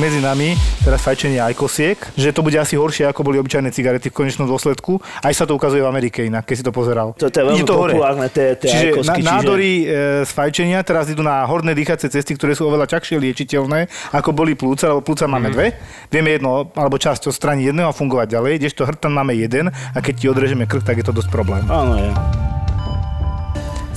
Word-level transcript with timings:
Medzi 0.00 0.24
nami 0.24 0.56
teraz 0.80 1.04
fajčenie 1.04 1.36
ajkosiek, 1.52 2.00
že 2.16 2.32
to 2.32 2.40
bude 2.40 2.56
asi 2.56 2.80
horšie, 2.80 3.04
ako 3.12 3.20
boli 3.20 3.36
obyčajné 3.36 3.68
cigarety 3.68 4.08
v 4.08 4.16
konečnom 4.16 4.48
dôsledku. 4.48 4.96
Aj 5.20 5.28
sa 5.36 5.44
to 5.44 5.52
ukazuje 5.52 5.84
v 5.84 5.88
Amerike 5.92 6.24
inak, 6.24 6.48
keď 6.48 6.56
si 6.56 6.64
to 6.64 6.72
pozeral. 6.72 7.12
To, 7.20 7.28
to 7.28 7.36
je 7.36 7.44
veľmi 7.44 7.68
to 7.68 7.76
populárne, 7.76 8.26
tie, 8.32 8.56
tie 8.56 8.70
Čiže 8.72 8.88
ajkosky, 8.96 9.20
na, 9.20 9.30
nádory 9.36 9.70
e, 9.84 9.84
z 10.24 10.30
fajčenia 10.32 10.80
teraz 10.80 11.12
idú 11.12 11.20
na 11.20 11.44
horné 11.44 11.76
dýchacie 11.76 12.08
cesty, 12.08 12.32
ktoré 12.32 12.56
sú 12.56 12.64
oveľa 12.64 12.88
ťažšie 12.96 13.20
liečiteľné, 13.20 13.92
ako 14.16 14.32
boli 14.32 14.56
plúca, 14.56 14.88
lebo 14.88 15.04
plúca 15.04 15.28
máme 15.28 15.52
dve. 15.52 15.76
Vieme 16.08 16.32
jedno, 16.32 16.72
alebo 16.72 16.96
časť 16.96 17.28
odstrániť 17.28 17.68
jedného 17.68 17.92
a 17.92 17.94
fungovať 17.94 18.40
ďalej, 18.40 18.52
kdežto 18.56 18.88
hrtan 18.88 19.12
máme 19.12 19.36
jeden 19.36 19.68
a 19.68 19.98
keď 20.00 20.14
ti 20.16 20.26
odrežeme 20.32 20.64
krk, 20.64 20.80
tak 20.80 20.96
je 20.96 21.04
to 21.04 21.12
dosť 21.12 21.28
problém. 21.28 21.60
Áno, 21.68 22.00
je. 22.00 22.49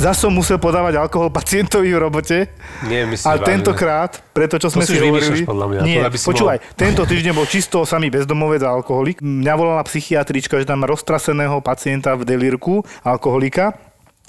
Zas 0.04 0.20
som 0.20 0.36
musel 0.36 0.60
podávať 0.60 1.00
alkohol 1.00 1.32
pacientovi 1.32 1.96
v 1.96 1.96
robote. 1.96 2.52
Nie, 2.92 3.08
myslím 3.08 3.24
Ale 3.24 3.40
tentokrát, 3.40 4.20
preto 4.36 4.60
čo 4.60 4.68
sme 4.68 4.84
si 4.84 5.00
hovorili... 5.00 5.48
podľa 5.48 5.66
mňa, 5.72 5.80
Nie, 5.80 6.04
to 6.04 6.28
počúvaj, 6.28 6.60
tento 6.76 7.08
týždeň 7.08 7.32
bol 7.32 7.48
čisto 7.48 7.88
samý 7.88 8.12
bezdomovec 8.12 8.60
a 8.68 8.76
alkoholik. 8.76 9.24
Mňa 9.24 9.54
volala 9.56 9.80
psychiatrička, 9.88 10.60
že 10.60 10.68
tam 10.68 10.84
má 10.84 10.92
roztraseného 10.92 11.64
pacienta 11.64 12.20
v 12.20 12.28
delírku, 12.28 12.84
alkoholika, 13.00 13.80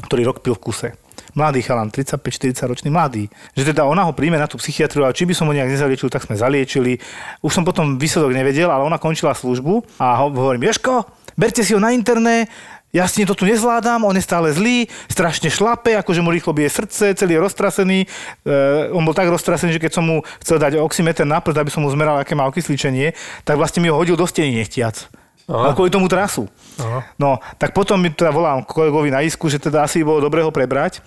ktorý 0.07 0.31
rok 0.31 0.47
pil 0.47 0.55
v 0.55 0.63
kuse. 0.63 0.89
Mladý 1.35 1.67
chalan, 1.67 1.91
35-40 1.91 2.71
ročný, 2.71 2.89
mladý. 2.95 3.27
Že 3.59 3.75
teda 3.75 3.83
ona 3.83 4.07
ho 4.07 4.15
príjme 4.15 4.39
na 4.39 4.47
tú 4.47 4.55
psychiatriu, 4.63 5.03
ale 5.03 5.19
či 5.19 5.27
by 5.27 5.35
som 5.35 5.51
ho 5.51 5.59
nejak 5.59 5.75
nezaliečil, 5.75 6.07
tak 6.07 6.23
sme 6.23 6.39
zaliečili. 6.39 7.03
Už 7.43 7.51
som 7.51 7.67
potom 7.67 7.99
výsledok 7.99 8.31
nevedel, 8.31 8.71
ale 8.71 8.87
ona 8.87 9.03
končila 9.03 9.35
službu 9.35 9.99
a 9.99 10.15
ho- 10.23 10.31
hovorím, 10.31 10.71
Ješko, 10.71 11.03
berte 11.35 11.67
si 11.67 11.75
ho 11.75 11.83
na 11.83 11.91
interné, 11.91 12.47
ja 12.95 13.11
ním 13.19 13.27
to 13.27 13.35
tu 13.35 13.43
nezvládam, 13.43 14.07
on 14.07 14.15
je 14.15 14.23
stále 14.23 14.55
zlý, 14.55 14.87
strašne 15.11 15.51
šlape, 15.51 15.99
akože 15.99 16.23
mu 16.23 16.31
rýchlo 16.31 16.55
bije 16.55 16.71
srdce, 16.71 17.19
celý 17.19 17.35
je 17.35 17.43
roztrasený. 17.43 17.99
E, 18.07 18.09
on 18.95 19.03
bol 19.03 19.19
tak 19.19 19.27
roztrasený, 19.27 19.75
že 19.75 19.83
keď 19.83 19.93
som 19.99 20.07
mu 20.07 20.23
chcel 20.39 20.63
dať 20.63 20.79
oximeter 20.79 21.27
na 21.27 21.43
prst, 21.43 21.59
aby 21.59 21.75
som 21.75 21.83
mu 21.83 21.91
zmeral, 21.91 22.23
aké 22.23 22.39
má 22.39 22.47
okysličenie, 22.47 23.19
tak 23.43 23.59
vlastne 23.59 23.83
mi 23.83 23.91
ho 23.91 23.99
hodil 23.99 24.15
do 24.15 24.23
steny 24.23 24.63
nechtiac. 24.63 25.11
Ale 25.45 25.77
kvôli 25.77 25.93
tomu 25.93 26.09
trasu. 26.09 26.49
Aha. 26.81 27.05
No, 27.21 27.37
tak 27.61 27.77
potom 27.77 28.01
mi 28.01 28.09
teda 28.09 28.33
volám 28.33 28.65
kolegovi 28.65 29.13
na 29.13 29.21
isku, 29.21 29.53
že 29.53 29.61
teda 29.61 29.85
asi 29.85 30.01
bolo 30.01 30.25
dobre 30.25 30.41
ho 30.41 30.49
prebrať. 30.49 31.05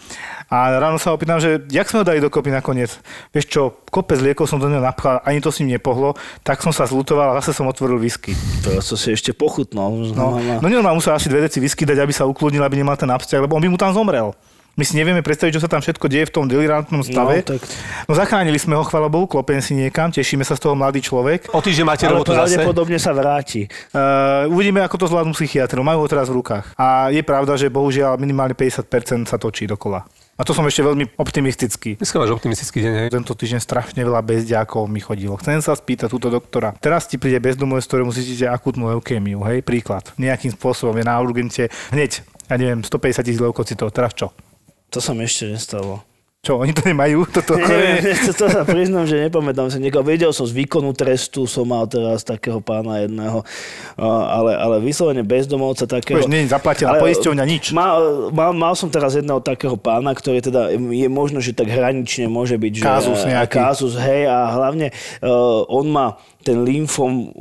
A 0.48 0.78
ráno 0.78 1.02
sa 1.02 1.12
opýtam, 1.12 1.42
že 1.42 1.66
jak 1.74 1.90
sme 1.90 2.06
ho 2.06 2.08
dali 2.08 2.22
dokopy 2.22 2.54
nakoniec. 2.54 3.02
Vieš 3.34 3.46
čo, 3.50 3.62
kopec 3.90 4.22
liekov 4.22 4.46
som 4.46 4.62
do 4.62 4.70
neho 4.70 4.80
napchal, 4.80 5.20
ani 5.26 5.42
to 5.42 5.50
s 5.50 5.60
ním 5.60 5.76
nepohlo, 5.76 6.14
tak 6.46 6.62
som 6.62 6.70
sa 6.70 6.86
zlutoval 6.86 7.34
a 7.34 7.38
zase 7.42 7.58
som 7.58 7.66
otvoril 7.66 7.98
whisky. 7.98 8.38
To 8.64 8.78
som 8.80 8.96
si 8.96 9.12
ešte 9.12 9.34
pochutnal. 9.34 9.90
No, 10.14 10.38
no 10.38 10.66
normálne 10.70 11.02
musel 11.02 11.18
asi 11.18 11.28
dve 11.28 11.44
deci 11.44 11.58
whisky 11.58 11.84
dať, 11.84 11.98
aby 11.98 12.14
sa 12.14 12.30
ukludnil, 12.30 12.62
aby 12.62 12.78
nemal 12.78 12.96
ten 12.96 13.10
absťah, 13.10 13.44
lebo 13.44 13.58
on 13.58 13.64
by 13.66 13.70
mu 13.74 13.76
tam 13.82 13.92
zomrel. 13.92 14.38
My 14.78 14.86
si 14.86 14.94
nevieme 14.94 15.26
predstaviť, 15.26 15.58
čo 15.58 15.64
sa 15.66 15.66
tam 15.66 15.82
všetko 15.82 16.06
deje 16.06 16.30
v 16.30 16.34
tom 16.38 16.46
delirantnom 16.46 17.02
stave. 17.02 17.42
No, 17.42 17.58
tak- 17.58 17.66
no 18.06 18.14
zachránili 18.14 18.62
sme 18.62 18.78
ho, 18.78 18.86
chvala 18.86 19.10
Bohu, 19.10 19.26
klopem 19.26 19.58
si 19.58 19.74
niekam, 19.74 20.14
tešíme 20.14 20.46
sa 20.46 20.54
z 20.54 20.70
toho 20.70 20.78
mladý 20.78 21.02
človek. 21.02 21.50
O 21.50 21.66
týždeň 21.66 21.82
máte 21.82 22.06
Ale 22.06 22.22
robotu 22.22 22.38
zase? 22.38 22.62
pravdepodobne 22.62 23.02
sa 23.02 23.10
vráti. 23.10 23.66
Uh, 23.90 24.46
uvidíme, 24.54 24.86
ako 24.86 25.02
to 25.02 25.06
zvládnu 25.10 25.34
psychiatri. 25.34 25.82
Majú 25.82 26.06
ho 26.06 26.08
teraz 26.08 26.30
v 26.30 26.38
rukách. 26.38 26.78
A 26.78 27.10
je 27.10 27.26
pravda, 27.26 27.58
že 27.58 27.74
bohužiaľ 27.74 28.22
minimálne 28.22 28.54
50% 28.54 29.26
sa 29.26 29.42
točí 29.42 29.66
dokola. 29.66 30.06
A 30.38 30.46
to 30.46 30.54
som 30.54 30.62
ešte 30.70 30.86
veľmi 30.86 31.18
optimistický. 31.18 31.98
Dneska 31.98 32.22
máš 32.22 32.38
optimistický 32.38 32.78
deň, 32.86 32.94
hej? 33.02 33.10
Tento 33.10 33.34
týždeň 33.34 33.58
strašne 33.58 34.06
veľa 34.06 34.22
bezďákov 34.22 34.86
mi 34.86 35.02
chodilo. 35.02 35.34
Chcem 35.42 35.58
sa 35.66 35.74
spýtať 35.74 36.14
túto 36.14 36.30
doktora. 36.30 36.78
Teraz 36.78 37.10
ti 37.10 37.18
príde 37.18 37.42
bezdomovec, 37.42 37.82
ktorému 37.90 38.14
cítite 38.14 38.46
akútnu 38.46 38.94
leukémiu, 38.94 39.42
hej, 39.50 39.66
príklad. 39.66 40.14
Nejakým 40.22 40.54
spôsobom 40.54 40.94
je 40.94 41.06
na 41.10 41.18
urgente 41.18 41.74
hneď, 41.90 42.22
ja 42.46 42.56
neviem, 42.62 42.86
150 42.86 43.26
tisíc 43.26 43.42
leukocitov. 43.42 43.90
Teraz 43.90 44.14
čo? 44.14 44.30
To 44.92 45.00
sa 45.04 45.12
mi 45.12 45.28
ešte 45.28 45.52
nestalo. 45.52 46.08
Čo, 46.48 46.64
oni 46.64 46.72
to 46.72 46.80
nemajú? 46.88 47.28
Toto 47.36 47.60
Neviem, 47.60 48.08
to, 48.24 48.32
to 48.32 48.46
sa 48.48 48.64
priznám, 48.64 49.04
že 49.04 49.20
nepamätám 49.28 49.68
sa 49.68 49.84
niekoho. 49.84 50.06
Vedel 50.06 50.32
som 50.32 50.48
z 50.48 50.56
výkonu 50.56 50.96
trestu, 50.96 51.44
som 51.44 51.68
mal 51.68 51.84
teraz 51.92 52.24
takého 52.24 52.64
pána 52.64 53.04
jedného, 53.04 53.44
ale, 54.00 54.56
ale 54.56 54.76
vyslovene 54.80 55.28
bezdomovca 55.28 55.84
takého. 55.84 56.24
Už 56.24 56.32
nie 56.32 56.48
je 56.48 56.56
zaplatená 56.56 56.96
Ale, 56.96 57.04
poisťovňa, 57.04 57.44
nič. 57.44 57.76
Mal, 57.76 58.32
mal, 58.32 58.56
mal, 58.56 58.74
som 58.80 58.88
teraz 58.88 59.20
jedného 59.20 59.44
takého 59.44 59.76
pána, 59.76 60.16
ktorý 60.16 60.40
teda 60.40 60.72
je 60.72 61.08
možno, 61.12 61.44
že 61.44 61.52
tak 61.52 61.68
hranične 61.68 62.32
môže 62.32 62.56
byť. 62.56 62.74
Že, 62.80 62.84
Kázus 62.86 63.22
nejaký. 63.28 63.56
Kázus, 63.58 63.94
hej, 64.00 64.32
a 64.32 64.48
hlavne 64.56 64.96
uh, 65.20 65.68
on 65.68 65.92
má 65.92 66.16
ten 66.48 66.64
lymfom 66.64 67.34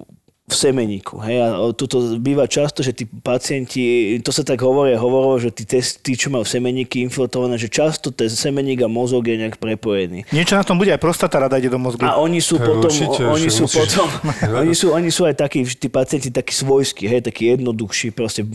v 0.46 0.54
semeníku. 0.54 1.18
Hej, 1.18 1.36
a 1.42 1.46
toto 1.74 1.98
býva 2.16 2.46
často, 2.46 2.78
že 2.78 2.94
tí 2.94 3.02
pacienti, 3.02 3.82
to 4.22 4.30
sa 4.30 4.46
tak 4.46 4.62
hovorí, 4.62 4.94
hovorovo, 4.94 5.42
že 5.42 5.50
tí, 5.50 5.66
tes- 5.66 5.98
tí, 5.98 6.14
čo 6.14 6.30
majú 6.30 6.46
semeníky 6.46 7.02
infiltrované, 7.02 7.58
že 7.58 7.66
často 7.66 8.14
ten 8.14 8.30
semeník 8.30 8.78
a 8.80 8.88
mozog 8.88 9.26
je 9.26 9.34
nejak 9.36 9.58
prepojený. 9.58 10.22
Niečo 10.30 10.54
na 10.54 10.62
tom 10.62 10.78
bude, 10.78 10.94
aj 10.94 11.02
prostata 11.02 11.42
rada 11.42 11.58
ide 11.58 11.66
do 11.66 11.82
mozgu. 11.82 12.06
A 12.06 12.14
oni 12.16 12.38
sú 12.38 12.62
potom, 12.62 12.86
určite, 12.86 13.26
oni 13.26 13.50
sú 13.50 13.66
musíš- 13.66 13.90
potom, 13.90 14.06
oni 14.62 14.70
sú, 14.70 14.94
oni 14.94 15.10
sú 15.10 15.26
aj 15.26 15.34
takí, 15.36 15.66
tí 15.66 15.90
pacienti 15.90 16.30
takí 16.30 16.54
svojskí, 16.54 17.10
hej, 17.10 17.26
takí 17.26 17.50
jednoduchší, 17.50 18.14
proste 18.14 18.46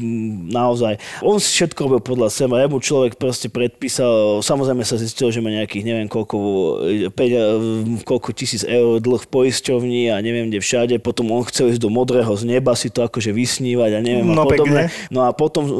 naozaj. 0.47 0.95
On 1.19 1.43
si 1.43 1.51
všetko 1.51 1.91
robil 1.91 1.99
podľa 1.99 2.31
seba, 2.31 2.63
jemu 2.63 2.79
človek 2.79 3.19
proste 3.19 3.51
predpísal, 3.51 4.39
samozrejme 4.39 4.87
sa 4.87 4.95
zistilo, 4.95 5.27
že 5.27 5.43
má 5.43 5.51
nejakých 5.51 5.83
neviem 5.83 6.07
koľko, 6.07 6.37
peňa, 7.11 7.41
koľko 8.07 8.31
tisíc 8.31 8.63
eur 8.63 9.03
dlh 9.03 9.21
v 9.21 9.29
poisťovni 9.29 10.01
a 10.07 10.23
neviem 10.23 10.47
kde 10.47 10.63
všade, 10.63 10.95
potom 10.97 11.35
on 11.35 11.43
chcel 11.43 11.67
ísť 11.67 11.80
do 11.81 11.89
modrého 11.89 12.29
z 12.37 12.45
neba 12.45 12.77
si 12.77 12.93
to 12.93 13.01
akože 13.01 13.33
vysnívať 13.33 13.97
a 13.97 13.99
neviem 13.99 14.29
No 14.29 14.45
a 14.45 14.47
podobne. 14.47 14.85
pekne. 14.85 15.09
No 15.09 15.25
a 15.25 15.33
potom 15.33 15.63
um, 15.65 15.73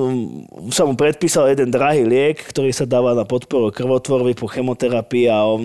sa 0.74 0.90
mu 0.90 0.98
predpísal 0.98 1.54
jeden 1.54 1.70
drahý 1.70 2.02
liek, 2.02 2.42
ktorý 2.50 2.74
sa 2.74 2.90
dáva 2.90 3.14
na 3.14 3.22
podporu 3.22 3.70
krvotvorby 3.70 4.34
po 4.34 4.50
chemoterapii 4.50 5.30
a 5.30 5.46
on 5.46 5.62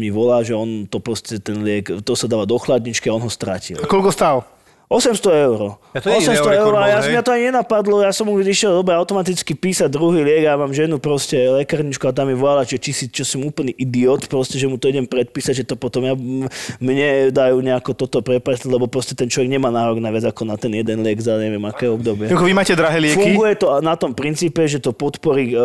mi 0.00 0.08
volá, 0.08 0.40
že 0.40 0.56
on 0.56 0.88
to 0.88 0.96
proste 0.98 1.36
ten 1.44 1.60
liek, 1.60 1.92
to 2.00 2.16
sa 2.16 2.24
dáva 2.24 2.48
do 2.48 2.56
chladničky 2.56 3.12
a 3.12 3.14
on 3.14 3.20
ho 3.20 3.28
stratil. 3.28 3.76
A 3.76 3.84
koľko 3.84 4.08
stál? 4.08 4.36
800 4.90 5.46
eur. 5.46 5.78
Ja 5.94 6.02
to 6.02 6.10
nie 6.10 6.18
je 6.18 6.34
800 6.34 6.50
eur 6.50 6.70
Eurekor 6.74 6.74
a 6.82 6.90
ja, 6.90 6.98
mňa 6.98 7.22
to 7.22 7.30
ani 7.30 7.44
nenapadlo, 7.54 8.02
ja 8.02 8.10
som 8.10 8.26
mu 8.26 8.34
išiel 8.42 8.74
dobre 8.74 8.98
automaticky 8.98 9.54
písať 9.54 9.86
druhý 9.86 10.26
liek 10.26 10.50
a 10.50 10.58
mám 10.58 10.74
ženu 10.74 10.98
proste 10.98 11.38
lekárničku 11.38 12.02
a 12.06 12.12
tam 12.12 12.26
mi 12.26 12.34
volala, 12.34 12.66
že 12.66 12.74
či, 12.74 12.90
si, 12.90 13.04
čo 13.06 13.22
som 13.22 13.46
úplný 13.46 13.70
idiot, 13.78 14.26
proste, 14.26 14.58
že 14.58 14.66
mu 14.66 14.82
to 14.82 14.90
idem 14.90 15.06
predpísať, 15.06 15.62
že 15.62 15.64
to 15.70 15.78
potom 15.78 16.02
ja, 16.02 16.18
mne 16.82 17.30
dajú 17.30 17.62
nejako 17.62 17.94
toto 17.94 18.18
preprať, 18.18 18.66
lebo 18.66 18.90
proste 18.90 19.14
ten 19.14 19.30
človek 19.30 19.46
nemá 19.46 19.70
nárok 19.70 20.02
na 20.02 20.10
viac 20.10 20.26
ako 20.26 20.42
na 20.42 20.58
ten 20.58 20.74
jeden 20.74 21.06
liek 21.06 21.22
za 21.22 21.38
neviem 21.38 21.62
aké 21.70 21.86
obdobie. 21.86 22.26
Vy 22.26 22.50
máte 22.50 22.74
drahé 22.74 22.98
lieky? 22.98 23.38
Funguje 23.38 23.62
to 23.62 23.78
na 23.78 23.94
tom 23.94 24.10
princípe, 24.10 24.66
že 24.66 24.82
to 24.82 24.90
podporí 24.90 25.54
e, 25.54 25.58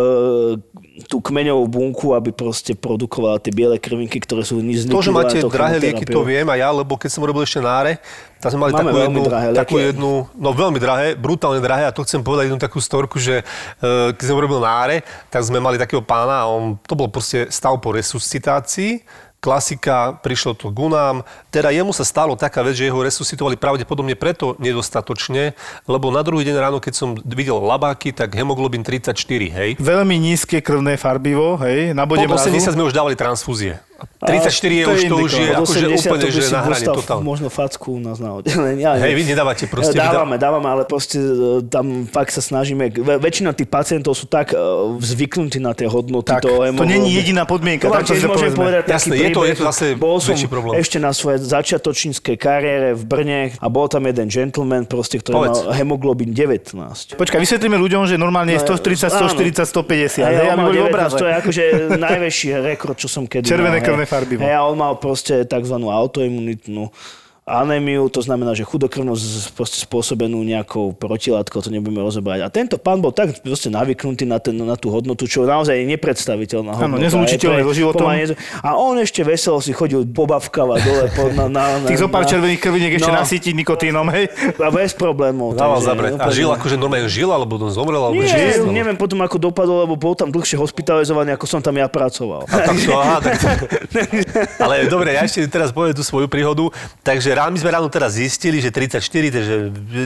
tú 1.12 1.20
kmeňovú 1.20 1.68
bunku, 1.68 2.16
aby 2.16 2.32
proste 2.32 2.72
produkovala 2.72 3.44
tie 3.44 3.52
biele 3.52 3.76
krvinky, 3.76 4.24
ktoré 4.24 4.48
sú 4.48 4.64
nič 4.64 4.88
To, 4.88 5.04
že 5.04 5.12
máte 5.12 5.44
drahé 5.44 5.84
lieky, 5.84 6.08
to 6.08 6.24
viem 6.24 6.48
aj 6.48 6.60
ja, 6.60 6.70
lebo 6.72 6.96
keď 6.96 7.10
som 7.12 7.28
robil 7.28 7.44
ešte 7.44 7.60
náre, 7.60 8.00
tam 8.40 8.56
sme 8.56 8.60
mali 8.68 8.72
Máme 8.72 8.92
takú, 8.92 9.00
jednu, 9.04 9.22
drahé 9.28 9.48
takú 9.52 9.76
lieky. 9.76 9.88
jednu, 9.92 10.12
no 10.32 10.50
veľmi 10.56 10.80
drahé, 10.80 11.08
brutálne 11.20 11.60
drahé 11.60 11.84
a 11.88 11.92
to 11.92 12.08
chcem 12.08 12.24
povedať 12.24 12.48
jednu 12.48 12.60
takú 12.62 12.80
storku, 12.80 13.20
že 13.20 13.44
uh, 13.44 14.16
keď 14.16 14.26
som 14.26 14.40
robil 14.40 14.64
náre, 14.64 15.04
tak 15.28 15.44
sme 15.44 15.60
mali 15.60 15.76
takého 15.76 16.00
pána 16.00 16.44
a 16.44 16.48
on, 16.48 16.80
to 16.80 16.96
bol 16.96 17.12
proste 17.12 17.52
stav 17.52 17.76
po 17.84 17.92
resuscitácii, 17.92 19.04
klasika, 19.46 20.18
prišlo 20.26 20.58
to 20.58 20.74
k 20.74 20.80
nám. 20.90 21.22
Teda 21.54 21.70
jemu 21.70 21.94
sa 21.94 22.02
stalo 22.02 22.34
taká 22.34 22.66
vec, 22.66 22.82
že 22.82 22.90
jeho 22.90 22.98
resuscitovali 22.98 23.62
pravdepodobne 23.62 24.18
preto 24.18 24.58
nedostatočne, 24.58 25.54
lebo 25.86 26.10
na 26.10 26.26
druhý 26.26 26.42
deň 26.50 26.56
ráno, 26.58 26.82
keď 26.82 26.94
som 26.98 27.14
videl 27.14 27.62
labáky, 27.62 28.10
tak 28.10 28.34
hemoglobin 28.34 28.82
34, 28.82 29.14
hej. 29.54 29.70
Veľmi 29.78 30.18
nízke 30.18 30.66
krvné 30.66 30.98
farbivo, 30.98 31.62
hej, 31.62 31.94
na 31.94 32.10
bode 32.10 32.26
Pod 32.26 32.42
80 32.42 32.50
mrazu. 32.58 32.74
sme 32.74 32.84
už 32.90 32.94
dávali 32.98 33.14
transfúzie. 33.14 33.78
34 34.28 34.50
je 34.72 34.84
to 34.84 34.91
už, 34.91 35.00
je 35.00 35.08
to 35.08 35.18
už 35.18 35.31
je 35.31 35.46
akože 35.52 35.86
úplne, 36.00 36.28
že 36.28 36.41
na 36.47 36.62
hrane 36.62 36.86
totálne. 36.88 37.24
možno 37.24 37.47
facku 37.47 37.88
u 37.91 38.00
nás 38.00 38.18
na 38.18 38.34
oddelení. 38.34 38.81
Ja, 38.81 38.96
Hej, 38.96 39.13
vy 39.13 39.24
nedávate 39.25 39.66
proste. 39.66 39.94
dá- 39.94 40.12
Dávame, 40.12 40.36
dávame, 40.36 40.67
ale 40.67 40.84
proste 40.84 41.16
e, 41.16 41.32
tam 41.64 41.85
fakt 42.05 42.29
sa 42.29 42.40
snažíme. 42.40 42.90
Väčšina 43.17 43.52
tých 43.52 43.67
pacientov 43.67 44.14
sú 44.14 44.26
tak 44.26 44.50
e, 44.50 44.59
zvyknutí 45.00 45.58
na 45.58 45.72
tie 45.72 45.85
hodnoty. 45.85 46.28
Tak, 46.28 46.41
toho 46.41 46.58
to 46.58 46.66
hemoglobínu. 46.66 46.91
není 46.96 47.09
jediná 47.14 47.44
podmienka, 47.44 47.85
To 47.85 47.94
vám 47.94 48.02
to 48.02 48.11
tiež 48.11 48.26
môžem 48.26 48.52
povedať 48.52 48.82
taký 48.84 48.94
Jasné, 48.94 49.14
je 49.16 49.29
to- 49.29 49.44
je 49.44 49.53
to 49.53 49.64
zase 49.66 49.85
Bol 49.96 50.17
som 50.17 50.34
väčší 50.34 50.47
problém. 50.47 50.73
ešte 50.76 50.97
na 50.97 51.11
svojej 51.11 51.40
začiatočníckej 51.41 52.35
kariére 52.35 52.90
v 52.91 53.03
Brne 53.03 53.40
a 53.55 53.67
bol 53.67 53.85
tam 53.85 54.03
jeden 54.03 54.28
gentleman, 54.28 54.85
proste, 54.85 55.17
ktorý 55.17 55.35
Povedz. 55.35 55.59
mal 55.61 55.76
hemoglobín 55.76 56.32
19. 56.32 56.73
Počkaj, 57.14 57.38
vysvetlíme 57.38 57.76
ľuďom, 57.76 58.05
že 58.05 58.16
normálne 58.16 58.52
je 58.52 58.61
140, 58.61 59.11
140, 59.11 59.66
150, 59.66 60.22
Hej, 60.22 60.32
hej, 60.32 60.47
on 60.47 60.53
aby 60.53 60.58
mal 60.58 60.66
boli 60.66 60.79
19, 60.79 60.90
obraze. 60.90 61.14
To 61.16 61.26
je 61.26 61.34
akože 61.35 61.64
najväčší 62.00 62.47
rekord, 62.64 62.96
čo 62.96 63.08
som 63.08 63.23
kedy 63.23 63.46
Červené 63.46 63.78
mal. 63.78 63.85
Farbivo. 64.16 64.47
Hej, 64.47 64.56
a 64.56 64.64
on 64.64 64.79
mal 64.79 64.96
proste 64.96 65.44
tzv. 65.44 65.76
autoimunitnú 65.76 66.90
anémiu, 67.46 68.09
to 68.09 68.20
znamená, 68.20 68.52
že 68.52 68.66
chudokrvnosť 68.66 69.53
spôsobenú 69.86 70.42
nejakou 70.42 70.92
protilátkou, 70.92 71.62
to 71.62 71.70
nebudeme 71.70 72.02
rozoberať. 72.02 72.42
A 72.42 72.50
tento 72.50 72.76
pán 72.76 72.97
bol 72.97 73.14
tak 73.14 73.38
proste 73.40 73.70
navyknutý 73.70 74.26
na, 74.26 74.42
ten, 74.42 74.58
na 74.58 74.74
tú 74.74 74.90
hodnotu, 74.90 75.24
čo 75.24 75.46
naozaj 75.46 75.78
je 75.78 75.86
nepredstaviteľná 75.88 76.74
hodnota. 76.74 77.06
nezlučiteľné 77.06 77.38
Je 77.56 77.62
pre- 77.62 77.70
so 77.70 77.78
životom. 77.78 78.02
pomaly 78.03 78.20
nez- 78.26 78.38
A 78.59 78.74
on 78.74 78.97
ešte 78.97 79.22
veselo 79.22 79.62
si 79.62 79.72
chodil 79.72 80.02
pobavkava 80.03 80.74
dole 80.76 81.06
po, 81.12 81.30
na, 81.30 81.46
na, 81.46 81.64
na, 81.78 81.86
Tých 81.86 82.02
zo 82.02 82.09
pár 82.09 82.26
na- 82.26 82.30
červených 82.34 82.58
krviniek 82.59 82.92
ešte 82.96 83.14
No. 83.14 83.22
nasítiť 83.22 83.53
nikotínom, 83.53 84.09
hej? 84.09 84.26
A 84.58 84.70
bez 84.74 84.91
problémov. 84.91 85.53
Dával 85.53 85.80
zabrať. 85.80 86.18
A 86.18 86.28
žil 86.30 86.50
akože 86.50 86.76
normálne 86.76 87.06
žil, 87.06 87.30
alebo 87.30 87.62
on 87.62 87.70
zomrel, 87.70 88.02
alebo 88.02 88.18
Nie, 88.18 88.58
stalo? 88.58 88.74
neviem 88.74 88.98
potom, 88.98 89.22
ako 89.22 89.38
dopadol, 89.38 89.86
lebo 89.86 89.94
bol 89.94 90.18
tam 90.18 90.34
dlhšie 90.34 90.58
hospitalizovaný, 90.58 91.38
ako 91.38 91.46
som 91.46 91.62
tam 91.62 91.78
ja 91.78 91.86
pracoval. 91.86 92.50
A 92.50 92.58
tak 92.64 92.76
to, 92.76 92.91
aha, 92.91 93.18
tak 93.22 93.34
to... 93.38 93.46
Ale 94.66 94.90
dobre, 94.90 95.14
ja 95.14 95.22
ešte 95.22 95.46
teraz 95.46 95.70
poviem 95.70 95.94
tú 95.94 96.02
svoju 96.02 96.26
príhodu. 96.26 96.74
Takže 97.06 97.34
ráno, 97.35 97.52
my 97.52 97.59
sme 97.59 97.72
ráno 97.72 97.87
teraz 97.91 98.16
zistili, 98.16 98.64
že 98.64 98.72
34, 98.72 98.97
takže 99.03 99.55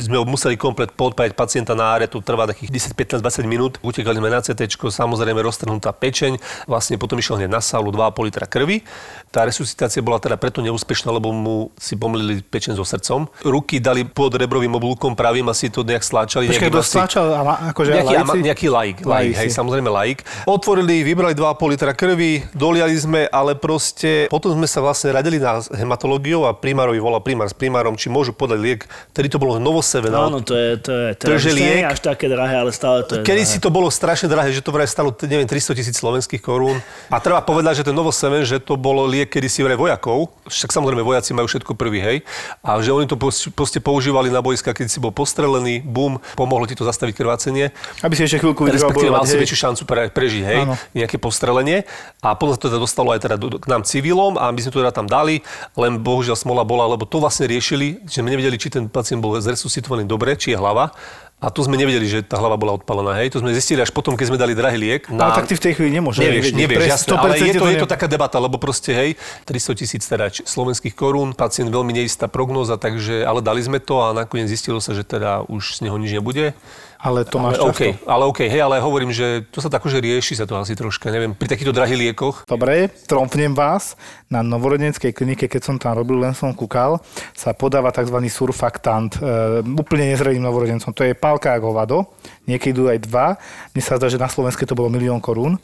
sme 0.04 0.18
museli 0.26 0.58
komplet 0.58 0.90
podpájať 0.92 1.38
pacienta 1.38 1.78
na 1.78 1.94
áre, 1.94 2.10
to 2.10 2.20
trvá 2.20 2.50
takých 2.50 2.92
10, 2.92 3.22
15, 3.22 3.24
20 3.24 3.46
minút. 3.46 3.74
Utekali 3.86 4.18
sme 4.18 4.34
na 4.34 4.42
CT, 4.42 4.66
samozrejme 4.68 5.40
roztrhnutá 5.40 5.94
pečeň, 5.94 6.42
vlastne 6.66 6.98
potom 6.98 7.22
išiel 7.22 7.40
hneď 7.40 7.50
na 7.54 7.62
sálu 7.62 7.94
2,5 7.94 8.28
litra 8.28 8.46
krvi. 8.50 8.82
Tá 9.30 9.46
resuscitácia 9.46 10.02
bola 10.02 10.18
teda 10.18 10.36
preto 10.42 10.60
neúspešná, 10.66 11.14
lebo 11.14 11.30
mu 11.30 11.70
si 11.78 11.94
pomlili 11.94 12.42
pečeň 12.42 12.74
so 12.74 12.84
srdcom. 12.84 13.30
Ruky 13.46 13.78
dali 13.78 14.02
pod 14.04 14.34
rebrovým 14.34 14.74
oblúkom 14.74 15.14
pravým 15.14 15.46
a 15.48 15.54
si 15.54 15.70
to 15.70 15.86
nejak 15.86 16.02
stláčali. 16.02 16.50
Nejakým 16.50 16.74
kto 16.74 16.82
asi- 16.82 16.98
ama, 17.20 17.70
akože 17.70 17.90
Nejaký, 17.94 18.16
ama, 18.18 18.34
nejaký 18.34 18.68
laik, 18.68 18.98
laik, 19.06 19.34
hej, 19.38 19.50
samozrejme 19.54 19.90
laik. 19.92 20.26
Otvorili, 20.50 21.06
vybrali 21.06 21.38
2,5 21.38 21.70
litra 21.70 21.94
krvi, 21.94 22.42
doliali 22.58 22.96
sme, 22.98 23.30
ale 23.30 23.54
proste 23.54 24.26
potom 24.34 24.56
sme 24.58 24.66
sa 24.66 24.82
vlastne 24.82 25.14
radili 25.14 25.38
na 25.38 25.62
hematológiu 25.62 26.50
a 26.50 26.56
primárovi 26.58 26.98
volal 26.98 27.19
primár 27.20 27.46
s 27.46 27.54
primárom, 27.54 27.94
či 27.94 28.08
môžu 28.08 28.32
podať 28.32 28.58
liek. 28.58 28.82
Tedy 29.12 29.28
to 29.28 29.38
bolo 29.38 29.56
Novoseve. 29.58 30.08
na- 30.08 30.28
Áno, 30.28 30.40
to 30.40 30.54
je, 30.54 30.76
to 30.76 30.92
je, 30.92 31.08
to, 31.14 31.24
je, 31.26 31.34
je, 31.34 31.40
že 31.40 31.50
to 31.50 31.56
nie 31.56 31.64
je 31.64 31.76
liek- 31.80 31.92
až 31.92 32.00
také 32.02 32.26
drahé, 32.26 32.56
ale 32.58 32.72
stále 32.72 33.04
to 33.04 33.12
je 33.16 33.22
Kedy 33.22 33.42
drahé. 33.42 33.52
si 33.52 33.58
to 33.58 33.70
bolo 33.70 33.88
strašne 33.88 34.26
drahé, 34.26 34.50
že 34.50 34.60
to 34.60 34.70
vraj 34.70 34.86
stalo, 34.86 35.12
neviem, 35.24 35.46
300 35.46 35.74
tisíc 35.74 35.96
slovenských 35.96 36.40
korún. 36.40 36.80
A 37.08 37.18
treba 37.18 37.40
povedať, 37.40 37.82
že 37.82 37.84
ten 37.84 37.94
Novoseven, 37.94 38.44
že 38.44 38.58
to 38.58 38.74
bolo 38.74 39.04
liek 39.04 39.30
kedy 39.30 39.46
si 39.46 39.62
vraj 39.62 39.76
vojakov. 39.76 40.34
Však 40.46 40.72
samozrejme 40.72 41.00
vojaci 41.00 41.32
majú 41.32 41.46
všetko 41.46 41.74
prvý, 41.74 42.00
hej. 42.00 42.18
A 42.60 42.80
že 42.80 42.90
oni 42.90 43.06
to 43.06 43.16
proste 43.50 43.80
používali 43.80 44.28
na 44.28 44.40
boiska, 44.40 44.72
keď 44.72 44.88
si 44.88 44.98
bol 44.98 45.12
postrelený, 45.12 45.82
bum, 45.82 46.18
pomohlo 46.34 46.66
ti 46.66 46.74
to 46.74 46.82
zastaviť 46.82 47.14
krvácenie. 47.14 47.70
Aby 48.02 48.14
si 48.14 48.24
ešte 48.24 48.40
chvíľku 48.40 48.64
vydržal 48.64 48.90
respektíve 48.90 49.12
mal 49.12 49.26
si 49.26 49.36
väčšiu 49.36 49.58
šancu 49.60 49.82
pre, 49.84 50.10
prežiť, 50.10 50.44
hej, 50.44 50.60
Áno. 50.64 50.74
nejaké 50.92 51.18
postrelenie. 51.18 51.86
A 52.20 52.34
potom 52.34 52.54
sa 52.54 52.60
to 52.60 52.68
teda 52.68 52.80
dostalo 52.80 53.12
aj 53.12 53.22
teda 53.22 53.36
k 53.38 53.66
nám 53.66 53.82
civilom 53.84 54.36
a 54.36 54.50
my 54.50 54.60
sme 54.60 54.72
to 54.72 54.80
teda 54.80 54.90
tam 54.90 55.06
dali, 55.06 55.42
len 55.74 55.98
bohužiaľ 55.98 56.36
smola 56.36 56.62
bola, 56.62 56.90
lebo 56.90 57.06
to 57.10 57.18
vlastne 57.18 57.50
riešili, 57.50 58.06
že 58.06 58.22
sme 58.22 58.30
nevedeli, 58.30 58.56
či 58.62 58.70
ten 58.70 58.86
pacient 58.86 59.20
bol 59.20 59.34
zresuscitovaný 59.42 60.06
dobre, 60.06 60.38
či 60.38 60.54
je 60.54 60.58
hlava. 60.62 60.94
A 61.40 61.48
tu 61.48 61.64
sme 61.64 61.80
nevedeli, 61.80 62.04
že 62.04 62.20
tá 62.20 62.36
hlava 62.36 62.60
bola 62.60 62.76
odpalená, 62.76 63.16
hej. 63.24 63.32
To 63.32 63.40
sme 63.40 63.56
zistili 63.56 63.80
až 63.80 63.96
potom, 63.96 64.20
keď 64.20 64.28
sme 64.28 64.36
dali 64.36 64.52
drahý 64.52 64.76
liek. 64.76 65.08
Ale 65.08 65.40
tak 65.40 65.48
ty 65.48 65.56
v 65.56 65.64
tej 65.64 65.74
chvíli 65.80 65.96
nemôžeš 65.96 66.20
Nevieš, 66.20 66.52
nevieš, 66.52 66.80
Pre 66.84 66.92
jasné, 66.92 67.12
ale 67.16 67.36
je 67.40 67.56
to, 67.56 67.64
100% 67.64 67.74
je 67.74 67.80
to 67.80 67.88
taká 67.88 68.08
debata, 68.12 68.36
lebo 68.44 68.60
proste, 68.60 68.92
hej, 68.92 69.10
300 69.48 69.80
tisíc 69.80 70.04
teda 70.04 70.28
slovenských 70.28 70.92
korún, 70.92 71.32
pacient 71.32 71.72
veľmi 71.72 71.96
neistá 71.96 72.28
prognóza, 72.28 72.76
takže, 72.76 73.24
ale 73.24 73.40
dali 73.40 73.64
sme 73.64 73.80
to 73.80 74.04
a 74.04 74.12
nakoniec 74.12 74.52
zistilo 74.52 74.84
sa, 74.84 74.92
že 74.92 75.08
teda 75.08 75.48
už 75.48 75.80
z 75.80 75.88
neho 75.88 75.96
nič 75.96 76.12
nebude. 76.12 76.52
Ale 77.00 77.24
to 77.24 77.40
máš 77.40 77.64
Ale 77.64 77.72
často. 77.72 77.72
OK, 77.72 77.82
ale 78.12 78.24
OK, 78.28 78.40
hej, 78.44 78.60
ale 78.60 78.84
hovorím, 78.84 79.16
že 79.16 79.48
to 79.48 79.64
sa 79.64 79.72
tak 79.72 79.80
akože 79.80 80.04
rieši 80.04 80.36
sa 80.36 80.44
to 80.44 80.60
asi 80.60 80.76
troška, 80.76 81.08
neviem, 81.08 81.32
pri 81.32 81.48
takýchto 81.48 81.72
drahých 81.72 82.12
liekoch. 82.12 82.44
Dobre, 82.44 82.92
tromfnem 83.08 83.56
vás. 83.56 83.96
Na 84.28 84.44
novorodenskej 84.44 85.16
klinike, 85.16 85.48
keď 85.48 85.62
som 85.64 85.76
tam 85.80 85.96
robil, 85.96 86.20
len 86.20 86.36
som 86.36 86.52
kúkal, 86.52 87.00
sa 87.32 87.56
podáva 87.56 87.96
tzv. 87.96 88.20
surfaktant 88.28 89.16
e, 89.16 89.64
úplne 89.64 90.12
nezrelým 90.12 90.44
novorodencom. 90.44 90.92
To 90.92 91.08
je 91.08 91.16
pálka 91.16 91.56
ako 91.56 91.72
hovado, 91.72 91.98
niekedy 92.44 92.84
aj 92.84 93.00
dva. 93.08 93.28
Mne 93.72 93.82
sa 93.82 93.96
zdá, 93.96 94.12
že 94.12 94.20
na 94.20 94.28
Slovensku 94.28 94.68
to 94.68 94.76
bolo 94.76 94.92
milión 94.92 95.24
korún 95.24 95.56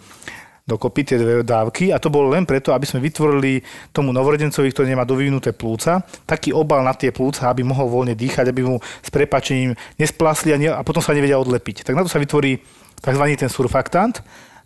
dokopy 0.65 1.05
tie 1.05 1.21
dve 1.21 1.45
dávky 1.45 1.93
a 1.93 2.01
to 2.01 2.09
bolo 2.09 2.33
len 2.33 2.41
preto, 2.41 2.73
aby 2.73 2.89
sme 2.89 2.97
vytvorili 2.97 3.61
tomu 3.93 4.09
novorodencovi, 4.09 4.73
ktorý 4.73 4.89
nemá 4.89 5.05
dovyvinuté 5.05 5.53
plúca, 5.53 6.01
taký 6.25 6.57
obal 6.57 6.81
na 6.81 6.97
tie 6.97 7.13
plúca, 7.13 7.53
aby 7.53 7.61
mohol 7.61 7.85
voľne 7.85 8.17
dýchať, 8.17 8.49
aby 8.49 8.65
mu 8.65 8.81
s 8.81 9.09
prepačením 9.13 9.77
nesplasli 10.01 10.49
a, 10.49 10.57
ne, 10.57 10.73
a 10.73 10.81
potom 10.81 11.05
sa 11.05 11.13
nevedia 11.13 11.37
odlepiť. 11.37 11.85
Tak 11.85 11.93
na 11.93 12.01
to 12.01 12.09
sa 12.09 12.17
vytvorí 12.17 12.57
tzv. 12.97 13.23
ten 13.37 13.45
surfaktant 13.45 14.25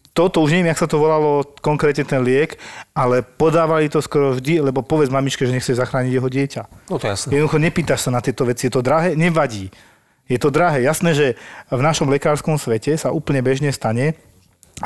toto 0.09 0.43
už 0.43 0.51
neviem, 0.51 0.73
jak 0.73 0.83
sa 0.83 0.89
to 0.89 0.99
volalo 0.99 1.47
konkrétne 1.63 2.03
ten 2.03 2.19
liek, 2.19 2.59
ale 2.91 3.23
podávali 3.23 3.87
to 3.87 4.03
skoro 4.03 4.35
vždy, 4.35 4.59
lebo 4.59 4.83
povedz 4.83 5.07
mamičke, 5.07 5.47
že 5.47 5.53
nechce 5.53 5.71
zachrániť 5.71 6.11
jeho 6.11 6.27
dieťa. 6.27 6.61
No 6.91 6.99
to 6.99 7.07
jasné. 7.07 7.39
Jednoducho 7.39 7.61
nepýtaš 7.61 8.09
sa 8.09 8.11
na 8.11 8.19
tieto 8.19 8.43
veci, 8.43 8.67
je 8.67 8.73
to 8.73 8.83
drahé, 8.83 9.15
nevadí. 9.15 9.71
Je 10.27 10.35
to 10.35 10.51
drahé. 10.51 10.83
Jasné, 10.83 11.15
že 11.15 11.27
v 11.71 11.81
našom 11.81 12.11
lekárskom 12.11 12.59
svete 12.59 12.99
sa 12.99 13.15
úplne 13.15 13.39
bežne 13.39 13.71
stane, 13.71 14.19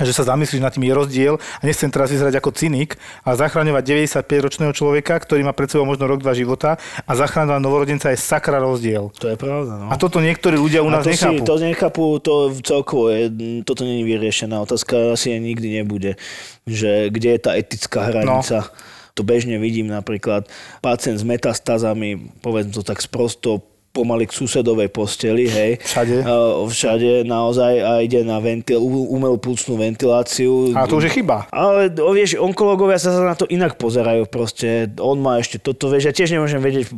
že 0.02 0.14
sa 0.18 0.26
zamyslíš 0.26 0.58
nad 0.58 0.74
tým 0.74 0.90
je 0.90 0.94
rozdiel 0.98 1.34
a 1.38 1.62
nechcem 1.62 1.94
teraz 1.94 2.10
vyzerať 2.10 2.42
ako 2.42 2.50
cynik 2.58 2.98
a 3.22 3.38
zachraňovať 3.38 4.10
95-ročného 4.10 4.74
človeka, 4.74 5.14
ktorý 5.22 5.46
má 5.46 5.54
pred 5.54 5.70
sebou 5.70 5.86
možno 5.86 6.10
rok, 6.10 6.26
dva 6.26 6.34
života 6.34 6.82
a 7.06 7.12
zachraňovať 7.14 7.62
novorodenca 7.62 8.10
je 8.10 8.18
sakra 8.18 8.58
rozdiel. 8.58 9.14
To 9.22 9.30
je 9.30 9.38
pravda, 9.38 9.78
no. 9.78 9.86
A 9.94 9.96
toto 10.02 10.18
niektorí 10.18 10.58
ľudia 10.58 10.82
u 10.82 10.90
A 10.90 10.98
nás 10.98 11.06
to 11.06 11.14
nechápu. 11.14 11.46
Si, 11.46 11.46
to 11.46 11.56
nechápu, 11.62 12.04
to 12.18 12.34
celkovo 12.66 13.14
je, 13.14 13.30
toto 13.62 13.86
není 13.86 14.02
vyriešená 14.02 14.58
otázka, 14.66 15.14
asi 15.14 15.38
aj 15.38 15.42
nikdy 15.46 15.68
nebude, 15.84 16.18
že 16.66 17.14
kde 17.14 17.38
je 17.38 17.40
tá 17.44 17.54
etická 17.54 18.10
hranica. 18.10 18.66
No. 18.66 18.92
To 19.14 19.22
bežne 19.22 19.62
vidím 19.62 19.94
napríklad 19.94 20.50
pacient 20.82 21.22
s 21.22 21.26
metastázami, 21.28 22.34
povedzme 22.42 22.74
to 22.74 22.82
tak 22.82 22.98
sprosto, 22.98 23.62
pomaly 23.94 24.26
k 24.26 24.34
susedovej 24.34 24.90
posteli, 24.90 25.46
hej. 25.46 25.78
Všade. 25.78 26.26
Uh, 26.26 26.66
všade 26.66 27.22
naozaj 27.24 27.74
a 27.78 28.02
ide 28.02 28.26
na 28.26 28.42
ventil, 28.42 28.82
umelú 28.82 29.38
plúcnú 29.38 29.78
ventiláciu. 29.78 30.74
A 30.74 30.90
to 30.90 30.98
už 30.98 31.14
je 31.14 31.22
chyba. 31.22 31.46
Ale 31.54 31.94
o, 31.94 32.10
vieš, 32.10 32.34
onkológovia 32.36 32.98
sa 32.98 33.14
na 33.14 33.38
to 33.38 33.46
inak 33.46 33.78
pozerajú 33.78 34.26
proste. 34.26 34.90
On 34.98 35.14
má 35.16 35.38
ešte 35.38 35.62
toto, 35.62 35.94
vieš, 35.94 36.10
ja 36.10 36.14
tiež 36.16 36.34
nemôžem 36.34 36.58
vedieť 36.58 36.90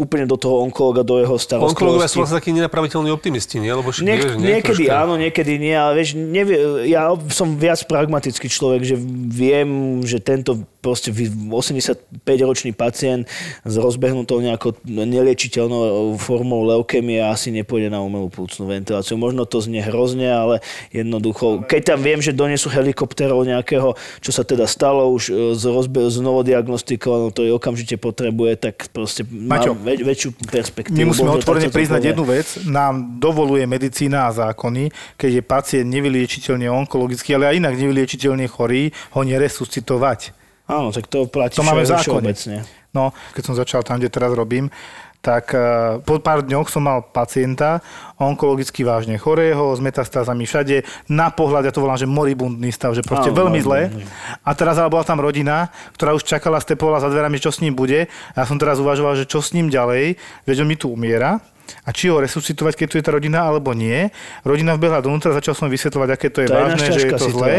úplne 0.00 0.24
do 0.24 0.40
toho 0.40 0.64
onkológa, 0.64 1.04
do 1.04 1.20
jeho 1.20 1.36
starostlivosti. 1.36 1.76
Onkológovia 1.76 2.08
sú 2.08 2.24
vlastne 2.24 2.40
takí 2.40 2.50
nenapraviteľní 2.56 3.12
optimisti, 3.12 3.60
nie? 3.60 3.68
Lebo 3.68 3.92
Niek- 3.92 4.00
vieš, 4.00 4.40
nie, 4.40 4.48
niekedy 4.56 4.88
troška- 4.88 5.04
áno, 5.04 5.20
niekedy 5.20 5.52
nie, 5.60 5.76
ale 5.76 6.00
vieš, 6.00 6.16
nevie, 6.16 6.56
ja 6.88 7.12
som 7.28 7.60
viac 7.60 7.84
pragmatický 7.84 8.48
človek, 8.48 8.88
že 8.88 8.96
viem, 9.28 10.00
že 10.00 10.16
tento 10.16 10.56
proste 10.80 11.12
vy- 11.12 11.28
85-ročný 11.52 12.72
pacient 12.72 13.28
s 13.68 13.74
rozbehnutou 13.76 14.40
nejakou 14.40 14.72
neliečiteľnou 14.86 16.16
formou 16.38 16.62
leukémie 16.62 17.18
asi 17.18 17.50
nepôjde 17.50 17.90
na 17.90 17.98
umelú 17.98 18.30
plúcnú 18.30 18.70
ventiláciu. 18.70 19.18
Možno 19.18 19.42
to 19.42 19.58
znie 19.58 19.82
hrozne, 19.82 20.30
ale 20.30 20.62
jednoducho, 20.94 21.66
keď 21.66 21.94
tam 21.94 21.98
viem, 21.98 22.22
že 22.22 22.30
donesú 22.30 22.70
helikopterov 22.70 23.42
nejakého, 23.42 23.98
čo 24.22 24.30
sa 24.30 24.46
teda 24.46 24.70
stalo 24.70 25.10
už 25.10 25.22
e, 25.26 25.58
z, 25.58 25.64
rozbe- 25.66 26.06
z 26.06 26.22
novodiagnostikovanou, 26.22 27.34
to 27.34 27.42
je 27.42 27.50
okamžite 27.50 27.98
potrebuje, 27.98 28.70
tak 28.70 28.86
proste 28.94 29.26
Maťo, 29.26 29.74
mám 29.74 29.82
väč- 29.82 30.06
väčšiu 30.06 30.28
perspektívu. 30.46 30.94
My 30.94 31.10
musíme 31.10 31.34
otvorene 31.34 31.74
priznať 31.74 31.98
povie. 32.06 32.10
jednu 32.14 32.24
vec. 32.30 32.46
Nám 32.70 33.18
dovoluje 33.18 33.66
medicína 33.66 34.30
a 34.30 34.30
zákony, 34.30 34.94
keď 35.18 35.30
je 35.34 35.42
pacient 35.42 35.88
nevyliečiteľne 35.90 36.70
onkologicky, 36.70 37.34
ale 37.34 37.50
aj 37.50 37.54
inak 37.58 37.74
nevyliečiteľne 37.74 38.46
chorý, 38.46 38.94
ho 39.18 39.20
neresuscitovať. 39.26 40.38
Áno, 40.70 40.94
tak 40.94 41.10
to 41.10 41.26
platí 41.26 41.58
To 41.58 41.66
máme 41.66 41.82
všeobecne. 41.82 42.62
No, 42.92 43.12
keď 43.36 43.42
som 43.44 43.54
začal 43.56 43.80
tam, 43.84 44.00
kde 44.00 44.08
teraz 44.08 44.32
robím, 44.32 44.72
tak 45.18 45.50
eh, 45.54 45.98
po 46.02 46.22
pár 46.22 46.46
dňoch 46.46 46.70
som 46.70 46.86
mal 46.86 47.02
pacienta 47.02 47.82
onkologicky 48.18 48.82
vážne 48.82 49.14
chorého, 49.18 49.74
s 49.74 49.80
metastázami 49.82 50.42
všade, 50.46 50.82
na 51.06 51.30
pohľad, 51.30 51.70
ja 51.70 51.72
to 51.74 51.82
volám, 51.82 51.98
že 51.98 52.10
moribundný 52.10 52.70
stav, 52.74 52.94
že 52.94 53.06
proste 53.06 53.30
Áno, 53.30 53.46
veľmi 53.46 53.60
zle. 53.62 53.94
A 54.42 54.50
teraz 54.58 54.74
ale 54.78 54.90
bola 54.90 55.06
tam 55.06 55.22
rodina, 55.22 55.70
ktorá 55.94 56.18
už 56.18 56.26
čakala, 56.26 56.58
stepovala 56.58 56.98
za 56.98 57.10
dverami, 57.10 57.38
čo 57.38 57.54
s 57.54 57.62
ním 57.62 57.78
bude. 57.78 58.10
A 58.34 58.36
ja 58.42 58.46
som 58.46 58.58
teraz 58.58 58.82
uvažoval, 58.82 59.14
že 59.14 59.24
čo 59.26 59.38
s 59.38 59.54
ním 59.54 59.70
ďalej, 59.70 60.18
veď 60.46 60.66
on 60.66 60.68
mi 60.68 60.74
tu 60.74 60.90
umiera. 60.90 61.38
A 61.84 61.92
či 61.92 62.08
ho 62.08 62.16
resuscitovať, 62.16 62.80
keď 62.80 62.86
tu 62.88 62.96
je 62.96 63.04
tá 63.04 63.12
rodina, 63.12 63.44
alebo 63.44 63.76
nie. 63.76 64.08
Rodina 64.40 64.72
vbehla 64.72 65.04
dovnútra, 65.04 65.36
začal 65.36 65.52
som 65.52 65.68
vysvetľovať, 65.68 66.08
aké 66.16 66.28
to 66.32 66.40
je, 66.40 66.48
To 66.48 66.56
je 66.56 66.64
vážne, 66.64 66.80
náš 66.80 66.96
že 66.96 67.00
je 67.04 67.12
to 67.12 67.28
zlé. 67.28 67.52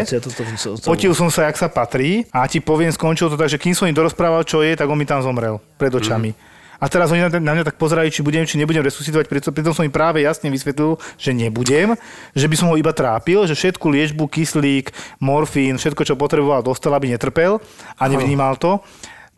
Potil 0.82 1.13
som 1.13 1.30
sa, 1.30 1.46
jak 1.46 1.58
sa 1.62 1.70
patrí 1.70 2.25
a 2.34 2.50
ti 2.50 2.58
poviem, 2.58 2.89
skončilo 2.89 3.30
to 3.30 3.38
tak, 3.38 3.54
že 3.54 3.62
kým 3.62 3.78
som 3.78 3.86
im 3.86 3.94
dorozprával, 3.94 4.42
čo 4.50 4.66
je, 4.66 4.74
tak 4.74 4.89
on 4.89 4.98
mi 4.98 5.06
tam 5.06 5.22
zomrel 5.22 5.62
pred 5.78 5.94
očami. 5.94 6.34
A 6.79 6.88
teraz 6.88 7.12
oni 7.12 7.27
na, 7.27 7.39
mňa 7.39 7.67
tak 7.67 7.75
pozerajú, 7.75 8.07
či 8.07 8.24
budem, 8.24 8.48
či 8.48 8.55
nebudem 8.55 8.79
resuscitovať, 8.79 9.27
pritom 9.27 9.75
som 9.75 9.83
im 9.83 9.91
práve 9.91 10.24
jasne 10.24 10.48
vysvetlil, 10.48 10.95
že 11.19 11.36
nebudem, 11.36 12.00
že 12.31 12.48
by 12.48 12.55
som 12.55 12.71
ho 12.71 12.79
iba 12.79 12.95
trápil, 12.95 13.43
že 13.43 13.55
všetku 13.55 13.83
liečbu, 13.83 14.31
kyslík, 14.31 14.95
morfín, 15.19 15.75
všetko, 15.75 16.07
čo 16.07 16.15
potreboval, 16.15 16.63
dostal, 16.63 16.95
aby 16.95 17.12
netrpel 17.12 17.59
a 18.00 18.03
nevnímal 18.07 18.55
to. 18.55 18.79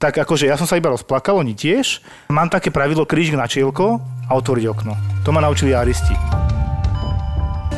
Tak 0.01 0.17
akože 0.17 0.49
ja 0.49 0.57
som 0.57 0.65
sa 0.65 0.81
iba 0.81 0.89
rozplakal, 0.89 1.37
oni 1.37 1.53
tiež. 1.53 2.01
Mám 2.33 2.49
také 2.49 2.73
pravidlo 2.73 3.05
krížik 3.05 3.37
na 3.37 3.45
čielko 3.45 4.01
a 4.01 4.31
otvoriť 4.33 4.65
okno. 4.65 4.93
To 5.25 5.29
ma 5.29 5.45
naučili 5.45 5.77
aristi. 5.77 6.17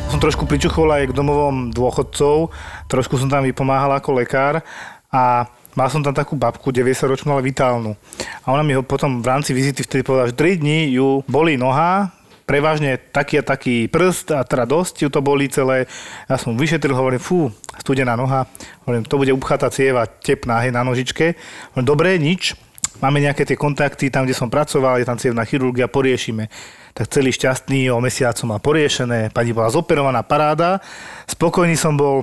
Som 0.08 0.20
trošku 0.20 0.48
pričuchol 0.48 0.88
aj 0.88 1.12
k 1.12 1.16
domovom 1.16 1.68
dôchodcov, 1.74 2.48
trošku 2.88 3.20
som 3.20 3.28
tam 3.28 3.44
vypomáhal 3.44 3.92
ako 3.96 4.24
lekár 4.24 4.64
a 5.12 5.48
Mal 5.74 5.90
som 5.90 6.02
tam 6.06 6.14
takú 6.14 6.38
babku, 6.38 6.70
90-ročnú, 6.70 7.34
ale 7.34 7.50
vitálnu. 7.50 7.98
A 8.46 8.54
ona 8.54 8.62
mi 8.62 8.78
ho 8.78 8.82
potom 8.86 9.18
v 9.18 9.26
rámci 9.26 9.50
vizity 9.50 9.82
vtedy 9.82 10.06
povedala, 10.06 10.30
že 10.30 10.38
3 10.38 10.62
dní 10.62 10.94
ju 10.94 11.26
bolí 11.26 11.58
noha, 11.58 12.14
prevažne 12.44 13.00
taký 13.00 13.40
a 13.40 13.44
taký 13.44 13.88
prst 13.88 14.36
a 14.36 14.44
teda 14.44 14.68
dosť 14.68 14.94
ju 15.02 15.08
to 15.08 15.24
boli 15.24 15.48
celé. 15.48 15.88
Ja 16.28 16.36
som 16.36 16.54
vyšetril, 16.54 16.94
hovorím, 16.94 17.20
fú, 17.20 17.48
studená 17.80 18.14
noha, 18.14 18.46
hovorím, 18.84 19.04
to 19.08 19.16
bude 19.16 19.32
upchatá 19.32 19.72
cieva, 19.72 20.04
tepná, 20.06 20.60
hej, 20.62 20.70
na 20.70 20.84
nožičke. 20.84 21.34
Hovorím, 21.72 21.88
dobre, 21.88 22.08
nič, 22.20 22.52
máme 23.00 23.24
nejaké 23.24 23.48
tie 23.48 23.56
kontakty, 23.56 24.12
tam, 24.12 24.28
kde 24.28 24.36
som 24.36 24.52
pracoval, 24.52 25.00
je 25.00 25.08
tam 25.08 25.18
cievná 25.18 25.42
chirurgia, 25.48 25.88
poriešime. 25.88 26.52
Tak 26.94 27.10
celý 27.10 27.34
šťastný 27.34 27.90
o 27.90 27.98
mesiac 27.98 28.38
som 28.38 28.54
mal 28.54 28.62
poriešené, 28.62 29.34
pani 29.34 29.50
bola 29.50 29.72
zoperovaná, 29.72 30.22
paráda, 30.22 30.78
spokojný 31.26 31.74
som 31.74 31.98
bol, 31.98 32.22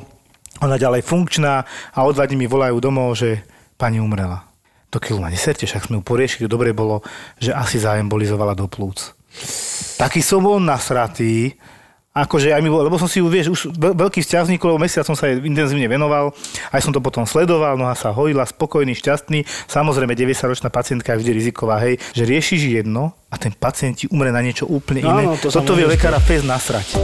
ona 0.61 0.77
ďalej 0.77 1.01
funkčná 1.01 1.65
a 1.91 1.99
o 2.05 2.09
dva 2.13 2.23
dní 2.23 2.45
mi 2.45 2.47
volajú 2.47 2.77
domov, 2.77 3.17
že 3.17 3.41
pani 3.75 3.97
umrela. 3.97 4.45
Do 4.91 4.99
kilu 4.99 5.23
ma 5.23 5.31
neserte, 5.31 5.65
však 5.65 5.87
sme 5.87 5.99
ju 5.99 6.03
poriešili, 6.03 6.51
dobre 6.51 6.75
bolo, 6.75 6.99
že 7.39 7.55
asi 7.55 7.79
zaembolizovala 7.79 8.53
do 8.53 8.67
plúc. 8.67 9.15
Taký 9.95 10.19
som 10.19 10.43
bol 10.43 10.59
nasratý, 10.59 11.55
akože 12.11 12.51
aj 12.51 12.59
mi 12.59 12.67
bol, 12.67 12.83
lebo 12.83 12.99
som 12.99 13.07
si 13.07 13.23
ju, 13.23 13.31
vieš, 13.31 13.55
už 13.55 13.61
veľ- 13.71 13.95
veľký 13.95 14.19
vzťah 14.19 14.43
vznikol, 14.51 14.75
lebo 14.75 14.83
mesiac 14.83 15.07
som 15.07 15.15
sa 15.15 15.31
jej 15.31 15.39
intenzívne 15.39 15.87
venoval, 15.87 16.35
aj 16.75 16.83
som 16.83 16.91
to 16.91 16.99
potom 16.99 17.23
sledoval, 17.23 17.79
noha 17.79 17.95
sa 17.95 18.11
hojila, 18.11 18.43
spokojný, 18.43 18.91
šťastný. 18.91 19.47
Samozrejme, 19.71 20.11
90-ročná 20.11 20.67
pacientka 20.67 21.15
je 21.15 21.23
vždy 21.23 21.31
riziková, 21.31 21.79
hej, 21.79 21.95
že 22.11 22.27
riešiš 22.27 22.83
jedno 22.83 23.15
a 23.31 23.39
ten 23.39 23.55
pacient 23.55 23.95
ti 23.95 24.05
umre 24.11 24.35
na 24.35 24.43
niečo 24.43 24.67
úplne 24.67 25.07
iné. 25.07 25.23
Áno, 25.23 25.39
to 25.39 25.47
Toto 25.47 25.71
vie 25.71 25.87
lekára 25.87 26.19
fest 26.19 26.43
nasrať. 26.43 26.99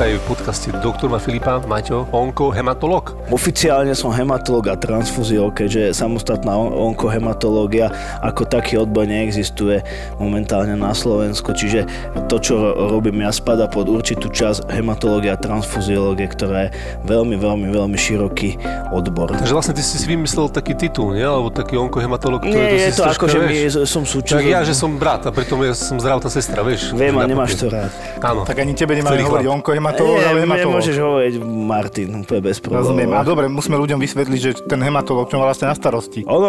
Vítajú 0.00 0.16
v 0.16 0.28
podcaste 0.32 0.68
doktor 0.80 1.12
ma 1.12 1.20
Filipa, 1.20 1.60
Maťo, 1.60 2.08
onko, 2.08 2.56
hematolog. 2.56 3.20
Oficiálne 3.28 3.92
som 3.92 4.08
hematológ 4.08 4.72
a 4.72 4.76
transfuziolog, 4.80 5.52
keďže 5.52 5.92
samostatná 5.92 6.56
on- 6.56 6.72
onkohematológia 6.72 7.92
ako 8.24 8.48
taký 8.48 8.80
odbor 8.80 9.04
neexistuje 9.04 9.84
momentálne 10.16 10.72
na 10.72 10.96
Slovensku. 10.96 11.52
Čiže 11.52 11.84
to, 12.32 12.40
čo 12.40 12.56
ro- 12.56 12.96
robím 12.96 13.20
ja, 13.20 13.28
spada 13.28 13.68
pod 13.68 13.92
určitú 13.92 14.32
časť 14.32 14.72
hematológia 14.72 15.36
a 15.36 15.38
transfuziológie, 15.38 16.32
ktorá 16.32 16.72
je 16.72 16.80
veľmi, 17.04 17.36
veľmi, 17.36 17.68
veľmi 17.68 17.98
široký 18.00 18.56
odbor. 18.96 19.36
Takže 19.36 19.52
vlastne 19.52 19.76
ty 19.76 19.84
si 19.84 20.00
si 20.00 20.08
vymyslel 20.08 20.48
taký 20.48 20.80
titul, 20.80 21.12
nie? 21.12 21.28
Alebo 21.28 21.52
taký 21.52 21.76
onkohematolog, 21.76 22.40
ktorý 22.40 22.56
Nie, 22.56 22.88
je 22.88 22.96
si 22.96 22.96
to 22.96 23.04
ako, 23.04 23.28
že 23.28 23.36
my 23.36 23.52
som 23.84 24.08
Tak 24.08 24.12
súčasť. 24.16 24.48
ja, 24.48 24.64
že 24.64 24.72
som 24.72 24.96
brat 24.96 25.28
a 25.28 25.30
pritom 25.30 25.60
ja 25.60 25.76
som 25.76 26.00
zdravotná 26.00 26.32
sestra, 26.32 26.64
vieš. 26.64 26.96
Viem, 26.96 27.20
a 27.20 27.28
nemáš 27.28 27.60
to 27.60 27.68
rád. 27.68 27.92
Áno. 28.24 28.48
Tak 28.48 28.64
ani 28.64 28.72
tebe 28.72 28.96
nemáme 28.96 29.20
Ktorý 29.20 29.28
hovoriť 29.28 29.44
chlap? 29.44 29.58
Onkohematológ, 29.90 30.18
ale 30.22 30.38
Nie, 30.38 30.44
hematológ. 30.46 30.74
môžeš 30.78 30.96
hovoriť 30.96 31.34
Martin, 31.42 32.08
úplne 32.16 32.40
bez 32.40 32.56
problémov. 32.62 32.82
Rozumiem. 32.86 33.10
A 33.12 33.22
dobre, 33.22 33.44
musíme 33.46 33.76
ľuďom 33.76 33.98
vysvetliť, 33.98 34.40
že 34.40 34.50
ten 34.64 34.80
hematológ 34.80 35.26
čo 35.28 35.36
má 35.36 35.44
vlastne 35.44 35.68
na 35.68 35.74
starosti. 35.74 36.22
Ono, 36.24 36.48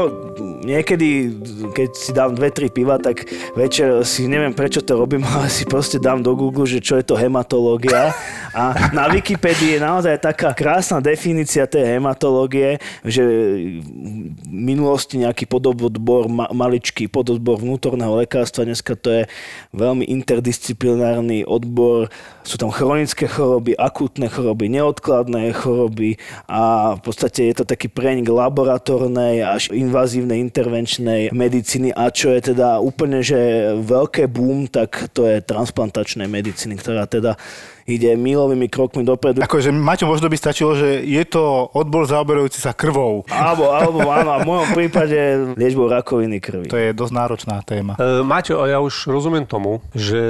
niekedy, 0.61 1.33
keď 1.73 1.89
si 1.97 2.11
dám 2.13 2.37
dve, 2.37 2.53
tri 2.53 2.69
piva, 2.69 3.01
tak 3.01 3.25
večer 3.57 4.05
si 4.05 4.29
neviem 4.29 4.53
prečo 4.53 4.85
to 4.85 4.95
robím, 4.95 5.25
ale 5.33 5.49
si 5.49 5.65
proste 5.65 5.97
dám 5.97 6.21
do 6.21 6.37
Google, 6.37 6.69
že 6.69 6.79
čo 6.79 6.97
je 6.97 7.05
to 7.05 7.17
hematológia. 7.17 8.13
A 8.51 8.91
na 8.91 9.07
Wikipedii 9.07 9.77
je 9.77 9.81
naozaj 9.81 10.21
taká 10.21 10.51
krásna 10.51 10.99
definícia 10.99 11.65
tej 11.65 11.97
hematológie, 11.97 12.77
že 13.01 13.23
v 13.23 14.51
minulosti 14.51 15.17
nejaký 15.17 15.47
podobodbor, 15.47 16.27
ma, 16.27 16.51
maličký 16.51 17.07
podobodbor 17.07 17.63
vnútorného 17.63 18.19
lekárstva, 18.19 18.67
dneska 18.67 18.93
to 18.99 19.09
je 19.09 19.23
veľmi 19.71 20.03
interdisciplinárny 20.03 21.47
odbor, 21.47 22.11
sú 22.43 22.59
tam 22.59 22.73
chronické 22.73 23.29
choroby, 23.29 23.77
akútne 23.77 24.27
choroby, 24.27 24.67
neodkladné 24.67 25.53
choroby 25.55 26.19
a 26.49 26.95
v 26.97 27.01
podstate 27.01 27.47
je 27.49 27.61
to 27.61 27.65
taký 27.65 27.87
prenik 27.87 28.27
laboratórnej 28.27 29.45
až 29.45 29.71
invazívnej 29.71 30.43
intervenčnej 30.51 31.31
medicíny. 31.31 31.95
A 31.95 32.11
čo 32.11 32.35
je 32.35 32.51
teda 32.51 32.83
úplne, 32.83 33.23
že 33.23 33.71
veľké 33.79 34.27
boom, 34.27 34.67
tak 34.67 35.15
to 35.15 35.23
je 35.23 35.39
transplantačnej 35.39 36.27
medicíny, 36.27 36.75
ktorá 36.75 37.07
teda 37.07 37.39
ide 37.85 38.13
milovými 38.17 38.67
krokmi 38.67 39.05
dopredu. 39.05 39.41
Akože, 39.41 39.73
Maťo, 39.73 40.09
možno 40.09 40.27
by 40.29 40.37
stačilo, 40.37 40.77
že 40.77 41.01
je 41.05 41.23
to 41.25 41.69
odbor 41.73 42.05
zaoberajúci 42.05 42.61
sa 42.61 42.75
krvou. 42.75 43.25
Alebo, 43.31 43.71
alebo 43.73 43.99
áno, 44.09 44.29
a 44.35 44.37
v 44.41 44.47
mojom 44.47 44.67
prípade 44.75 45.17
liečbou 45.57 45.89
rakoviny 45.89 46.37
krvi. 46.37 46.67
To 46.69 46.77
je 46.77 46.93
dosť 46.93 47.13
náročná 47.13 47.57
téma. 47.65 47.97
E, 47.97 48.21
Maťo, 48.21 48.61
a 48.61 48.65
ja 48.69 48.77
už 48.79 49.09
rozumiem 49.09 49.45
tomu, 49.45 49.81
že 49.91 50.21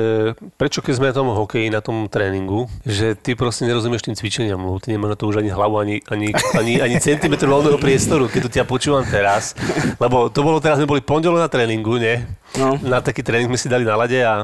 prečo 0.55 0.79
keď 0.79 0.93
sme 0.97 1.09
na 1.11 1.15
tom 1.15 1.29
hokeji, 1.31 1.67
na 1.69 1.81
tom 1.83 2.07
tréningu, 2.07 2.67
že 2.87 3.13
ty 3.17 3.35
proste 3.35 3.67
nerozumieš 3.67 4.07
tým 4.07 4.15
cvičeniam, 4.17 4.59
lebo 4.59 4.79
ty 4.79 4.93
nemáš 4.93 5.15
na 5.15 5.17
to 5.19 5.29
už 5.29 5.43
ani 5.43 5.51
hlavu, 5.51 5.75
ani, 5.79 5.95
ani, 6.09 6.33
ani, 6.55 6.73
ani 6.81 6.95
centimetr 6.99 7.47
voľného 7.47 7.77
priestoru, 7.77 8.27
keď 8.27 8.41
tu 8.41 8.49
ťa 8.49 8.63
počúvam 8.67 9.03
teraz. 9.05 9.53
Lebo 9.99 10.31
to 10.31 10.41
bolo 10.41 10.59
teraz, 10.63 10.79
sme 10.79 10.89
boli 10.89 11.01
pondelok 11.03 11.41
na 11.41 11.49
tréningu, 11.51 11.99
nie? 11.99 12.23
No. 12.59 12.75
Na 12.83 12.99
taký 12.99 13.23
tréning 13.23 13.47
sme 13.47 13.59
si 13.59 13.71
dali 13.71 13.87
na 13.87 13.95
lade 13.95 14.19
a 14.19 14.43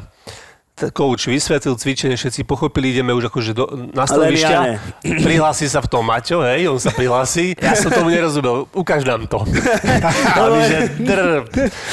coach 0.94 1.28
vysvetlil 1.28 1.76
cvičenie, 1.76 2.16
všetci 2.16 2.46
pochopili, 2.48 2.94
ideme 2.94 3.12
už 3.14 3.30
akože 3.30 3.52
do, 3.54 3.66
na 3.94 4.06
ja 4.06 4.10
stanovišťa. 4.10 4.58
ne. 4.64 4.74
Prihlási 5.26 5.68
sa 5.68 5.84
v 5.84 5.88
tom 5.90 6.04
Maťo, 6.06 6.46
hej, 6.46 6.70
on 6.70 6.80
sa 6.80 6.94
prihlási. 6.94 7.58
Ja 7.58 7.74
som 7.74 7.92
tomu 7.92 8.14
nerozumel, 8.14 8.70
ukáž 8.72 9.04
nám 9.04 9.26
to. 9.28 9.44
A 10.38 10.42
my, 10.48 10.60
že 10.64 10.78
drr. 11.02 11.44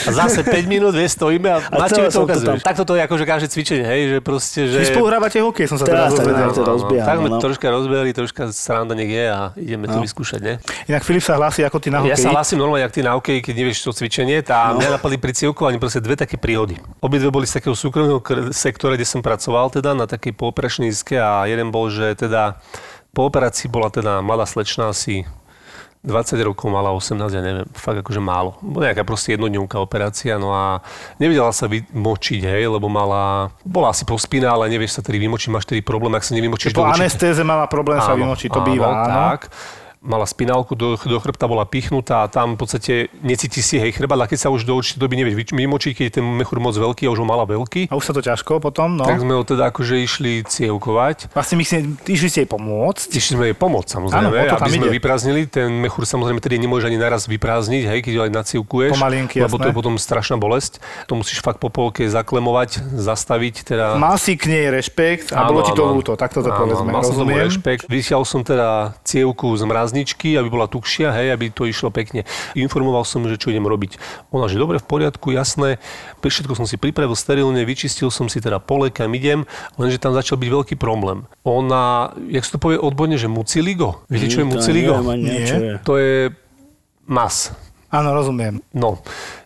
A 0.07 0.11
zase 0.13 0.45
5 0.45 0.69
minút, 0.69 0.93
vie, 0.95 1.09
stojíme 1.09 1.49
a, 1.49 1.59
A 1.73 1.77
Maťo 1.81 2.07
to 2.09 2.25
ukazuje. 2.25 2.61
Takto 2.61 2.85
to 2.85 2.95
je 2.97 3.03
akože 3.03 3.25
každé 3.25 3.47
cvičenie, 3.49 3.85
hej, 3.85 4.01
že 4.09 4.19
proste, 4.21 4.61
že... 4.69 4.79
Vy 4.85 4.87
spolu 4.93 5.09
hrávate 5.09 5.41
hokej, 5.41 5.67
som 5.67 5.77
sa 5.81 5.85
Teraz 5.89 6.13
teraz 6.15 6.55
tak 6.55 6.65
dozvedel. 6.65 7.05
Tak 7.05 7.17
sme 7.21 7.31
no. 7.33 7.39
troška 7.41 7.67
rozbehli, 7.71 8.11
troška 8.13 8.43
sranda 8.53 8.95
nech 8.95 9.11
je 9.11 9.25
a 9.27 9.41
ideme 9.57 9.89
to 9.89 9.99
vyskúšať, 10.01 10.41
ne? 10.45 10.55
Inak 10.87 11.03
Filip 11.07 11.25
sa 11.25 11.39
hlási 11.41 11.65
ako 11.65 11.79
ty 11.81 11.89
na 11.89 12.05
Ja 12.05 12.13
hokeji. 12.13 12.25
sa 12.25 12.31
hlasím 12.35 12.59
normálne, 12.61 12.85
jak 12.85 12.93
ty 12.93 13.01
na 13.01 13.13
hokeji, 13.17 13.41
keď 13.41 13.55
nevieš 13.57 13.79
to 13.85 13.91
cvičenie. 13.95 14.43
Tá, 14.45 14.73
no. 14.75 14.83
Mňa 14.83 15.01
napadli 15.01 15.17
pri 15.17 15.33
cievkovaní 15.33 15.77
proste 15.81 16.01
dve 16.05 16.19
také 16.19 16.37
príhody. 16.37 16.77
Obidve 17.01 17.31
boli 17.33 17.47
z 17.49 17.61
takého 17.61 17.73
súkromného 17.73 18.21
kr- 18.21 18.51
sektora, 18.75 18.99
kde 18.99 19.07
som 19.07 19.23
pracoval, 19.23 19.71
teda 19.71 19.95
na 19.95 20.11
takej 20.11 20.35
pooperačnej 20.35 20.91
izke 20.91 21.15
a 21.15 21.47
jeden 21.47 21.71
bol, 21.71 21.87
že 21.95 22.19
teda 22.19 22.59
po 23.15 23.31
operácii 23.31 23.71
bola 23.71 23.95
teda 23.95 24.19
mladá 24.19 24.43
slečna 24.51 24.91
asi 24.91 25.23
20 26.05 26.37
rokov, 26.45 26.69
mala 26.69 26.93
18, 26.93 27.17
ja 27.33 27.41
neviem, 27.41 27.65
fakt 27.73 28.05
akože 28.05 28.21
málo. 28.21 28.61
Bola 28.61 28.93
nejaká 28.93 29.09
proste 29.09 29.39
jednodňovká 29.39 29.81
operácia, 29.81 30.37
no 30.37 30.53
a 30.53 30.85
nevedela 31.17 31.49
sa 31.55 31.65
vymočiť, 31.65 32.45
hej, 32.45 32.69
lebo 32.69 32.93
mala, 32.93 33.55
bola 33.65 33.89
asi 33.89 34.05
pospína, 34.05 34.53
ale 34.53 34.69
nevieš 34.69 34.99
sa 34.99 35.03
tedy 35.07 35.17
vymočiť, 35.25 35.49
máš 35.49 35.65
tedy 35.65 35.81
problém, 35.81 36.13
ak 36.13 36.27
sa 36.27 36.37
nevymočíš 36.37 36.77
Po 36.77 36.85
do 36.85 36.93
určitého- 36.93 37.01
anestéze 37.01 37.41
mala 37.41 37.65
problém 37.71 38.03
sa 38.05 38.13
vymočiť, 38.13 38.53
to 38.53 38.61
býva, 38.61 38.85
áno. 38.91 39.09
tak. 39.09 39.41
Mala 40.05 40.29
spinálku, 40.29 40.77
do, 40.77 41.01
do 41.01 41.17
chrbta 41.17 41.49
bola 41.49 41.65
pichnutá 41.65 42.23
a 42.23 42.29
tam 42.29 42.55
v 42.55 42.59
podstate 42.61 42.95
necíti 43.25 43.65
si 43.65 43.81
hej 43.81 43.97
chrbát, 43.97 44.21
a 44.21 44.29
keď 44.29 44.37
sa 44.37 44.49
už 44.53 44.69
do 44.69 44.77
určitej 44.77 45.01
doby 45.01 45.17
nevieš 45.17 45.37
vyč- 45.41 45.57
vymočiť, 45.57 45.93
keď 45.97 46.05
je 46.05 46.15
ten 46.21 46.27
mechúr 46.29 46.61
moc 46.61 46.77
veľký 46.77 47.09
a 47.09 47.11
už 47.11 47.25
ho 47.25 47.27
mala 47.27 47.49
veľký, 47.49 47.89
A 47.89 47.97
už 47.97 48.05
sa 48.05 48.13
to 48.13 48.21
ťažko 48.21 48.61
potom, 48.61 49.01
no. 49.01 49.09
tak 49.09 49.25
sme 49.25 49.33
ho 49.33 49.41
teda 49.41 49.73
akože 49.73 49.97
išli 50.05 50.45
cievkovať. 50.45 51.33
Vlastne 51.33 51.57
my 51.57 51.65
si, 51.65 51.77
išli 52.05 52.29
ste 52.29 52.39
jej 52.45 52.51
pomôcť. 52.53 53.09
Išli 53.17 53.33
sme 53.41 53.45
jej 53.49 53.57
pomôcť 53.57 53.89
samozrejme, 53.89 54.29
Áno, 54.29 54.53
to 54.53 54.57
aby 54.61 54.71
sme 54.77 54.87
ide. 54.93 54.95
vyprázdnili. 55.01 55.41
Ten 55.49 55.73
mechúr 55.73 56.05
samozrejme 56.05 56.45
tedy 56.45 56.61
nemôže 56.61 56.85
ani 56.85 57.01
naraz 57.01 57.25
vyprázdniť, 57.25 57.83
hej, 57.89 57.99
keď 58.05 58.13
ho 58.21 58.23
aj 58.29 58.33
nacievkuješ. 58.37 58.93
Pomalinky, 59.01 59.41
lebo 59.41 59.57
to 59.57 59.65
jasné. 59.65 59.73
je 59.73 59.79
potom 59.81 59.95
strašná 59.97 60.37
bolesť. 60.37 60.85
To 61.09 61.17
musíš 61.17 61.41
fakt 61.41 61.65
po 61.65 61.73
polke 61.73 62.05
zaklemovať, 62.05 62.85
zastaviť. 62.93 63.55
Teda... 63.65 63.97
Mal 63.97 64.21
si 64.21 64.37
k 64.37 64.53
nej 64.53 64.69
rešpekt 64.69 65.33
a 65.33 65.49
bolo 65.49 65.65
ti 65.65 65.73
to 65.73 65.85
ľúto, 65.89 66.13
tak 66.21 66.37
toto 66.37 66.53
povedzme, 66.53 66.93
mal 66.93 67.01
som 67.01 67.17
tomu 67.17 67.33
rešpekt. 67.33 67.89
Vysial 67.89 68.21
som 68.29 68.45
teda 68.45 68.93
cievku 69.01 69.57
z 69.57 69.65
mrazničky, 69.95 70.35
aby 70.35 70.51
bola 70.51 70.67
tukšia, 70.67 71.15
hej, 71.15 71.31
aby 71.31 71.55
to 71.55 71.71
išlo 71.71 71.95
pekne. 71.95 72.27
Informoval 72.59 73.07
som, 73.07 73.23
že 73.31 73.39
čo 73.39 73.55
idem 73.55 73.63
robiť. 73.63 74.03
Ona, 74.35 74.51
že 74.51 74.59
dobre, 74.59 74.83
v 74.83 74.87
poriadku, 74.91 75.31
jasné. 75.31 75.79
Pre 76.19 76.27
všetko 76.27 76.59
som 76.59 76.67
si 76.67 76.75
pripravil 76.75 77.15
sterilne, 77.15 77.63
vyčistil 77.63 78.11
som 78.11 78.27
si 78.27 78.43
teda 78.43 78.59
pole, 78.59 78.91
kam 78.91 79.15
idem, 79.15 79.47
lenže 79.79 80.03
tam 80.03 80.11
začal 80.11 80.35
byť 80.43 80.51
veľký 80.51 80.75
problém. 80.75 81.31
Ona, 81.47 82.11
jak 82.27 82.43
sa 82.43 82.59
to 82.59 82.63
povie 82.67 82.83
odborne, 82.83 83.15
že 83.15 83.31
muciligo. 83.31 84.03
Viete, 84.11 84.27
čo 84.27 84.43
je 84.43 84.47
To 84.51 84.53
muciligo? 84.59 84.95
Nie. 85.15 85.79
To 85.87 85.95
je 85.95 86.35
mas. 87.07 87.55
Áno, 87.95 88.11
rozumiem. 88.11 88.59
No, 88.75 88.99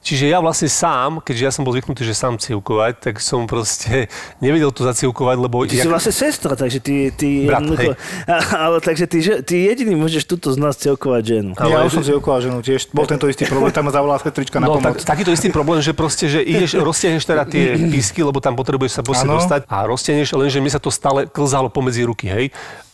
Čiže 0.08 0.24
ja 0.32 0.40
vlastne 0.40 0.72
sám, 0.72 1.20
keďže 1.20 1.42
ja 1.44 1.52
som 1.52 1.68
bol 1.68 1.76
zvyknutý, 1.76 2.00
že 2.00 2.16
sám 2.16 2.40
cievkovať, 2.40 2.96
tak 2.96 3.14
som 3.20 3.44
proste 3.44 4.08
nevedel 4.44 4.72
to 4.72 4.80
zacievkovať, 4.80 5.36
lebo... 5.36 5.68
Ty 5.68 5.84
si 5.84 5.84
vlastne 5.84 6.16
sestra, 6.16 6.56
takže 6.56 6.80
ty... 6.80 7.12
ty 7.12 7.44
Brat, 7.52 7.68
hej. 7.76 7.92
ale 8.64 8.80
takže 8.80 9.04
ty, 9.04 9.20
že, 9.20 9.44
ty 9.44 9.68
jediný 9.68 10.00
môžeš 10.00 10.24
tuto 10.24 10.48
z 10.48 10.56
nás 10.56 10.80
cievkovať 10.80 11.22
ženu. 11.28 11.52
Ale 11.60 11.76
ja 11.76 11.84
už 11.84 12.00
som 12.00 12.04
si 12.08 12.16
okoval 12.16 12.40
ženu 12.40 12.64
tiež. 12.64 12.88
Bol 12.88 13.04
tento 13.04 13.28
istý 13.28 13.44
problém, 13.44 13.68
tam 13.68 13.84
ma 13.84 13.92
zavolala 13.92 14.16
sestrička 14.16 14.56
na 14.56 14.72
No, 14.72 14.80
pomoc. 14.80 14.96
tak, 15.04 15.04
takýto 15.04 15.28
istý 15.28 15.52
problém, 15.52 15.84
že 15.84 15.92
proste, 15.92 16.24
že 16.24 16.40
ideš, 16.40 16.80
roztiahneš 16.80 17.28
teda 17.28 17.44
tie 17.44 17.76
písky, 17.76 18.24
lebo 18.24 18.40
tam 18.40 18.56
potrebuješ 18.56 18.96
sa 18.96 19.02
proste 19.04 19.28
Áno. 19.28 19.36
dostať 19.36 19.68
a 19.68 19.84
roztiahneš, 19.84 20.32
lenže 20.32 20.64
mi 20.64 20.72
sa 20.72 20.80
to 20.80 20.88
stále 20.88 21.28
klzalo 21.28 21.68
pomedzi 21.68 22.08
ruky, 22.08 22.32
hej. 22.32 22.48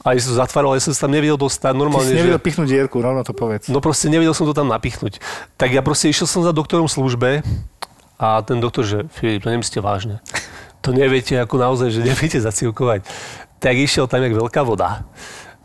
A 0.04 0.12
ja 0.12 0.20
som 0.20 0.36
to 0.36 0.38
zatváral, 0.44 0.76
ja 0.76 0.84
som 0.84 0.92
sa 0.92 1.08
tam 1.08 1.16
nevedel 1.16 1.40
dostať 1.40 1.72
Ty 1.72 1.80
normálne, 1.80 2.12
si 2.12 2.12
nevedel 2.12 2.36
že... 2.36 2.44
pichnúť 2.44 2.68
dierku, 2.68 3.00
rovno 3.00 3.24
to 3.24 3.32
povedz. 3.32 3.72
No 3.72 3.80
proste 3.80 4.12
nevedel 4.12 4.36
som 4.36 4.44
to 4.44 4.52
tam 4.52 4.68
napichnúť. 4.68 5.16
Tak 5.56 5.72
ja 5.72 5.80
proste 5.80 6.12
išiel 6.12 6.28
som 6.28 6.44
za 6.44 6.52
doktorom 6.52 6.84
v 6.84 6.92
službe 7.04 7.44
a 8.16 8.40
ten 8.40 8.56
doktor, 8.64 8.88
že 8.88 9.04
Filip, 9.12 9.44
to 9.44 9.52
nemyslíte 9.52 9.84
vážne. 9.84 10.24
To 10.80 10.96
neviete, 10.96 11.36
ako 11.36 11.60
naozaj, 11.60 11.92
že 11.92 12.00
neviete 12.00 12.40
zacilkovať. 12.40 13.04
Tak 13.60 13.76
išiel 13.76 14.08
tam 14.08 14.24
jak 14.24 14.32
veľká 14.32 14.64
voda. 14.64 15.04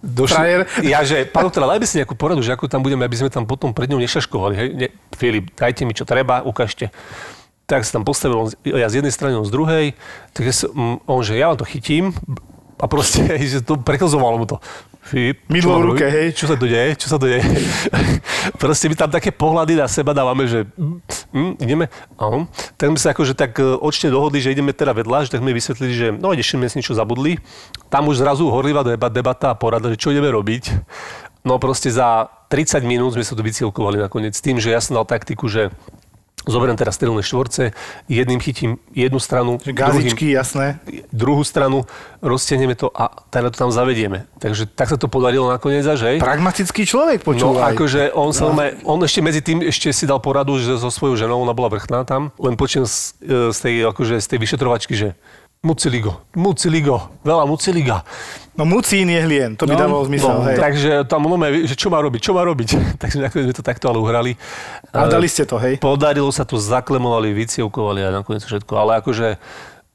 Frajer. 0.03 0.67
Ja, 0.83 1.03
že, 1.03 1.27
pán 1.27 1.47
doktor, 1.47 1.63
dajme 1.63 1.87
si 1.87 1.99
nejakú 1.99 2.15
poradu, 2.15 2.43
že 2.43 2.55
ako 2.55 2.71
tam 2.71 2.83
budeme, 2.83 3.03
aby 3.07 3.15
sme 3.15 3.31
tam 3.31 3.47
potom 3.47 3.71
pred 3.71 3.87
ňou 3.87 3.99
nešaškovali. 3.99 4.53
Hej? 4.55 4.67
Ne, 4.75 4.87
Filip, 5.15 5.55
dajte 5.55 5.83
mi, 5.87 5.95
čo 5.95 6.03
treba, 6.03 6.43
ukážte. 6.43 6.91
Tak 7.67 7.83
sa 7.87 7.99
tam 7.99 8.03
postavil, 8.03 8.35
on, 8.35 8.47
ja 8.63 8.87
z 8.91 9.03
jednej 9.03 9.11
strany, 9.11 9.35
on 9.35 9.47
z 9.47 9.51
druhej. 9.51 9.85
Tak 10.35 10.43
ja 10.43 10.55
som, 10.55 10.71
mm, 10.71 10.97
on, 11.07 11.19
že 11.23 11.39
ja 11.39 11.51
vám 11.51 11.59
to 11.59 11.67
chytím 11.67 12.15
a 12.79 12.87
proste, 12.87 13.27
že 13.51 13.59
to 13.59 13.75
preklzovalo 13.79 14.39
mu 14.39 14.47
to. 14.47 14.63
Filip, 15.09 15.41
Mydlo 15.49 15.81
v 15.81 15.85
ruke, 15.89 16.05
hej. 16.05 16.37
Čo 16.37 16.53
sa 16.53 16.55
to 16.55 16.69
deje? 16.69 16.93
Čo 16.93 17.07
sa 17.09 17.17
to 17.17 17.25
deje? 17.25 17.41
proste 18.61 18.85
my 18.85 18.93
tam 18.93 19.09
také 19.09 19.33
pohľady 19.33 19.73
na 19.73 19.89
seba 19.89 20.13
dávame, 20.13 20.45
že 20.45 20.69
mm, 20.77 20.97
mm, 21.33 21.53
ideme. 21.65 21.89
Ahom. 22.13 22.45
Tak 22.77 22.93
sme 22.93 22.99
sa 23.01 23.09
akože 23.17 23.33
tak 23.33 23.57
e, 23.57 23.65
očne 23.81 24.13
dohodli, 24.13 24.37
že 24.37 24.53
ideme 24.53 24.69
teda 24.69 24.93
vedľa, 24.93 25.25
že 25.25 25.33
tak 25.33 25.41
mi 25.41 25.49
vysvetlili, 25.49 25.93
že 25.97 26.07
no 26.13 26.29
ideš, 26.29 26.53
sme 26.53 26.69
si 26.69 26.77
niečo 26.77 26.93
zabudli. 26.93 27.41
Tam 27.89 28.05
už 28.05 28.21
zrazu 28.21 28.45
horlivá 28.53 28.85
deba- 28.85 29.09
debata 29.09 29.49
a 29.49 29.57
porada, 29.57 29.89
že 29.89 29.97
čo 29.97 30.13
ideme 30.13 30.29
robiť. 30.29 30.77
No 31.41 31.57
proste 31.57 31.89
za 31.89 32.29
30 32.53 32.85
minút 32.85 33.17
sme 33.17 33.25
sa 33.25 33.33
to 33.33 33.41
vycielkovali 33.41 33.97
nakoniec 33.97 34.37
tým, 34.37 34.61
že 34.61 34.69
ja 34.69 34.77
som 34.77 34.93
dal 34.93 35.09
taktiku, 35.09 35.49
že 35.49 35.73
zoberiem 36.47 36.77
teraz 36.77 36.95
sterilné 36.95 37.19
štvorce, 37.19 37.75
jedným 38.07 38.39
chytím 38.39 38.79
jednu 38.93 39.19
stranu, 39.19 39.57
Že 39.59 39.73
druhým, 39.73 40.07
Gazičky, 40.07 40.25
jasné. 40.31 40.79
druhú 41.11 41.43
stranu, 41.43 41.83
roztiahneme 42.19 42.75
to 42.75 42.91
a 42.91 43.11
teda 43.31 43.51
to 43.51 43.57
tam 43.59 43.71
zavedieme. 43.71 44.27
Takže 44.39 44.67
tak 44.67 44.91
sa 44.91 44.97
to 44.99 45.07
podarilo 45.07 45.47
nakoniec 45.47 45.83
až, 45.83 46.03
hej? 46.05 46.17
Pragmatický 46.19 46.83
človek, 46.83 47.23
No 47.23 47.27
počúvaj. 47.31 47.75
akože 47.75 48.01
on 48.15 48.31
sa 48.31 48.51
no. 48.51 48.59
on 48.83 48.99
ešte 49.03 49.19
medzi 49.19 49.39
tým 49.39 49.63
ešte 49.63 49.91
si 49.91 50.03
dal 50.03 50.19
poradu, 50.19 50.59
že 50.59 50.75
so 50.79 50.91
svojou 50.91 51.15
ženou, 51.15 51.39
ona 51.43 51.55
bola 51.55 51.71
vrchná 51.71 52.03
tam, 52.03 52.31
len 52.39 52.55
počujem 52.55 52.83
z, 52.87 52.95
e, 53.23 53.51
z, 53.55 53.59
tej, 53.59 53.75
akože, 53.91 54.15
z 54.19 54.27
tej 54.27 54.39
vyšetrovačky, 54.39 54.93
že 54.95 55.07
muciligo, 55.59 56.23
muciligo, 56.35 57.11
veľa 57.27 57.43
muciliga. 57.43 58.07
No 58.55 58.63
mucín 58.67 59.07
je 59.07 59.19
hlien, 59.23 59.55
to 59.55 59.63
by 59.67 59.75
No, 59.75 59.79
dávalo 59.87 60.03
zmysel, 60.07 60.35
No, 60.35 60.43
hej. 60.47 60.59
takže 60.59 60.91
tam 61.07 61.27
ono, 61.27 61.35
že 61.63 61.75
čo 61.79 61.87
má 61.87 61.99
robiť, 62.03 62.19
čo 62.19 62.31
má 62.35 62.43
robiť. 62.43 62.69
takže 63.01 63.23
nakoniec 63.23 63.51
sme 63.51 63.55
to 63.55 63.63
takto 63.63 63.87
ale 63.87 63.99
uhrali. 63.99 64.31
A 64.91 65.07
E, 65.07 65.11
dali 65.11 65.27
ste 65.31 65.47
to, 65.47 65.55
hej. 65.59 65.79
Podarilo 65.79 66.27
sa 66.31 66.43
to, 66.43 66.59
zaklemovali, 66.59 67.31
vycievkovali 67.35 68.03
a 68.03 68.09
nakoniec 68.11 68.43
všetko. 68.43 68.73
Ale 68.75 68.99
akože 68.99 69.39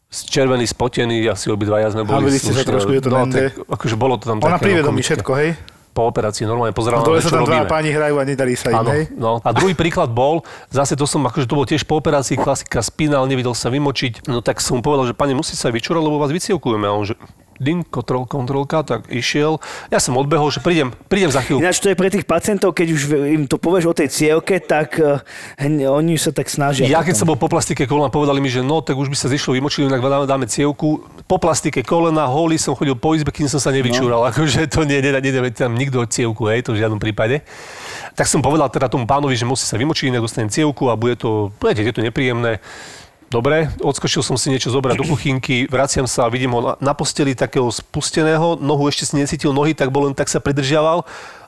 červený, 0.08 0.64
spotený, 0.68 1.28
asi 1.28 1.52
obidvaja 1.52 1.92
sme 1.92 2.08
boli. 2.08 2.24
Hamili 2.24 2.40
ste 2.40 2.56
sa 2.56 2.64
trošku, 2.64 2.92
je 2.96 3.02
to 3.04 3.10
no, 3.12 3.28
tak, 3.28 3.56
akože 3.68 3.96
bolo 4.00 4.16
to 4.16 4.30
tam 4.32 4.38
Ona 4.40 4.56
také, 4.56 4.80
pri 4.80 4.84
no, 4.84 4.92
všetko, 4.96 5.32
hej. 5.44 5.50
Po 5.94 6.10
operácii 6.10 6.42
normálne 6.42 6.74
pozerala, 6.74 7.00
A 7.00 7.06
dole 7.06 7.18
na 7.18 7.22
to, 7.22 7.30
čo 7.30 7.38
tam 7.38 7.46
dva 7.46 7.62
robíme. 7.62 7.70
páni 7.70 7.94
hrajú 7.94 8.18
a 8.18 8.24
nedarí 8.26 8.58
sa 8.58 8.74
im, 8.74 8.82
Áno, 8.82 8.90
no. 9.14 9.32
A 9.46 9.54
druhý 9.54 9.78
príklad 9.78 10.10
bol, 10.10 10.42
zase 10.68 10.98
to 10.98 11.06
som, 11.06 11.22
akože 11.22 11.46
to 11.46 11.54
bol 11.54 11.62
tiež 11.62 11.86
po 11.86 12.02
operácii, 12.02 12.34
klasika 12.34 12.82
spínal, 12.82 13.30
nevidel 13.30 13.54
sa 13.54 13.70
vymočiť. 13.70 14.26
No 14.26 14.42
tak 14.42 14.58
som 14.58 14.78
mu 14.78 14.82
povedal, 14.82 15.06
že 15.06 15.14
pani 15.14 15.38
musí 15.38 15.54
sa 15.54 15.70
vyčúrať, 15.70 16.02
lebo 16.02 16.18
vás 16.18 16.34
vycielkujeme. 16.34 16.90
A 16.90 16.98
on, 16.98 17.06
že 17.06 17.14
ding, 17.58 17.86
kontrol, 17.86 18.26
kontrolka, 18.26 18.82
tak 18.82 19.06
išiel. 19.10 19.58
Ja 19.90 19.98
som 20.02 20.18
odbehol, 20.18 20.50
že 20.50 20.62
prídem, 20.62 20.90
prídem 21.06 21.30
za 21.30 21.42
chvíľu. 21.42 21.62
Ináč 21.62 21.78
to 21.82 21.90
je 21.90 21.96
pre 21.98 22.10
tých 22.10 22.26
pacientov, 22.26 22.74
keď 22.74 22.88
už 22.94 23.02
im 23.30 23.44
to 23.46 23.56
povieš 23.58 23.84
o 23.90 23.94
tej 23.94 24.08
cievke, 24.10 24.58
tak 24.58 24.98
hne- 25.58 25.90
oni 25.90 26.18
sa 26.18 26.34
tak 26.34 26.50
snažia. 26.50 26.86
Ja 26.86 27.02
keď 27.02 27.14
som 27.18 27.26
bol 27.28 27.38
po 27.38 27.50
plastike 27.50 27.86
kolena, 27.86 28.10
povedali 28.10 28.40
mi, 28.42 28.50
že 28.50 28.62
no, 28.64 28.80
tak 28.82 28.98
už 28.98 29.10
by 29.10 29.16
sa 29.16 29.30
zišlo 29.30 29.54
vymočili, 29.54 29.86
inak 29.86 30.02
dáme, 30.02 30.26
dáme 30.26 30.46
cievku. 30.50 31.06
Po 31.24 31.36
plastike 31.38 31.82
kolena, 31.86 32.26
holý 32.26 32.58
som 32.58 32.74
chodil 32.74 32.96
po 32.98 33.14
izbe, 33.14 33.30
kým 33.30 33.46
som 33.46 33.62
sa 33.62 33.70
nevyčúral. 33.70 34.24
No. 34.24 34.28
Akože 34.30 34.66
to 34.70 34.82
nie, 34.86 35.00
nie, 35.00 35.14
nie, 35.14 35.30
nie, 35.30 35.52
tam 35.54 35.74
nikto 35.74 36.04
cievku, 36.08 36.50
hej, 36.50 36.66
to 36.66 36.74
v 36.74 36.82
žiadnom 36.82 36.98
prípade. 36.98 37.42
Tak 38.14 38.30
som 38.30 38.42
povedal 38.42 38.70
teda 38.70 38.86
tomu 38.86 39.06
pánovi, 39.06 39.34
že 39.34 39.46
musí 39.46 39.66
sa 39.66 39.74
vymočiť, 39.74 40.10
inak 40.10 40.22
dostanem 40.22 40.50
cievku 40.50 40.90
a 40.90 40.94
bude 40.94 41.18
to, 41.18 41.50
budete, 41.58 41.82
je 41.82 41.94
to 41.94 42.02
nepríjemné. 42.02 42.62
Dobre, 43.32 43.72
odskočil 43.82 44.22
som 44.22 44.38
si 44.38 44.52
niečo 44.52 44.70
zobrať 44.70 45.00
do 45.00 45.04
kuchynky, 45.08 45.66
vraciam 45.66 46.06
sa 46.06 46.28
a 46.28 46.32
vidím 46.32 46.54
ho 46.54 46.60
na, 46.60 46.72
na 46.78 46.92
posteli 46.94 47.34
takého 47.34 47.66
spusteného, 47.66 48.60
nohu 48.62 48.86
ešte 48.86 49.10
si 49.10 49.14
necítil 49.18 49.50
nohy, 49.50 49.74
tak 49.74 49.90
bol 49.90 50.06
len 50.06 50.14
tak 50.14 50.30
sa 50.30 50.38
pridržiaval. 50.38 51.02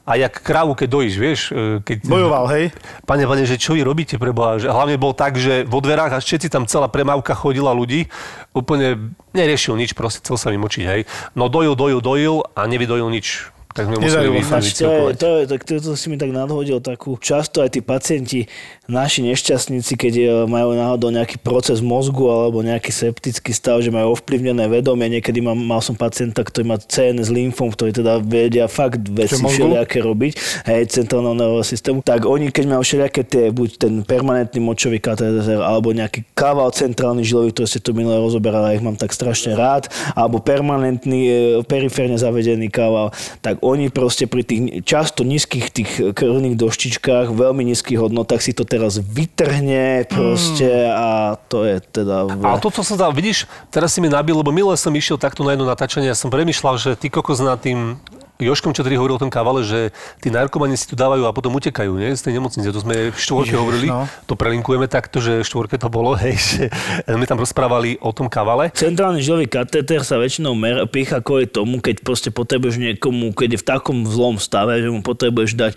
A 0.07 0.15
jak 0.15 0.39
krávu, 0.39 0.79
keď 0.79 0.87
dojíš, 0.87 1.15
vieš, 1.19 1.41
e, 1.51 1.83
keď... 1.83 2.07
Bojoval, 2.07 2.47
hej. 2.55 2.71
Pane, 3.03 3.27
pane, 3.27 3.43
že 3.43 3.59
čo 3.59 3.75
vy 3.75 3.83
robíte 3.83 4.23
pre 4.23 4.31
Boha? 4.31 4.55
Že 4.55 4.71
hlavne 4.71 4.95
bol 5.03 5.11
tak, 5.11 5.35
že 5.35 5.67
vo 5.67 5.83
dverách 5.83 6.23
až 6.23 6.23
všetci 6.23 6.47
tam 6.47 6.63
celá 6.71 6.87
premávka 6.87 7.35
chodila 7.35 7.75
ľudí, 7.75 8.07
úplne 8.55 9.11
neriešil 9.35 9.75
nič, 9.75 9.99
proste 9.99 10.23
chcel 10.23 10.39
sa 10.39 10.55
vymočiť, 10.55 10.85
hej. 10.87 11.01
No 11.35 11.51
dojil, 11.51 11.75
dojil, 11.75 11.99
dojil 11.99 12.47
a 12.55 12.71
nevydojil 12.71 13.11
nič. 13.11 13.51
Tak 13.77 13.93
sme 13.93 14.01
museli 14.01 14.41
to 14.73 14.89
je, 14.89 15.21
to, 15.21 15.29
je, 15.37 15.43
tak 15.53 15.61
to, 15.69 15.77
to 15.77 15.93
si 16.01 16.09
mi 16.09 16.17
tak 16.17 16.33
nadhodil 16.33 16.81
takú. 16.81 17.21
Často 17.21 17.61
aj 17.61 17.77
tí 17.77 17.85
pacienti, 17.85 18.49
naši 18.87 19.23
nešťastníci, 19.27 19.93
keď 19.99 20.15
eh, 20.19 20.27
majú 20.47 20.75
náhodou 20.75 21.11
nejaký 21.11 21.43
proces 21.43 21.83
mozgu 21.83 22.27
alebo 22.27 22.63
nejaký 22.63 22.91
septický 22.91 23.51
stav, 23.51 23.83
že 23.83 23.91
majú 23.91 24.15
ovplyvnené 24.15 24.67
vedomie. 24.71 25.19
Niekedy 25.19 25.43
mám, 25.43 25.59
mal 25.59 25.83
som 25.83 25.99
pacienta, 25.99 26.43
ktorý 26.43 26.75
má 26.75 26.77
CNS 26.79 27.29
lymfom, 27.31 27.71
ktorí 27.71 27.95
teda 27.95 28.23
vedia 28.23 28.71
fakt 28.71 29.03
veci 29.11 29.39
všelijaké 29.39 30.03
robiť, 30.03 30.33
hej, 30.71 30.83
centrálneho 30.91 31.35
nervového 31.35 31.67
systému. 31.67 31.99
Tak 32.03 32.25
oni, 32.27 32.51
keď 32.55 32.65
majú 32.71 32.83
všelijaké 32.83 33.23
tie, 33.27 33.45
buď 33.51 33.69
ten 33.79 33.95
permanentný 34.07 34.63
močový 34.63 35.03
katéter, 35.03 35.59
alebo 35.61 35.91
nejaký 35.91 36.27
kaval 36.35 36.71
centrálny 36.71 37.27
žilový, 37.27 37.51
ktorý 37.55 37.67
ste 37.67 37.81
tu 37.83 37.91
minule 37.93 38.19
rozoberali, 38.19 38.79
ich 38.79 38.85
mám 38.85 38.99
tak 38.99 39.15
strašne 39.15 39.55
rád, 39.59 39.91
alebo 40.15 40.39
permanentný, 40.43 41.21
e, 41.27 41.35
periférne 41.65 42.19
zavedený 42.19 42.69
kaval, 42.71 43.11
tak 43.41 43.63
oni 43.63 43.91
proste 43.91 44.29
pri 44.29 44.43
tých 44.43 44.83
často 44.85 45.23
nízkych 45.25 45.67
tých 45.73 45.91
krvných 46.13 46.59
doštičkách, 46.59 47.33
veľmi 47.33 47.63
nízkych 47.73 47.99
hodnotách 47.99 48.43
si 48.43 48.53
to 48.53 48.69
teraz 48.77 49.01
vytrhne 49.01 50.05
proste 50.05 50.69
a 50.93 51.41
to 51.49 51.65
je 51.65 51.81
teda... 51.81 52.29
Ale 52.29 52.61
toto 52.61 52.85
som 52.85 53.01
dal, 53.01 53.17
vidíš, 53.17 53.49
teraz 53.73 53.97
si 53.97 54.05
mi 54.05 54.13
nabil, 54.13 54.37
lebo 54.37 54.53
minule 54.53 54.77
som 54.77 54.93
išiel 54.93 55.17
takto 55.17 55.41
na 55.41 55.57
jedno 55.57 55.65
natáčanie 55.65 56.13
a 56.13 56.17
som 56.19 56.29
premyšľal, 56.29 56.77
že 56.77 56.91
ty 56.93 57.09
kokos 57.09 57.41
nad 57.41 57.57
tým 57.57 57.97
Joškom, 58.37 58.71
čo 58.71 58.81
tedy 58.81 58.95
hovoril 58.95 59.17
o 59.17 59.23
tom 59.23 59.29
kávale, 59.29 59.65
že 59.65 59.91
tí 60.21 60.29
narkomani 60.29 60.77
si 60.77 60.85
tu 60.85 60.93
dávajú 60.93 61.25
a 61.25 61.33
potom 61.33 61.53
utekajú, 61.53 61.97
nie? 61.97 62.13
Z 62.13 62.29
tej 62.29 62.37
nemocnice. 62.37 62.69
To 62.69 62.81
sme 62.81 63.09
v 63.09 63.17
štvorke 63.17 63.49
Ježiš, 63.49 63.59
hovorili, 63.59 63.89
no. 63.89 64.05
to 64.25 64.35
prelinkujeme 64.35 64.85
takto, 64.87 65.19
že 65.19 65.41
v 65.41 65.47
štvorke 65.47 65.77
to 65.77 65.89
bolo, 65.89 66.13
hej, 66.21 66.37
že 66.37 66.63
sme 67.03 67.25
tam 67.25 67.37
rozprávali 67.37 67.97
o 67.99 68.13
tom 68.13 68.29
kávale. 68.29 68.69
Centrálny 68.71 69.21
žilový 69.21 69.49
katéter 69.49 70.05
sa 70.05 70.17
väčšinou 70.17 70.53
mer, 70.53 70.85
pícha 70.87 71.19
kvôli 71.19 71.49
tomu, 71.49 71.81
keď 71.81 72.05
proste 72.05 72.29
potrebuješ 72.29 72.77
niekomu, 72.77 73.33
keď 73.33 73.57
je 73.57 73.59
v 73.61 73.67
takom 73.67 74.05
zlom 74.05 74.37
stave, 74.37 74.85
že 74.85 74.89
mu 74.89 75.01
potrebuješ 75.01 75.57
dať 75.57 75.73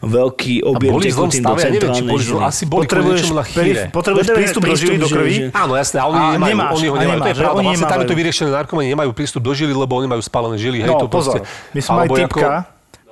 veľký 0.00 0.62
objem 0.62 0.92
tekutín 0.96 1.42
do 1.42 1.54
stave, 1.54 1.60
ja 1.60 1.70
neviem, 1.72 1.90
či 1.90 2.02
centrálnej 2.04 2.10
boli, 2.10 2.22
žily. 2.22 2.42
asi 2.44 2.62
boli 2.64 2.82
Potrebuješ, 2.84 3.20
na 3.30 3.42
chýre. 3.42 3.80
potrebuješ 3.90 3.92
Potrebuješ 3.94 4.28
prístup 4.30 4.62
do 4.62 4.68
prístup 4.68 4.84
žily 4.84 4.96
do 4.96 5.08
krvi. 5.08 5.32
žily. 5.32 5.48
Áno, 5.52 5.72
jasné, 5.74 5.98
a 5.98 6.06
oni 6.06 6.18
A 6.20 6.26
nemajú, 6.34 6.50
nemáš, 6.52 6.72
oni 6.72 6.86
ho 6.86 6.94
nemajú, 6.94 7.02
to 7.02 7.10
nemáš, 7.18 7.26
je 7.26 7.40
pravda. 7.40 7.60
Vlastne 7.64 7.86
tam 7.88 7.98
je 7.98 8.06
to 8.06 8.14
vyriešené, 8.14 8.48
narkomani 8.52 8.86
nemajú 8.88 9.10
prístup 9.10 9.42
do 9.42 9.52
žily, 9.52 9.72
lebo 9.72 9.92
oni 9.94 10.06
majú 10.06 10.22
spálené 10.22 10.56
žily. 10.56 10.78
Hej, 10.80 10.92
No, 10.94 11.00
to 11.00 11.08
pozor. 11.08 11.40
My 11.74 11.80
sme 11.80 12.03
Alebo 12.04 12.14
typka, 12.20 12.68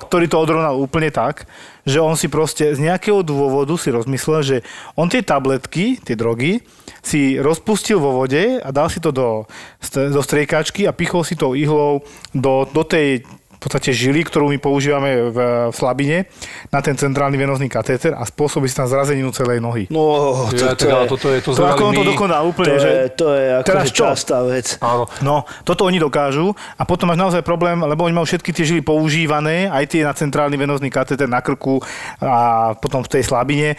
ktorý 0.06 0.26
to 0.26 0.36
odrovnal 0.42 0.74
úplne 0.78 1.08
tak, 1.08 1.46
že 1.82 1.98
on 1.98 2.14
si 2.14 2.30
proste 2.30 2.74
z 2.74 2.78
nejakého 2.78 3.22
dôvodu 3.26 3.74
si 3.78 3.90
rozmyslel, 3.90 4.40
že 4.42 4.56
on 4.94 5.10
tie 5.10 5.22
tabletky, 5.22 5.98
tie 6.02 6.14
drogy, 6.14 6.62
si 7.02 7.34
rozpustil 7.34 7.98
vo 7.98 8.22
vode 8.22 8.62
a 8.62 8.68
dal 8.70 8.86
si 8.86 9.02
to 9.02 9.10
do, 9.10 9.42
do 9.90 10.20
striekačky 10.22 10.86
a 10.86 10.94
pichol 10.94 11.26
si 11.26 11.34
tou 11.34 11.58
ihlou 11.58 12.06
do, 12.30 12.62
do 12.70 12.82
tej 12.86 13.26
podstate 13.62 13.94
žily, 13.94 14.26
ktorú 14.26 14.50
my 14.50 14.58
používame 14.58 15.30
v, 15.30 15.38
v 15.70 15.74
slabine 15.74 16.26
na 16.74 16.82
ten 16.82 16.98
centrálny 16.98 17.38
venozný 17.38 17.70
katéter 17.70 18.12
a 18.12 18.26
spôsobí 18.26 18.66
si 18.66 18.74
tam 18.74 18.90
zrazeninu 18.90 19.30
celej 19.30 19.62
nohy. 19.62 19.86
No, 19.88 20.48
to, 20.50 20.62
Ja, 20.62 20.74
to, 20.74 20.86
ale 20.90 21.06
je, 21.06 21.10
toto 21.14 21.26
je, 21.30 21.38
to 21.40 21.50
To 21.54 21.62
ako 21.64 21.82
on 21.88 21.94
to 21.94 22.04
to, 22.04 22.14
úplne, 22.42 22.74
je, 22.74 22.80
že... 22.82 22.90
to 23.14 23.26
je 23.30 23.44
Teraz 23.62 23.82
akože 23.88 23.94
čo? 23.94 24.04
častá 24.10 24.38
vec. 24.42 24.66
Áno. 24.82 25.04
No, 25.22 25.46
toto 25.62 25.86
oni 25.86 26.02
dokážu 26.02 26.50
a 26.74 26.82
potom 26.82 27.06
máš 27.08 27.20
naozaj 27.22 27.42
problém, 27.46 27.78
lebo 27.78 28.02
oni 28.02 28.14
majú 28.14 28.26
všetky 28.26 28.50
tie 28.50 28.64
žily 28.66 28.82
používané, 28.82 29.70
aj 29.70 29.84
tie 29.94 30.02
na 30.02 30.12
centrálny 30.12 30.58
venozný 30.58 30.90
katéter 30.90 31.30
na 31.30 31.38
krku 31.38 31.78
a 32.18 32.72
potom 32.78 33.06
v 33.06 33.10
tej 33.18 33.22
slabine. 33.22 33.78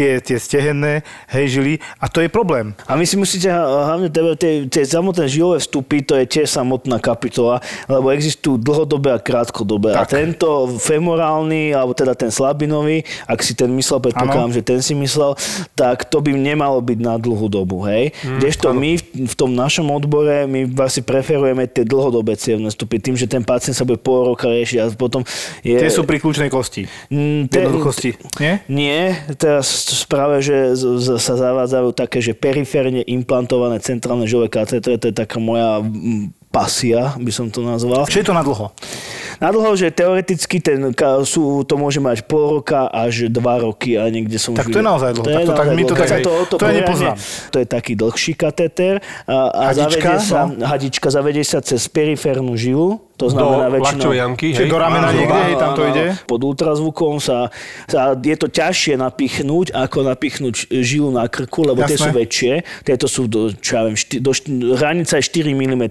Tie, 0.00 0.16
tie 0.16 0.40
stehenné, 0.40 1.04
hej, 1.28 1.60
žily 1.60 1.76
a 2.00 2.08
to 2.08 2.24
je 2.24 2.32
problém. 2.32 2.72
A 2.88 2.96
vy 2.96 3.04
si 3.04 3.20
musíte 3.20 3.52
hlavne 3.52 4.08
tie, 4.08 4.64
tie, 4.64 4.80
samotné 4.88 5.28
žilové 5.28 5.60
vstupy, 5.60 6.00
to 6.00 6.16
je 6.16 6.24
tiež 6.24 6.48
samotná 6.48 6.96
kapitola, 6.96 7.60
lebo 7.84 8.08
existujú 8.08 8.56
dlhodobé 8.56 9.12
a 9.12 9.20
krátkodobé. 9.20 9.92
A 9.92 10.08
Tak. 10.08 10.16
tento 10.16 10.72
femorálny, 10.80 11.76
alebo 11.76 11.92
teda 11.92 12.16
ten 12.16 12.32
slabinový, 12.32 13.04
ak 13.28 13.44
si 13.44 13.52
ten 13.52 13.68
myslel, 13.76 14.00
predpokladám, 14.00 14.56
že 14.56 14.62
ten 14.64 14.80
si 14.80 14.96
myslel, 14.96 15.36
tak 15.76 16.08
to 16.08 16.24
by 16.24 16.32
nemalo 16.32 16.80
byť 16.80 16.96
na 16.96 17.20
dlhú 17.20 17.52
dobu, 17.52 17.84
hej. 17.84 18.16
Mm, 18.24 18.40
Kdežto 18.40 18.72
my 18.72 18.90
v, 18.96 19.04
v 19.28 19.34
tom 19.36 19.52
našom 19.52 19.84
odbore, 19.92 20.48
my 20.48 20.64
vlastne 20.64 21.04
preferujeme 21.04 21.68
tie 21.68 21.84
dlhodobé 21.84 22.40
cievne 22.40 22.72
vstupy, 22.72 22.96
tým, 22.96 23.20
že 23.20 23.28
ten 23.28 23.44
pacient 23.44 23.76
sa 23.76 23.84
bude 23.84 24.00
pol 24.00 24.32
roka 24.32 24.48
riešiť 24.48 24.78
a 24.80 24.84
potom 24.96 25.28
je... 25.60 25.76
Tie 25.76 25.92
sú 25.92 26.08
pri 26.08 26.16
kľúčnej 26.16 26.48
kosti. 26.48 26.88
Mm, 27.12 27.52
te- 27.52 27.68
Jednoduchosti, 27.68 28.10
nie? 28.40 28.54
Nie, 28.72 29.00
teraz 29.36 29.89
práve, 30.04 30.40
že 30.40 30.74
sa 31.16 31.34
zavádzajú 31.34 31.88
také, 31.92 32.18
že 32.18 32.32
periférne 32.32 33.02
implantované 33.02 33.78
centrálne 33.78 34.24
žilové 34.24 34.48
katetre, 34.48 34.94
to 34.94 35.08
je 35.08 35.16
taká 35.16 35.36
moja 35.36 35.80
pasia, 36.48 37.14
by 37.14 37.30
som 37.30 37.46
to 37.46 37.62
nazval. 37.62 38.02
Čo 38.04 38.20
je 38.20 38.26
to 38.26 38.34
na 38.34 38.42
dlho? 38.42 38.74
Na 39.38 39.48
dlho, 39.48 39.70
že 39.72 39.88
teoreticky 39.88 40.58
ten, 40.58 40.82
sú, 41.22 41.62
to 41.62 41.74
môže 41.74 41.96
mať 41.96 42.26
pol 42.26 42.58
roka 42.58 42.86
až 42.86 43.30
dva 43.30 43.56
roky 43.56 43.94
a 43.94 44.04
niekde 44.06 44.34
som 44.34 44.52
Tak 44.52 44.66
to 44.66 44.78
je 44.78 44.84
naozaj 44.84 45.14
dlho. 45.14 45.24
To 45.24 45.30
je 45.30 45.36
Tak 45.36 45.46
to- 45.46 45.54
tak 45.54 45.66
my 45.70 45.82
to 45.82 45.94
tak- 45.94 46.20
to 46.20 46.56
poriadne- 46.58 46.78
nepoznám. 46.82 47.16
To 47.48 47.56
je 47.56 47.66
taký 47.66 47.92
dlhší 47.94 48.32
kateter 48.34 48.98
a, 49.24 49.36
a 49.48 49.60
Hadička, 49.70 49.86
zavedie 50.10 50.18
sa, 50.20 50.40
no. 50.44 50.66
hadička 50.66 51.08
zavedie 51.08 51.44
sa 51.46 51.58
cez 51.62 51.86
periférnu 51.86 52.52
žilu, 52.52 52.98
to 53.20 53.28
znamená 53.28 53.68
Do 53.68 53.74
väčšinou... 53.76 54.10
jamky, 54.16 54.46
Čiže 54.50 54.64
hej? 54.64 54.72
do 54.72 54.78
ramena 54.80 55.08
Áno, 55.08 55.18
niekde, 55.20 55.36
áno. 55.36 55.44
hej, 55.44 55.56
tam 55.56 55.70
to 55.76 55.82
ide? 55.84 56.04
Pod 56.24 56.40
ultrazvukom 56.40 57.20
sa, 57.20 57.52
sa, 57.84 58.16
je 58.16 58.36
to 58.36 58.48
ťažšie 58.48 58.96
napichnúť, 58.96 59.76
ako 59.76 59.98
napichnúť 60.08 60.54
žilu 60.72 61.12
na 61.12 61.28
krku, 61.28 61.60
lebo 61.62 61.84
tie 61.84 61.94
Jasné. 61.94 62.06
sú 62.06 62.10
väčšie. 62.10 62.52
Tieto 62.80 63.06
sú 63.06 63.28
do, 63.28 63.52
čo 63.52 63.70
ja 63.76 63.82
viem, 63.84 63.94
šty, 63.94 64.16
do, 64.18 64.32
hranica 64.74 65.20
je 65.20 65.24
4 65.28 65.52
mm. 65.52 65.82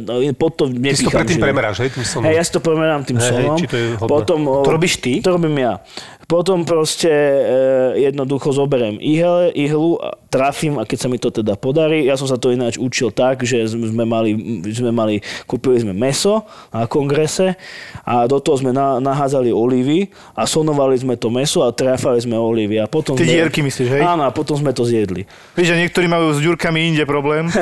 No, 0.00 0.14
pod 0.32 0.56
to 0.56 0.64
Ty 0.66 0.96
si 0.96 1.04
to 1.04 1.12
predtým 1.12 1.36
žilu. 1.36 1.44
premeráš, 1.44 1.76
hej? 1.82 1.90
Tým 1.92 2.04
som... 2.06 2.20
Hej, 2.24 2.34
ja 2.34 2.42
si 2.42 2.52
to 2.54 2.60
premerám 2.60 3.04
tým 3.04 3.16
Hej, 3.16 3.28
hej, 3.28 3.32
solom. 3.44 3.58
či 3.58 3.66
to 3.66 3.76
je 3.76 3.86
hodné. 3.94 4.08
Potom, 4.08 4.40
To 4.64 4.70
robíš 4.70 4.94
ty? 4.98 5.20
To 5.20 5.36
robím 5.36 5.58
ja. 5.58 5.84
Potom 6.30 6.62
proste 6.62 7.10
e, 7.10 8.06
jednoducho 8.06 8.54
zoberiem 8.54 9.02
ihel, 9.02 9.50
ihlu, 9.50 9.98
a 9.98 10.14
trafím 10.30 10.78
a 10.78 10.86
keď 10.86 10.98
sa 11.02 11.10
mi 11.10 11.18
to 11.18 11.34
teda 11.34 11.58
podarí, 11.58 12.06
ja 12.06 12.14
som 12.14 12.30
sa 12.30 12.38
to 12.38 12.54
ináč 12.54 12.78
učil 12.78 13.10
tak, 13.10 13.42
že 13.42 13.66
sme 13.66 14.06
mali, 14.06 14.38
sme 14.70 14.94
mali 14.94 15.18
kúpili 15.50 15.82
sme 15.82 15.90
meso 15.90 16.46
na 16.70 16.86
kongrese 16.86 17.58
a 18.06 18.30
do 18.30 18.38
toho 18.38 18.62
sme 18.62 18.70
na, 18.70 19.02
nahádzali 19.02 19.50
olivy 19.50 20.14
a 20.38 20.46
sonovali 20.46 21.02
sme 21.02 21.18
to 21.18 21.34
meso 21.34 21.66
a 21.66 21.74
trafali 21.74 22.22
sme 22.22 22.38
olivy. 22.38 22.78
A 22.78 22.86
potom 22.86 23.18
Tie 23.18 23.26
sme, 23.26 23.34
dierky 23.34 23.66
myslíš, 23.66 23.88
hej? 23.90 24.02
Áno, 24.06 24.22
a 24.22 24.30
potom 24.30 24.54
sme 24.54 24.70
to 24.70 24.86
zjedli. 24.86 25.26
Vieš, 25.58 25.74
že 25.74 25.80
niektorí 25.82 26.06
majú 26.06 26.30
s 26.30 26.38
ďurkami 26.38 26.94
inde 26.94 27.02
problém. 27.10 27.50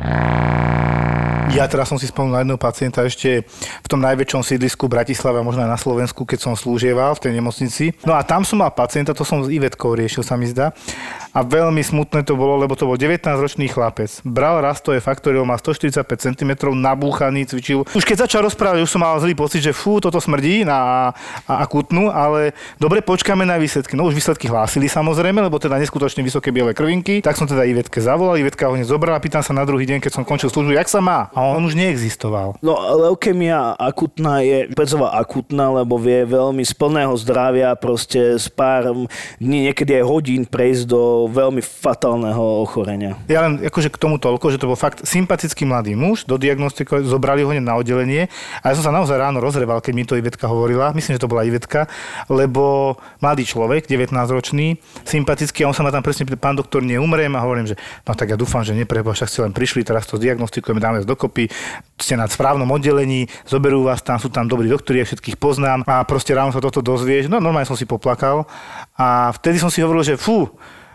Ja 1.50 1.66
teraz 1.66 1.90
som 1.90 1.98
si 1.98 2.06
spomenul 2.06 2.38
na 2.38 2.40
jedného 2.46 2.62
pacienta 2.62 3.02
ešte 3.02 3.42
v 3.82 3.88
tom 3.90 3.98
najväčšom 3.98 4.46
sídlisku 4.46 4.86
v 4.86 5.02
Bratislave 5.02 5.42
a 5.42 5.46
možno 5.46 5.66
aj 5.66 5.70
na 5.74 5.80
Slovensku, 5.82 6.22
keď 6.22 6.38
som 6.46 6.52
slúžieval 6.54 7.18
v 7.18 7.26
tej 7.26 7.32
nemocnici. 7.34 7.90
No 8.06 8.14
a 8.14 8.22
tam 8.22 8.46
som 8.46 8.62
mal 8.62 8.70
pacienta, 8.70 9.10
to 9.10 9.26
som 9.26 9.42
s 9.42 9.50
Ivetkou 9.50 9.98
riešil, 9.98 10.22
sa 10.22 10.38
mi 10.38 10.46
zdá. 10.46 10.70
A 11.34 11.42
veľmi 11.42 11.82
smutné 11.82 12.22
to 12.22 12.38
bolo, 12.38 12.58
lebo 12.58 12.78
to 12.78 12.86
bol 12.86 12.94
19-ročný 12.94 13.66
chlapec. 13.66 14.22
Bral 14.22 14.62
rastové 14.62 15.02
faktoriol, 15.02 15.42
má 15.42 15.58
145 15.58 16.06
cm, 16.06 16.50
nabúchaný, 16.74 17.46
cvičil. 17.50 17.82
Už 17.98 18.06
keď 18.06 18.30
začal 18.30 18.46
rozprávať, 18.46 18.86
už 18.86 18.90
som 18.90 19.02
mal 19.02 19.18
zlý 19.18 19.34
pocit, 19.34 19.62
že 19.62 19.74
fú, 19.74 19.98
toto 19.98 20.22
smrdí 20.22 20.62
na 20.62 21.10
akutnú, 21.46 22.14
ale 22.14 22.54
dobre, 22.78 23.02
počkáme 23.02 23.42
na 23.42 23.58
výsledky. 23.58 23.98
No 23.98 24.06
už 24.06 24.14
výsledky 24.14 24.46
hlásili 24.46 24.86
samozrejme, 24.86 25.42
lebo 25.42 25.58
teda 25.58 25.78
neskutočne 25.82 26.22
vysoké 26.22 26.54
biele 26.54 26.74
krvinky. 26.74 27.22
Tak 27.22 27.34
som 27.34 27.46
teda 27.50 27.66
Ivetke 27.66 27.98
zavolal, 27.98 28.38
Ivetka 28.38 28.70
ho 28.70 28.74
hneď 28.74 28.86
zobrala, 28.86 29.22
pýtam 29.22 29.42
sa 29.42 29.50
na 29.50 29.62
druhý 29.62 29.86
deň, 29.86 30.02
keď 30.02 30.12
som 30.14 30.26
končil 30.26 30.50
službu, 30.50 30.74
jak 30.74 30.90
sa 30.90 30.98
má. 30.98 31.30
A 31.30 31.39
on 31.42 31.64
už 31.64 31.78
neexistoval. 31.78 32.60
No, 32.60 32.76
leukemia 32.76 33.72
akutná 33.78 34.44
je, 34.44 34.68
pedzová 34.74 35.16
akutná, 35.16 35.70
lebo 35.82 35.96
vie 35.96 36.26
veľmi 36.26 36.62
z 36.66 36.72
plného 36.76 37.14
zdravia 37.16 37.72
proste 37.78 38.36
z 38.36 38.46
pár 38.50 38.92
dní, 39.38 39.70
niekedy 39.70 40.00
aj 40.00 40.04
hodín 40.04 40.42
prejsť 40.44 40.90
do 40.90 41.30
veľmi 41.30 41.62
fatálneho 41.62 42.66
ochorenia. 42.66 43.14
Ja 43.30 43.46
len 43.46 43.62
akože 43.62 43.94
k 43.94 44.00
tomu 44.00 44.18
toľko, 44.18 44.50
že 44.50 44.58
to 44.58 44.68
bol 44.70 44.78
fakt 44.78 45.06
sympatický 45.06 45.64
mladý 45.64 45.94
muž, 45.94 46.26
do 46.26 46.34
diagnostiky 46.34 47.06
zobrali 47.06 47.46
ho 47.46 47.52
na 47.60 47.78
oddelenie 47.78 48.26
a 48.64 48.72
ja 48.72 48.74
som 48.74 48.90
sa 48.90 48.92
naozaj 48.94 49.16
ráno 49.20 49.38
rozreval, 49.38 49.78
keď 49.84 49.92
mi 49.94 50.02
to 50.02 50.18
Ivetka 50.18 50.50
hovorila, 50.50 50.90
myslím, 50.96 51.14
že 51.16 51.22
to 51.22 51.30
bola 51.30 51.46
Ivetka, 51.46 51.86
lebo 52.26 52.96
mladý 53.22 53.46
človek, 53.46 53.86
19-ročný, 53.86 54.80
sympatický 55.06 55.62
a 55.62 55.70
on 55.70 55.76
sa 55.76 55.86
ma 55.86 55.94
tam 55.94 56.02
presne 56.02 56.26
pán 56.34 56.58
doktor, 56.58 56.82
neumriem 56.82 57.30
a 57.38 57.40
hovorím, 57.44 57.70
že 57.70 57.76
no 58.02 58.18
tak 58.18 58.34
ja 58.34 58.36
dúfam, 58.36 58.66
že 58.66 58.74
neprebo, 58.74 59.14
však 59.14 59.28
ste 59.30 59.40
len 59.46 59.52
prišli, 59.54 59.86
teraz 59.86 60.10
to 60.10 60.18
diagnostikujeme, 60.18 60.82
dáme 60.82 61.06
dokopy, 61.06 61.29
ste 62.00 62.14
na 62.16 62.26
správnom 62.26 62.68
oddelení, 62.68 63.28
zoberú 63.44 63.86
vás 63.86 64.02
tam, 64.02 64.18
sú 64.18 64.32
tam 64.32 64.48
dobrí 64.48 64.66
doktori, 64.66 65.00
ja 65.00 65.06
všetkých 65.06 65.36
poznám 65.36 65.84
a 65.86 66.02
proste 66.02 66.34
ráno 66.34 66.50
sa 66.50 66.64
toto 66.64 66.80
dozvieš, 66.80 67.28
no 67.30 67.38
normálne 67.38 67.68
som 67.68 67.78
si 67.78 67.86
poplakal 67.86 68.48
a 68.96 69.30
vtedy 69.36 69.60
som 69.60 69.68
si 69.68 69.84
hovoril, 69.84 70.02
že 70.02 70.20
fú, 70.20 70.48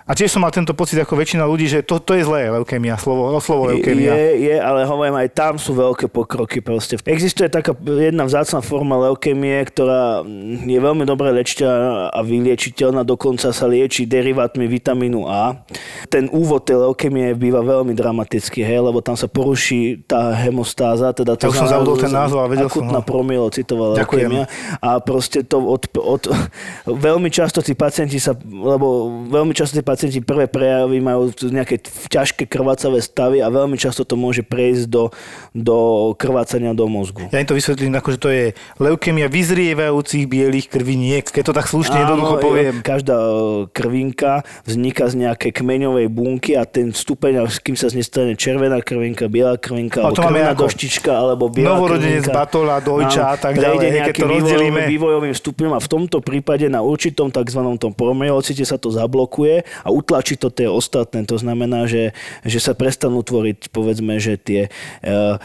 a 0.05 0.13
tiež 0.13 0.37
som 0.37 0.45
mal 0.45 0.53
tento 0.53 0.77
pocit 0.77 1.01
ako 1.01 1.17
väčšina 1.17 1.49
ľudí, 1.49 1.65
že 1.65 1.81
to, 1.81 1.97
to 1.97 2.13
je 2.13 2.21
zlé, 2.21 2.45
leukémia, 2.53 2.93
slovo, 2.93 3.33
no, 3.33 3.41
slovo 3.41 3.73
leukémia. 3.73 4.13
Je, 4.13 4.53
je, 4.53 4.55
ale 4.61 4.85
hovorím, 4.85 5.17
aj 5.17 5.33
tam 5.33 5.57
sú 5.57 5.73
veľké 5.73 6.13
pokroky 6.13 6.61
proste. 6.61 7.01
Existuje 7.09 7.49
taká 7.49 7.73
jedna 7.73 8.29
vzácna 8.29 8.61
forma 8.61 9.01
leukemie, 9.01 9.57
ktorá 9.65 10.21
je 10.61 10.77
veľmi 10.77 11.09
dobre 11.09 11.33
liečiteľná 11.33 12.13
a 12.13 12.19
vyliečiteľná, 12.21 13.01
dokonca 13.01 13.49
sa 13.49 13.65
lieči 13.65 14.05
derivátmi 14.05 14.69
vitamínu 14.69 15.25
A. 15.25 15.65
Ten 16.05 16.29
úvod 16.29 16.69
tej 16.69 16.85
leukemie 16.85 17.33
býva 17.33 17.65
veľmi 17.65 17.97
dramatický, 17.97 18.61
hej, 18.61 18.85
lebo 18.85 19.01
tam 19.01 19.17
sa 19.17 19.25
poruší 19.25 20.05
tá 20.05 20.37
hemostáza, 20.37 21.17
teda 21.17 21.33
to 21.33 21.49
Ja 21.49 21.65
som 21.65 21.81
zabudol 21.81 21.97
ten 21.97 22.13
názov, 22.13 22.45
ale 22.45 22.53
vedel 22.53 22.69
som, 22.69 22.85
akutná 22.85 23.01
no. 23.01 23.09
promylocitová 23.09 23.97
Ďakujem. 23.97 24.29
leukemia. 24.29 24.45
A 24.85 25.01
proste 25.01 25.41
to 25.41 25.65
od, 25.65 25.89
od, 25.97 26.29
veľmi 27.09 27.33
často 27.33 27.65
tí 27.65 27.73
pacienti 27.73 28.21
sa, 28.21 28.37
lebo 28.45 29.09
veľmi 29.33 29.57
často 29.57 29.73
tí 29.73 29.81
pacienti 29.81 29.94
prvé 30.23 30.45
prejavy 30.47 30.97
majú 30.99 31.31
nejaké 31.51 31.79
ťažké 32.11 32.45
krvácavé 32.45 32.99
stavy 33.01 33.39
a 33.41 33.47
veľmi 33.49 33.75
často 33.79 34.03
to 34.03 34.15
môže 34.15 34.43
prejsť 34.45 34.85
do, 34.87 35.09
do 35.51 35.77
krvácania 36.15 36.75
do 36.75 36.85
mozgu. 36.87 37.27
Ja 37.31 37.41
im 37.41 37.47
to 37.47 37.57
vysvetlím, 37.57 37.95
ako 37.97 38.09
že 38.15 38.19
to 38.19 38.29
je 38.31 38.45
leukémia 38.79 39.27
vyzrievajúcich 39.31 40.25
bielých 40.27 40.67
krviniek, 40.69 41.25
keď 41.25 41.43
to 41.51 41.53
tak 41.55 41.67
slušne 41.67 41.97
jednoducho 42.03 42.35
poviem. 42.39 42.75
Každá 42.83 43.17
e, 43.17 43.33
krvinka 43.71 44.45
vzniká 44.67 45.07
z 45.09 45.15
nejakej 45.27 45.51
kmeňovej 45.55 46.07
bunky 46.11 46.53
a 46.59 46.63
ten 46.67 46.91
stupeň, 46.91 47.47
až 47.47 47.59
kým 47.63 47.75
sa 47.79 47.91
z 47.91 47.99
nej 47.99 48.05
stane 48.05 48.33
červená 48.35 48.79
krvinka, 48.83 49.31
biela 49.31 49.55
krvinka, 49.55 50.03
alebo 50.03 50.21
ako 50.21 50.67
doštička, 50.67 51.11
alebo 51.11 51.47
biela 51.49 51.75
novorodenec, 51.77 52.27
krvinka. 52.27 52.35
batola, 52.35 52.77
dojča 52.83 53.21
a 53.33 53.37
tak 53.39 53.57
ďalej, 53.57 53.77
hej, 53.77 53.81
keď 53.81 53.91
nejakým 53.95 54.23
to 54.23 54.27
rozdelíme. 54.27 54.81
vývojovým, 54.89 55.33
stupňom 55.35 55.71
a 55.75 55.79
v 55.79 55.89
tomto 55.89 56.17
prípade 56.19 56.65
na 56.67 56.81
určitom 56.81 57.29
tzv. 57.29 57.61
tom 57.77 57.91
promyelocite 57.91 58.63
sa 58.65 58.79
to 58.79 58.89
zablokuje 58.91 59.63
a 59.85 59.93
utlačí 59.93 60.33
to 60.33 60.49
tie 60.49 60.65
ostatné. 60.65 61.21
To 61.29 61.37
znamená, 61.37 61.85
že, 61.85 62.17
že 62.41 62.57
sa 62.57 62.73
prestanú 62.73 63.21
tvoriť, 63.21 63.69
povedzme, 63.69 64.17
že 64.17 64.41
tie 64.41 64.61
uh, 65.05 65.37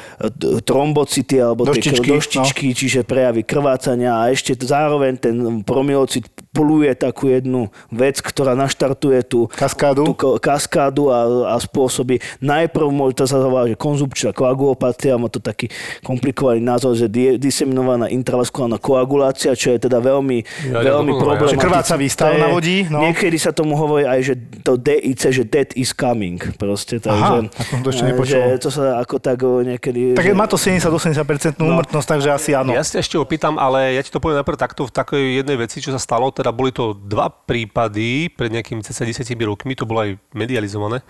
trombocity 0.65 1.37
alebo 1.37 1.69
Doštičky, 1.69 2.01
tie 2.01 2.17
doštičky 2.17 2.67
čiže 2.73 3.01
prejavy 3.05 3.45
krvácania 3.45 4.17
a 4.17 4.33
ešte 4.33 4.57
zároveň 4.57 5.21
ten 5.21 5.37
promylocit 5.61 6.25
pluje 6.51 6.91
takú 6.93 7.29
jednu 7.29 7.61
vec, 7.89 8.19
ktorá 8.19 8.53
naštartuje 8.53 9.23
tú 9.23 9.47
Kaskádu? 9.49 10.03
tú 10.11 10.15
kaskádu 10.37 11.07
a, 11.07 11.21
a 11.49 11.57
spôsobí. 11.57 12.19
Najprv 12.41 12.87
môže 12.89 13.15
to 13.15 13.25
sa 13.25 13.39
zavolá, 13.39 13.65
že 13.65 13.77
konzupčná 13.77 14.31
koagulopatia, 14.31 15.15
má 15.15 15.27
to 15.27 15.39
taký 15.39 15.71
komplikovaný 16.01 16.59
názov, 16.61 16.95
že 16.95 17.07
di- 17.07 17.39
diseminovaná 17.39 18.09
intravaskulárna 18.09 18.77
koagulácia, 18.77 19.55
čo 19.55 19.71
je 19.71 19.79
teda 19.81 19.99
veľmi, 19.99 20.43
Ja, 20.67 20.83
ja 20.83 20.91
veľmi 20.93 21.13
to- 21.13 21.19
problematické. 21.21 21.55
Že 21.55 21.63
krvácavý 21.63 22.07
stav 22.09 22.27
To 22.27 22.35
je- 22.35 22.43
navodí, 22.43 22.77
no. 22.85 22.99
Niekedy 23.01 23.37
sa 23.37 23.51
tomu 23.51 23.75
hovorí 23.75 24.03
aj, 24.03 24.21
že 24.21 24.35
to 24.61 24.75
DIC, 24.75 25.23
že 25.31 25.45
death 25.45 25.73
is 25.75 25.91
coming. 25.91 26.35
Proste, 26.57 26.99
takže, 26.99 27.47
tak 27.49 27.67
som 27.69 27.79
to 27.79 27.89
ešte 27.89 28.05
nepočul. 28.05 28.27
Že 28.27 28.59
to 28.59 28.69
sa 28.69 28.83
ako 28.99 29.17
tak 29.17 29.39
niekedy... 29.41 30.13
Tak 30.13 30.25
že... 30.25 30.35
má 30.35 30.45
to 30.45 30.59
70-80% 30.59 31.57
No. 31.57 31.79
úmrtnosť, 31.79 32.07
takže 32.09 32.29
asi 32.29 32.51
áno. 32.53 32.73
Ja 32.73 32.83
si 32.83 32.93
ťa 32.93 33.01
ešte 33.01 33.17
opýtam, 33.17 33.55
ale 33.55 33.95
ja 33.95 34.03
ti 34.03 34.09
to 34.09 34.19
poviem 34.19 34.41
najprv 34.41 34.59
takto 34.59 34.83
v 34.83 34.91
takej 34.91 35.23
jednej 35.39 35.57
veci, 35.57 35.79
čo 35.79 35.91
sa 35.91 35.99
stalo. 35.99 36.33
Teda 36.41 36.57
boli 36.57 36.73
to 36.73 36.97
dva 36.97 37.29
prípady 37.29 38.33
pred 38.33 38.49
nejakými 38.49 38.81
cca 38.81 39.05
10 39.05 39.29
rokmi, 39.45 39.77
to 39.77 39.85
bolo 39.85 40.09
aj 40.09 40.17
medializované. 40.33 41.05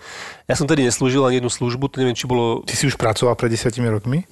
Ja 0.51 0.59
som 0.59 0.67
tedy 0.67 0.83
neslúžil 0.83 1.23
ani 1.23 1.39
jednu 1.39 1.47
službu, 1.47 1.87
to 1.87 2.03
neviem, 2.03 2.19
či 2.19 2.27
bolo 2.27 2.67
Ty 2.67 2.75
si 2.75 2.83
už 2.91 2.99
pracoval 2.99 3.39
pred 3.39 3.55
10 3.55 3.71
rokmi? 3.87 4.27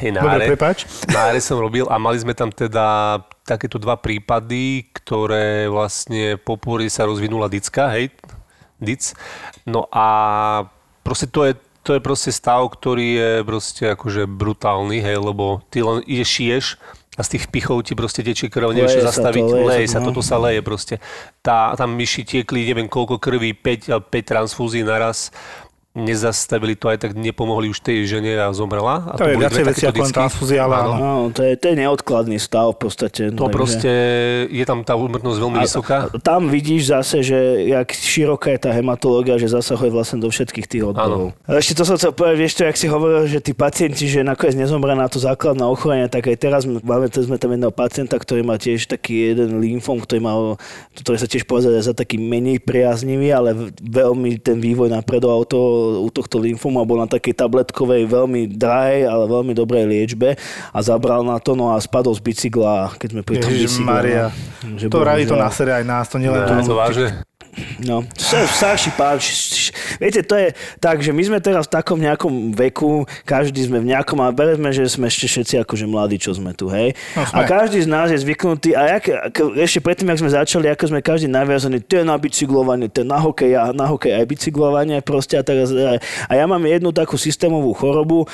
hej, 0.00 0.10
na 0.16 0.24
Dobre, 0.24 0.56
prepáč. 0.56 0.88
Na 1.12 1.28
áre 1.28 1.40
som 1.44 1.60
robil 1.60 1.84
a 1.84 2.00
mali 2.00 2.16
sme 2.16 2.32
tam 2.32 2.48
teda 2.48 3.20
takéto 3.44 3.76
dva 3.76 4.00
prípady, 4.00 4.88
ktoré 4.96 5.68
vlastne 5.68 6.40
po 6.40 6.56
pôrode 6.56 6.88
sa 6.88 7.04
rozvinula 7.04 7.52
dicka, 7.52 7.92
hej, 7.92 8.08
dic. 8.80 9.12
No 9.68 9.84
a 9.92 10.06
proste 11.04 11.28
to 11.28 11.44
je, 11.44 11.52
to 11.84 11.96
je 11.96 12.00
proste 12.00 12.32
stav, 12.32 12.64
ktorý 12.72 13.06
je 13.12 13.30
proste 13.44 13.84
akože 13.92 14.24
brutálny, 14.24 15.04
hej, 15.04 15.20
lebo 15.20 15.60
ty 15.68 15.84
len 15.84 16.00
ideš, 16.08 16.28
šiješ 16.40 16.66
a 17.20 17.22
z 17.22 17.36
tých 17.36 17.52
pichov 17.52 17.84
ti 17.84 17.92
proste 17.92 18.24
tečie 18.24 18.48
krv, 18.48 18.72
nevieš 18.72 18.96
čo 18.96 19.04
zastaviť, 19.04 19.44
to, 19.44 19.56
leje 19.60 19.68
leje 19.68 19.86
sa 19.92 19.92
sa, 19.92 19.98
to, 20.00 20.08
no. 20.08 20.08
toto 20.08 20.22
sa 20.24 20.36
leje 20.40 20.64
proste. 20.64 20.94
Tá, 21.44 21.76
tam 21.76 21.92
myši 21.92 22.24
tiekli 22.24 22.64
neviem 22.64 22.88
koľko 22.88 23.20
krví, 23.20 23.52
5, 23.52 24.08
5 24.08 24.24
transfúzií 24.24 24.80
naraz, 24.80 25.28
nezastavili 25.90 26.78
to, 26.78 26.86
aj 26.86 27.02
tak 27.02 27.12
nepomohli 27.18 27.66
už 27.66 27.82
tej 27.82 28.06
žene 28.06 28.38
a 28.38 28.54
zomrela. 28.54 29.10
A 29.10 29.18
To 29.18 29.26
je 29.26 29.34
boli 29.34 29.42
viacej 29.42 29.64
veci 29.66 29.84
ako 29.90 30.06
len 30.06 30.14
transfúzia, 30.14 30.62
ale 30.62 30.74
áno. 30.86 30.92
No, 30.94 31.12
to 31.34 31.42
je, 31.42 31.58
to 31.58 31.66
je 31.66 31.76
neodkladný 31.82 32.38
stav 32.38 32.78
v 32.78 32.78
podstate. 32.86 33.22
To 33.34 33.50
takže- 33.50 33.50
proste, 33.50 33.92
je 34.54 34.64
tam 34.64 34.86
tá 34.86 34.94
úmrtnosť 34.94 35.38
veľmi 35.42 35.58
vysoká. 35.58 36.06
A 36.06 36.22
tam 36.22 36.46
vidíš 36.46 36.94
zase, 36.94 37.26
že 37.26 37.38
jak 37.66 37.90
široká 37.90 38.54
je 38.54 38.60
tá 38.62 38.70
hematológia, 38.70 39.34
že 39.34 39.50
zasahuje 39.50 39.90
vlastne 39.90 40.22
do 40.22 40.30
všetkých 40.30 40.66
tých 40.70 40.82
odborov. 40.94 41.34
Ešte 41.50 41.74
to 41.74 41.82
som 41.82 41.98
chcel 41.98 42.14
povedať, 42.14 42.36
vieš 42.38 42.54
to, 42.54 42.62
jak 42.70 42.78
si 42.78 42.86
hovoril, 42.86 43.26
že 43.26 43.42
tí 43.42 43.50
pacienti, 43.50 44.06
že 44.06 44.22
nakoniec 44.22 44.54
nezomrá 44.54 44.94
na 44.94 45.10
to 45.10 45.18
základné 45.18 45.66
ochorenie, 45.66 46.06
tak 46.06 46.30
aj 46.30 46.38
teraz 46.38 46.62
máme 46.70 47.10
sme 47.10 47.34
tam 47.34 47.50
jedného 47.50 47.74
pacienta, 47.74 48.14
ktorý 48.14 48.46
má 48.46 48.54
tiež 48.62 48.86
taký 48.86 49.34
jeden 49.34 49.58
lymfom, 49.58 49.98
ktorý 49.98 50.22
mal, 50.22 50.38
ktorý 50.94 51.18
sa 51.18 51.26
tiež 51.26 51.50
považuje 51.50 51.82
za 51.82 51.98
taký 51.98 52.14
menej 52.14 52.62
priaznivý, 52.62 53.34
ale 53.34 53.74
veľmi 53.82 54.38
ten 54.38 54.62
vývoj 54.62 54.86
napredoval 54.94 55.42
to, 55.50 55.58
u 56.04 56.08
tohto 56.12 56.36
lymfomu 56.38 56.80
a 56.80 56.88
bol 56.88 57.00
na 57.00 57.08
takej 57.08 57.34
tabletkovej 57.36 58.06
veľmi 58.06 58.50
drahej, 58.54 59.08
ale 59.08 59.24
veľmi 59.26 59.52
dobrej 59.56 59.84
liečbe 59.88 60.36
a 60.70 60.78
zabral 60.84 61.24
na 61.24 61.40
to, 61.40 61.56
no 61.56 61.72
a 61.72 61.80
spadol 61.80 62.12
z 62.16 62.22
bicykla, 62.22 62.96
keď 62.98 63.08
sme 63.16 63.22
pri 63.24 63.36
tom 63.40 63.50
Ježiš 63.50 63.80
bicykle. 63.80 63.86
Maria. 63.86 64.24
no, 64.66 64.76
že 64.76 64.86
To 64.92 65.00
radi 65.00 65.24
to 65.26 65.36
na 65.36 65.50
sere 65.50 65.72
aj 65.76 65.84
nás, 65.86 66.06
to 66.10 66.16
nielen 66.20 66.42
to. 66.44 66.54
to 66.66 66.76
vážne. 66.76 67.29
No, 67.82 68.06
starší 68.46 68.94
š- 69.18 69.72
Viete, 69.98 70.22
to 70.22 70.38
je 70.38 70.54
tak, 70.78 71.02
že 71.02 71.10
my 71.10 71.22
sme 71.24 71.38
teraz 71.42 71.66
v 71.66 71.74
takom 71.76 71.98
nejakom 71.98 72.54
veku, 72.54 73.04
každý 73.26 73.66
sme 73.66 73.82
v 73.82 73.90
nejakom, 73.90 74.22
a 74.22 74.30
bereme, 74.30 74.70
že 74.70 74.86
sme 74.86 75.10
ešte 75.10 75.26
všetci 75.26 75.54
akože 75.66 75.84
mladí, 75.90 76.16
čo 76.16 76.30
sme 76.30 76.54
tu, 76.54 76.70
hej. 76.70 76.94
No, 77.18 77.26
a 77.26 77.42
sme. 77.42 77.50
každý 77.50 77.82
z 77.82 77.88
nás 77.90 78.06
je 78.08 78.18
zvyknutý, 78.22 78.78
a 78.78 78.98
jak, 78.98 79.04
ak- 79.32 79.56
ešte 79.58 79.82
predtým, 79.82 80.08
ak 80.14 80.20
sme 80.22 80.30
začali, 80.30 80.66
ako 80.70 80.94
sme 80.94 81.00
každý 81.02 81.26
naviazaný, 81.26 81.82
je 81.82 82.06
na 82.06 82.14
bicyklovanie, 82.16 82.86
je 82.86 83.02
na 83.02 83.18
hokej, 83.18 83.50
a 83.58 83.74
na 83.74 83.86
hokej 83.90 84.14
aj 84.14 84.24
bicyklovanie 84.30 85.02
proste 85.02 85.34
a 85.34 85.42
teraz, 85.42 85.74
a 85.74 85.98
a 86.30 86.32
ja 86.38 86.44
mám 86.46 86.62
jednu 86.62 86.94
takú 86.94 87.18
systémovú 87.18 87.74
chorobu, 87.74 88.24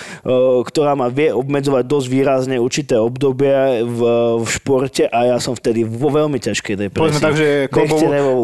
ktorá 0.66 0.92
ma 0.92 1.08
vie 1.08 1.32
obmedzovať 1.32 1.84
dosť 1.88 2.06
výrazne 2.10 2.56
určité 2.60 3.00
obdobia 3.00 3.80
v, 3.80 4.00
v 4.42 4.46
športe 4.50 5.08
a 5.08 5.18
ja 5.32 5.36
som 5.40 5.56
vtedy 5.56 5.82
vo 5.86 6.12
veľmi 6.12 6.36
ťažkej 6.36 6.74
depresii. 6.76 7.00
Povedzme 7.00 7.22
tak, 7.22 7.34
že 7.38 7.48
Bechtenevovú 7.72 8.40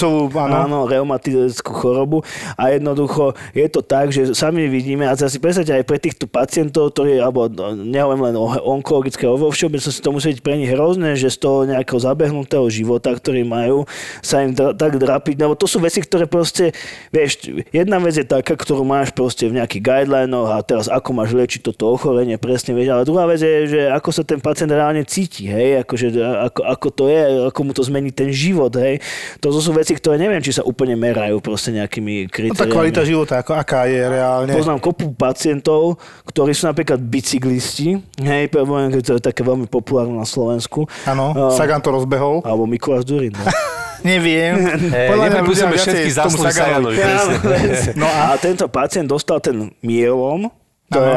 klbno-chrbticovú, 0.00 0.40
áno. 0.40 0.56
áno, 0.64 0.78
reumatickú 0.88 1.72
chorobu 1.76 2.18
a 2.56 2.72
jednoducho 2.72 3.36
je 3.52 3.66
to 3.68 3.80
tak, 3.84 4.10
že 4.10 4.32
sami 4.32 4.66
vidíme 4.66 5.04
a 5.04 5.14
zase 5.14 5.36
predstavte 5.36 5.76
aj 5.76 5.84
pre 5.84 5.98
týchto 6.00 6.24
pacientov, 6.24 6.96
ktorí, 6.96 7.20
alebo 7.20 7.46
no, 7.52 7.76
nehovorím 7.76 8.32
len 8.32 8.36
o 8.36 8.46
onkologické, 8.76 9.28
vo 9.28 9.52
všeobecnosti 9.52 10.00
to 10.00 10.10
musí 10.14 10.26
byť 10.36 10.40
pre 10.40 10.54
nich 10.56 10.70
hrozné, 10.72 11.16
že 11.16 11.28
z 11.28 11.38
toho 11.40 11.68
nejakého 11.68 12.00
zabehnutého 12.00 12.66
života, 12.72 13.12
ktorý 13.12 13.44
majú, 13.44 13.84
sa 14.24 14.42
im 14.44 14.56
dra- 14.56 14.72
tak 14.72 14.96
drapiť, 14.96 15.36
lebo 15.40 15.54
to 15.54 15.68
sú 15.68 15.82
veci, 15.82 16.00
ktoré 16.00 16.24
proste, 16.24 16.72
vieš, 17.12 17.50
jedna 17.70 18.00
vec 18.00 18.16
je 18.16 18.26
taká, 18.26 18.56
ktorú 18.56 18.82
máš 18.86 19.12
proste 19.12 19.46
v 19.50 19.60
nejakých 19.60 19.82
guidelinoch 19.82 20.48
a 20.54 20.58
teraz 20.64 20.86
ako 20.88 21.10
máš 21.12 21.34
liečiť 21.36 21.60
toto 21.66 21.92
ochorenie, 21.92 22.40
presne 22.40 22.72
vieš, 22.72 22.94
ale 22.94 23.02
druhá 23.04 23.24
vec 23.28 23.40
je, 23.42 23.68
že 23.68 23.80
ako 23.90 24.08
sa 24.14 24.22
ten 24.24 24.40
pacient 24.40 24.70
reálne 24.72 25.02
cíti, 25.04 25.50
hej, 25.50 25.82
akože, 25.84 26.06
ako, 26.50 26.60
ako 26.64 26.88
to 26.94 27.04
je, 27.10 27.20
ako 27.50 27.60
mu 27.66 27.72
to 27.74 27.82
zmení 27.84 28.10
ten 28.14 28.30
život, 28.30 28.72
hej. 28.78 29.02
To 29.42 29.50
sú 29.50 29.74
veci, 29.74 29.89
ktoré 29.92 30.16
neviem, 30.16 30.38
či 30.38 30.52
sa 30.52 30.62
úplne 30.62 30.92
merajú 30.92 31.38
proste 31.38 31.70
nejakými 31.70 32.24
No 32.24 32.30
kritériami. 32.30 32.58
tá 32.58 32.66
kvalita 32.66 33.02
života, 33.02 33.34
ako, 33.38 33.52
aká 33.54 33.84
je 33.84 34.00
reálne. 34.00 34.52
Poznám 34.52 34.78
kopu 34.78 35.10
pacientov, 35.10 35.96
ktorí 36.24 36.50
sú 36.50 36.66
napríklad 36.66 36.98
bicyklisti, 36.98 37.88
hej, 38.18 38.44
poviem, 38.48 38.92
to 38.96 39.16
je 39.16 39.22
také 39.22 39.40
veľmi 39.40 39.66
populárne 39.66 40.14
na 40.14 40.24
Slovensku. 40.24 40.84
Áno, 41.04 41.30
Um, 41.30 41.50
Sagan 41.50 41.78
to 41.78 41.90
rozbehol. 41.90 42.42
Alebo 42.42 42.64
Mikuláš 42.64 43.04
Durin. 43.04 43.30
No. 43.30 43.44
Neviem. 44.00 44.64
Hej, 44.88 45.12
nepripustíme 45.12 45.70
ľudia 45.70 45.76
všetky 45.78 46.08
viacej 46.08 46.16
tomu 46.16 46.36
zásluhy 46.40 46.48
Saganovi. 46.50 46.96
Saganovi. 46.96 47.36
presne. 47.38 47.92
No 48.00 48.06
a 48.08 48.32
tento 48.36 48.64
pacient 48.66 49.06
dostal 49.06 49.38
ten 49.38 49.56
mielom, 49.80 50.48
to 50.90 50.98
je, 50.98 51.14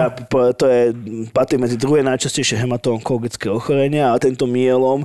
to 0.53 0.65
je, 0.69 0.81
patrí 1.33 1.57
medzi 1.57 1.81
druhé 1.81 2.05
najčastejšie 2.05 2.61
hematonkologické 2.61 3.49
ochorenia 3.49 4.13
a 4.13 4.21
tento 4.21 4.45
mielom 4.45 5.01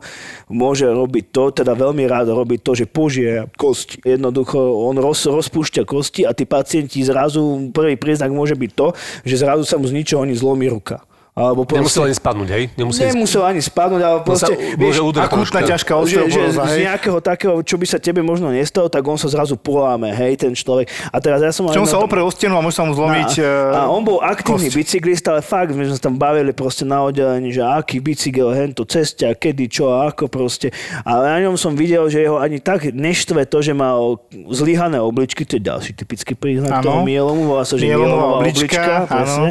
môže 0.52 0.84
robiť 0.84 1.24
to, 1.32 1.64
teda 1.64 1.72
veľmi 1.72 2.04
rád 2.04 2.28
robiť 2.28 2.60
to, 2.60 2.72
že 2.76 2.84
požije 2.84 3.48
kosti. 3.56 4.04
Jednoducho 4.04 4.60
on 4.60 5.00
roz, 5.00 5.24
rozpúšťa 5.24 5.88
kosti 5.88 6.28
a 6.28 6.36
tí 6.36 6.44
pacienti 6.44 7.00
zrazu, 7.00 7.72
prvý 7.72 7.96
príznak 7.96 8.28
môže 8.28 8.52
byť 8.52 8.70
to, 8.76 8.92
že 9.24 9.40
zrazu 9.40 9.64
sa 9.64 9.80
mu 9.80 9.88
z 9.88 9.96
ničoho 9.96 10.28
ani 10.28 10.36
zlomí 10.36 10.68
ruka. 10.68 11.07
Alebo 11.38 11.62
Nemusel 11.70 12.10
ani 12.10 12.16
spadnúť, 12.18 12.48
hej? 12.50 12.64
Nemusel 12.74 13.14
Nemusel 13.14 13.42
ani 13.46 13.62
spadnúť, 13.62 14.02
ale 14.02 14.18
No 14.26 14.34
sa- 14.34 14.50
proste, 14.50 14.98
udrieť 14.98 15.26
Akútna 15.30 15.60
ťažká 15.62 15.92
že, 16.08 16.18
že 16.26 16.40
z 16.50 16.74
nejakého 16.82 17.18
takého, 17.22 17.54
čo 17.62 17.78
by 17.78 17.86
sa 17.86 17.98
tebe 18.02 18.26
možno 18.26 18.50
nestalo, 18.50 18.90
tak 18.90 19.06
on 19.06 19.14
sa 19.14 19.30
zrazu 19.30 19.54
poláme, 19.54 20.10
hej, 20.10 20.34
ten 20.34 20.50
človek. 20.50 20.90
A 21.14 21.22
teraz 21.22 21.38
ja 21.38 21.54
som... 21.54 21.70
Čo 21.70 21.86
on 21.86 21.90
sa 21.90 22.02
opre 22.02 22.18
o 22.18 22.30
stenu 22.34 22.58
a 22.58 22.60
môže 22.64 22.74
sa 22.74 22.82
mu 22.82 22.90
zlomiť 22.96 23.38
a, 23.38 23.46
a 23.70 23.80
eh, 23.86 23.94
on 23.94 24.02
bol 24.02 24.18
aktívny 24.18 24.66
kosť. 24.66 24.78
bicyklista, 24.82 25.28
ale 25.38 25.42
fakt, 25.46 25.70
my 25.78 25.86
sme 25.86 25.94
sa 25.94 26.02
tam 26.10 26.18
bavili 26.18 26.50
proste 26.50 26.82
na 26.82 27.06
oddelení, 27.06 27.54
že 27.54 27.62
aký 27.62 28.02
bicykel, 28.02 28.50
hento, 28.50 28.82
cestia, 28.82 29.30
kedy, 29.36 29.70
čo 29.70 29.94
a 29.94 30.10
ako 30.10 30.26
proste. 30.26 30.74
Ale 31.06 31.30
na 31.30 31.38
ňom 31.46 31.54
som 31.54 31.78
videl, 31.78 32.02
že 32.10 32.26
jeho 32.26 32.42
ani 32.42 32.58
tak 32.58 32.90
neštve 32.90 33.46
to, 33.46 33.62
že 33.62 33.76
mal 33.76 34.18
zlyhané 34.50 34.98
obličky, 34.98 35.46
to 35.46 35.60
je 35.60 35.62
ďalší 35.62 35.92
typický 35.94 36.34
príznak 36.34 36.82
Áno. 36.82 36.84
toho 36.84 37.00
mielomu, 37.06 37.46
volá 37.46 37.62
sa, 37.62 37.78
že 37.78 37.86
Mielomová 37.86 38.42
oblička, 38.42 38.64
oblička, 38.64 38.92
presne. 39.06 39.48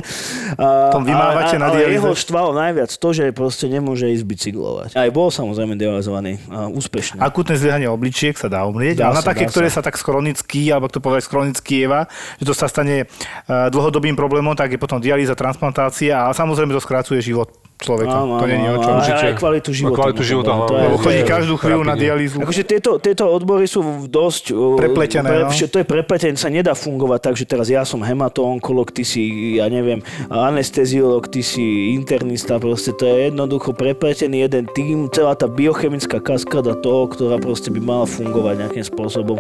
A, 0.58 0.92
Tom 0.92 1.04
vymávate 1.08 1.56
ale, 1.56 1.64
na 1.64 1.68
ale 1.84 1.94
jeho 1.94 2.12
štvalo 2.18 2.52
najviac 2.56 2.90
to, 2.90 3.10
že 3.14 3.30
proste 3.36 3.70
nemôže 3.70 4.10
ísť 4.10 4.26
bicyklovať. 4.26 4.90
Aj 4.98 5.10
bol 5.14 5.30
samozrejme 5.30 5.78
dializovaný 5.78 6.42
a 6.50 6.72
úspešne. 6.72 7.22
Akútne 7.22 7.60
zlyhanie 7.60 7.86
obličiek 7.86 8.34
sa 8.34 8.50
dá 8.50 8.66
umrieť, 8.66 9.04
Dá 9.04 9.12
ale 9.12 9.20
na 9.20 9.24
také, 9.26 9.46
ktoré 9.46 9.70
sa. 9.70 9.84
sa 9.84 9.92
tak 9.92 10.00
chronicky, 10.00 10.72
alebo 10.74 10.90
to 10.90 11.04
povedať 11.04 11.30
chronicky 11.30 11.86
jeva, 11.86 12.10
že 12.42 12.46
to 12.50 12.54
sa 12.56 12.66
stane 12.72 13.06
eh, 13.06 13.68
dlhodobým 13.70 14.18
problémom, 14.18 14.56
tak 14.58 14.74
je 14.74 14.80
potom 14.80 14.98
dialýza, 14.98 15.38
transplantácia 15.38 16.26
a 16.26 16.34
samozrejme 16.34 16.74
to 16.74 16.82
skracuje 16.82 17.22
život 17.22 17.67
človeka. 17.78 18.10
Áno, 18.18 18.38
to 18.38 18.46
nie 18.46 18.58
je 18.58 18.70
o 18.70 18.78
čom. 18.78 18.90
áno, 18.90 19.00
určite. 19.00 19.24
aj 19.24 19.36
kvalitu 19.38 19.70
No, 19.70 19.78
života. 19.78 19.96
kvalitu 19.96 20.18
mu 20.18 20.22
to 20.22 20.26
života 20.26 20.52
To 20.58 20.74
je- 20.74 20.82
Lebo 20.82 20.96
to 20.98 21.04
chodí 21.04 21.22
je- 21.22 21.30
každú 21.30 21.54
chvíľu 21.56 21.84
na 21.84 21.96
dialýzu. 21.96 22.36
Akože 22.42 22.64
tieto, 22.64 22.92
tieto 22.98 23.24
odbory 23.28 23.66
sú 23.66 23.80
dosť... 24.04 24.44
uh, 24.52 24.76
Prepletené, 24.76 25.30
no. 25.46 25.54
že 25.54 25.68
to 25.68 25.78
je 25.78 25.86
prepletené, 25.86 26.34
sa 26.36 26.50
nedá 26.50 26.74
fungovať 26.74 27.20
tak, 27.22 27.34
že 27.36 27.46
teraz 27.46 27.68
ja 27.68 27.84
som 27.84 28.02
hematoonkolog, 28.02 28.90
ty 28.90 29.06
si, 29.06 29.22
ja 29.56 29.68
neviem, 29.68 30.02
anesteziolog, 30.28 31.30
ty 31.30 31.46
si 31.46 31.94
internista, 31.94 32.58
proste 32.58 32.92
to 32.92 33.06
je 33.06 33.30
jednoducho 33.30 33.72
prepletený 33.72 34.48
jeden 34.48 34.66
tým, 34.72 35.06
celá 35.14 35.38
tá 35.38 35.46
biochemická 35.46 36.18
kaskáda 36.18 36.74
toho, 36.74 37.06
ktorá 37.08 37.38
proste 37.38 37.70
by 37.70 37.78
mala 37.78 38.06
fungovať 38.06 38.66
nejakým 38.66 38.86
spôsobom. 38.86 39.38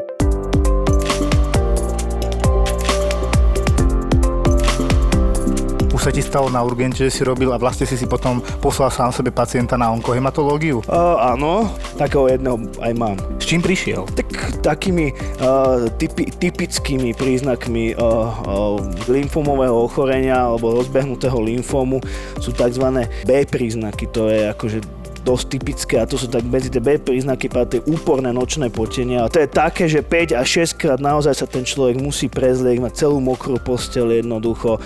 Sa 6.07 6.15
ti 6.15 6.23
stalo 6.23 6.47
na 6.47 6.63
urgente, 6.63 7.03
že 7.03 7.11
si 7.11 7.21
robil 7.27 7.51
a 7.51 7.59
vlastne 7.59 7.83
si 7.83 7.99
si 7.99 8.07
potom 8.07 8.39
poslal 8.63 8.87
sám 8.87 9.11
sebe 9.11 9.27
pacienta 9.27 9.75
na 9.75 9.91
onkohematológiu. 9.91 10.79
Uh, 10.87 11.19
áno, 11.19 11.67
takého 11.99 12.31
jedného 12.31 12.63
aj 12.79 12.93
mám. 12.95 13.19
S 13.43 13.51
čím 13.51 13.59
prišiel? 13.59 14.07
Tak 14.15 14.63
takými 14.63 15.11
uh, 15.43 15.91
typi, 15.99 16.31
typickými 16.31 17.11
príznakmi 17.11 17.99
uh, 17.99 18.31
uh, 18.39 18.79
lymfomového 19.11 19.75
ochorenia 19.75 20.47
alebo 20.47 20.79
rozbehnutého 20.79 21.35
lymfómu 21.43 21.99
sú 22.39 22.55
tzv. 22.55 23.03
B 23.27 23.43
príznaky. 23.43 24.07
To 24.15 24.31
je 24.31 24.47
akože 24.47 24.79
dosť 25.27 25.45
typické 25.51 25.95
a 25.99 26.07
to 26.07 26.15
sú 26.15 26.31
tak 26.31 26.47
medzi 26.47 26.71
tie 26.71 26.79
B 26.79 26.95
príznaky 26.95 27.51
patrí 27.51 27.83
úporné 27.83 28.31
nočné 28.31 28.71
potenie. 28.71 29.19
A 29.19 29.27
to 29.27 29.43
je 29.43 29.51
také, 29.51 29.91
že 29.91 29.99
5 29.99 30.39
až 30.39 30.47
6 30.71 30.79
krát 30.79 30.99
naozaj 31.03 31.35
sa 31.35 31.43
ten 31.43 31.67
človek 31.67 31.99
musí 31.99 32.31
prezlieť, 32.31 32.79
mať 32.79 33.03
celú 33.03 33.19
mokrú 33.19 33.59
posteľ 33.59 34.23
jednoducho. 34.23 34.79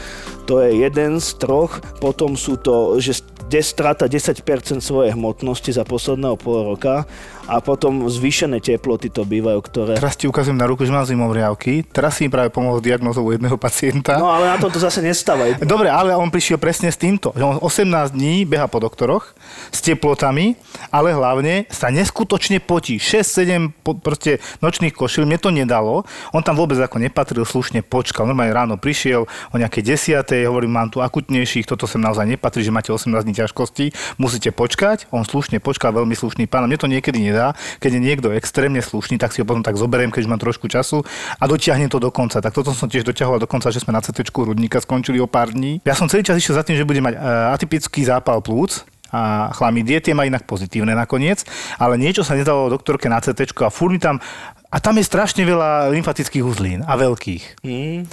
To 0.50 0.54
je 0.66 0.82
jeden 0.82 1.22
z 1.22 1.30
troch, 1.38 1.78
potom 2.02 2.34
sú 2.34 2.58
to, 2.58 2.98
že 2.98 3.22
strata 3.60 4.08
10% 4.08 4.48
svojej 4.80 5.12
hmotnosti 5.12 5.76
za 5.76 5.84
posledného 5.84 6.40
pol 6.40 6.72
roka 6.72 7.04
a 7.52 7.60
potom 7.60 8.08
zvýšené 8.08 8.64
teploty 8.64 9.12
to 9.12 9.28
bývajú, 9.28 9.60
ktoré... 9.60 9.94
Teraz 10.00 10.16
ti 10.16 10.24
ukazujem 10.24 10.56
na 10.56 10.64
ruku, 10.72 10.88
že 10.88 10.96
mám 10.96 11.04
zimomriavky. 11.04 11.84
Teraz 11.84 12.16
si 12.16 12.24
mi 12.24 12.32
práve 12.32 12.48
pomohol 12.48 12.80
s 12.80 12.84
diagnózou 12.88 13.28
u 13.28 13.36
jedného 13.36 13.60
pacienta. 13.60 14.16
No 14.16 14.32
ale 14.32 14.48
na 14.48 14.56
tom 14.56 14.72
to 14.72 14.80
zase 14.80 15.04
nestávaj. 15.04 15.60
Dobre, 15.68 15.92
ale 15.92 16.16
on 16.16 16.32
prišiel 16.32 16.56
presne 16.56 16.88
s 16.88 16.96
týmto, 16.96 17.36
že 17.36 17.44
on 17.44 17.60
18 17.60 18.16
dní 18.16 18.48
beha 18.48 18.72
po 18.72 18.80
doktoroch 18.80 19.36
s 19.68 19.84
teplotami, 19.84 20.56
ale 20.96 21.12
hlavne 21.12 21.68
sa 21.68 21.92
neskutočne 21.92 22.64
potí. 22.64 22.96
6-7 22.96 23.84
po, 23.84 24.00
proste 24.00 24.40
nočných 24.64 24.96
košil, 24.96 25.28
mne 25.28 25.36
to 25.36 25.52
nedalo. 25.52 26.08
On 26.32 26.40
tam 26.40 26.56
vôbec 26.56 26.80
ako 26.80 27.04
nepatril, 27.04 27.44
slušne 27.44 27.84
počkal. 27.84 28.32
Normálne 28.32 28.56
ráno 28.56 28.80
prišiel 28.80 29.28
o 29.28 29.56
nejaké 29.60 29.84
10. 29.84 30.24
hovorím, 30.48 30.72
mám 30.72 30.88
tu 30.88 31.04
akutnejších, 31.04 31.68
toto 31.68 31.84
sem 31.84 32.00
naozaj 32.00 32.32
nepatrí, 32.32 32.64
že 32.64 32.72
máte 32.72 32.96
18 32.96 33.12
dní 33.28 33.36
ťažkosti, 33.36 34.16
musíte 34.16 34.56
počkať, 34.56 35.12
on 35.12 35.28
slušne 35.28 35.60
počká, 35.60 35.92
veľmi 35.92 36.16
slušný 36.16 36.48
pán. 36.48 36.64
Mne 36.72 36.80
to 36.80 36.88
niekedy 36.88 37.20
nedá, 37.20 37.41
keď 37.82 37.92
je 37.98 38.02
niekto 38.02 38.28
extrémne 38.34 38.80
slušný, 38.80 39.18
tak 39.18 39.34
si 39.34 39.42
ho 39.42 39.46
potom 39.46 39.66
tak 39.66 39.76
zoberiem, 39.76 40.14
keď 40.14 40.26
už 40.26 40.32
mám 40.32 40.42
trošku 40.42 40.70
času 40.70 41.02
a 41.38 41.44
dotiahnem 41.50 41.90
to 41.90 41.98
do 41.98 42.14
konca. 42.14 42.38
Tak 42.40 42.54
toto 42.54 42.72
som 42.78 42.88
tiež 42.88 43.06
doťahoval 43.10 43.42
do 43.42 43.50
konca, 43.50 43.74
že 43.74 43.82
sme 43.82 43.96
na 43.96 44.02
CT 44.02 44.30
rudníka 44.32 44.78
skončili 44.78 45.18
o 45.18 45.28
pár 45.28 45.50
dní. 45.52 45.82
Ja 45.82 45.98
som 45.98 46.06
celý 46.06 46.22
čas 46.22 46.38
išiel 46.38 46.58
za 46.58 46.64
tým, 46.66 46.78
že 46.78 46.86
bude 46.86 47.02
mať 47.02 47.18
e, 47.18 47.20
atypický 47.58 48.06
zápal 48.06 48.40
plúc, 48.46 48.86
a 49.12 49.52
chlamydie, 49.52 50.00
tie 50.00 50.16
má 50.16 50.24
inak 50.24 50.48
pozitívne 50.48 50.96
nakoniec, 50.96 51.44
ale 51.76 52.00
niečo 52.00 52.24
sa 52.24 52.32
nedalo 52.32 52.72
doktorke 52.72 53.12
na 53.12 53.20
CT 53.20 53.52
a 53.60 53.68
furt 53.68 53.92
mi 53.92 54.00
tam 54.00 54.24
a 54.72 54.80
tam 54.80 54.96
je 54.96 55.04
strašne 55.04 55.44
veľa 55.44 55.92
lymfatických 55.92 56.48
uzlín 56.48 56.80
a 56.88 56.96
veľkých. 56.96 57.60
Mm. 57.68 58.08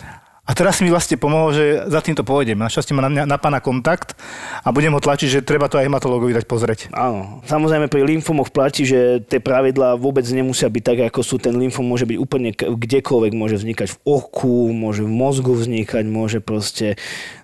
A 0.49 0.57
teraz 0.57 0.81
mi 0.81 0.89
vlastne 0.89 1.21
pomohol, 1.21 1.53
že 1.53 1.65
za 1.93 2.01
týmto 2.01 2.25
pôjdem. 2.25 2.57
Našťastie 2.57 2.97
má 2.97 3.05
na, 3.05 3.13
mňa, 3.13 3.25
na 3.29 3.37
pána 3.37 3.61
kontakt 3.61 4.17
a 4.65 4.73
budem 4.73 4.97
ho 4.97 5.01
tlačiť, 5.05 5.29
že 5.29 5.45
treba 5.45 5.69
to 5.69 5.77
aj 5.77 5.85
hematológovi 5.85 6.33
dať 6.33 6.49
pozrieť. 6.49 6.81
Áno. 6.97 7.45
Samozrejme 7.45 7.93
pri 7.93 8.09
lymfomoch 8.09 8.49
platí, 8.49 8.89
že 8.89 9.21
tie 9.29 9.45
pravidlá 9.45 10.01
vôbec 10.01 10.25
nemusia 10.25 10.73
byť 10.73 10.83
tak, 10.83 10.99
ako 11.13 11.21
sú. 11.21 11.37
Ten 11.37 11.53
lymfom 11.53 11.85
môže 11.85 12.09
byť 12.09 12.17
úplne 12.17 12.57
kdekoľvek, 12.57 13.33
môže 13.37 13.61
vznikať 13.61 13.93
v 13.93 13.99
oku, 14.09 14.73
môže 14.73 15.05
v 15.05 15.13
mozgu 15.13 15.53
vznikať, 15.53 16.09
môže 16.09 16.41
proste 16.41 16.97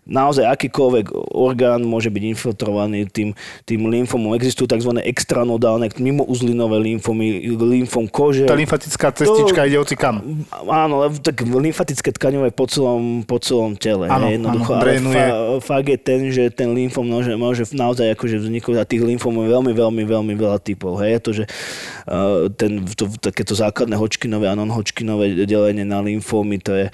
naozaj 0.04 0.44
akýkoľvek 0.44 1.12
orgán 1.32 1.84
môže 1.84 2.12
byť 2.12 2.22
infiltrovaný 2.36 3.08
tým, 3.08 3.32
tým 3.64 3.80
lymfomom. 3.88 4.36
Existujú 4.36 4.68
tzv. 4.68 5.00
extranodálne, 5.00 5.88
mimouzlinové 5.96 6.80
lymfomy, 6.80 7.44
lymfom 7.56 8.08
kože. 8.08 8.44
Tá 8.44 8.56
lymfatická 8.56 9.10
cestička 9.16 9.64
to, 9.64 9.68
ide 9.68 9.78
oci 9.80 9.96
kam. 9.96 10.44
Áno, 10.68 11.08
tak 11.20 11.44
lymfatické 11.44 12.12
tkaňové 12.12 12.52
po 12.52 12.68
celom, 12.68 13.24
po 13.24 13.40
celom 13.40 13.76
tele. 13.80 14.08
Áno, 14.12 14.28
jednoducho. 14.28 14.76
áno, 14.76 14.84
Ale 14.84 15.00
fa, 15.00 15.24
fakt 15.74 15.88
je 15.88 15.98
ten, 15.98 16.20
že 16.28 16.52
ten 16.52 16.68
lymfom 16.72 17.04
môže, 17.04 17.32
môže 17.34 17.62
naozaj 17.72 18.12
akože 18.12 18.40
vzniknúť 18.44 18.78
a 18.80 18.88
tých 18.88 19.02
lymfomov 19.02 19.48
je 19.48 19.50
veľmi, 19.56 19.72
veľmi, 19.72 20.02
veľmi 20.04 20.34
veľa 20.36 20.58
typov. 20.60 21.00
Hej, 21.00 21.24
to, 21.24 21.30
že 21.32 21.44
uh, 22.08 22.52
ten, 22.52 22.84
to, 22.84 23.08
takéto 23.18 23.56
základné 23.56 23.96
hočkinové 23.96 24.52
a 24.52 24.54
non-hočkinové 24.54 25.48
delenie 25.48 25.88
na 25.88 26.04
lymfómy, 26.04 26.60
to 26.60 26.72
je 26.76 26.86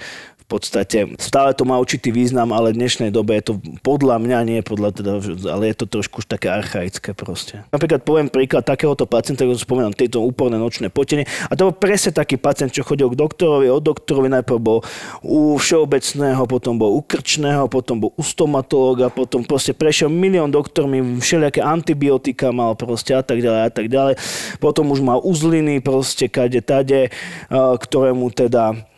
podstate 0.51 1.15
stále 1.15 1.55
to 1.55 1.63
má 1.63 1.79
určitý 1.79 2.11
význam, 2.11 2.51
ale 2.51 2.75
v 2.75 2.83
dnešnej 2.83 3.11
dobe 3.11 3.39
je 3.39 3.51
to 3.51 3.53
podľa 3.79 4.19
mňa, 4.19 4.37
nie 4.43 4.59
podľa 4.59 4.89
teda, 4.99 5.11
ale 5.47 5.71
je 5.71 5.75
to 5.79 5.85
trošku 5.87 6.19
už 6.19 6.27
také 6.27 6.51
archaické 6.51 7.15
proste. 7.15 7.63
Napríklad 7.71 8.03
poviem 8.03 8.27
príklad 8.27 8.67
takéhoto 8.67 9.07
pacienta, 9.07 9.47
ktorý 9.47 9.57
spomínam, 9.57 9.95
tejto 9.95 10.19
úporné 10.19 10.59
nočné 10.59 10.91
potenie. 10.91 11.23
A 11.47 11.55
to 11.55 11.71
bol 11.71 11.75
presne 11.75 12.11
taký 12.11 12.35
pacient, 12.35 12.75
čo 12.75 12.83
chodil 12.83 13.07
k 13.07 13.15
doktorovi, 13.15 13.71
od 13.71 13.79
doktorovi 13.79 14.27
najprv 14.27 14.59
bol 14.59 14.83
u 15.23 15.55
všeobecného, 15.55 16.43
potom 16.45 16.75
bol 16.75 16.99
u 16.99 17.01
krčného, 17.01 17.71
potom 17.71 18.03
bol 18.03 18.11
u 18.13 18.23
stomatológa, 18.25 19.07
potom 19.07 19.47
proste 19.47 19.71
prešiel 19.71 20.11
milión 20.11 20.51
doktormi, 20.51 21.23
všelijaké 21.23 21.63
antibiotika 21.63 22.51
mal 22.51 22.75
proste 22.75 23.15
a 23.15 23.23
tak 23.23 23.39
ďalej 23.39 23.61
a 23.63 23.71
tak 23.71 23.87
ďalej. 23.87 24.13
Potom 24.59 24.91
už 24.91 24.99
mal 24.99 25.23
uzliny 25.23 25.79
proste 25.79 26.27
kade 26.27 26.59
tade, 26.59 27.09
ktoré 27.51 28.11
teda 28.35 28.90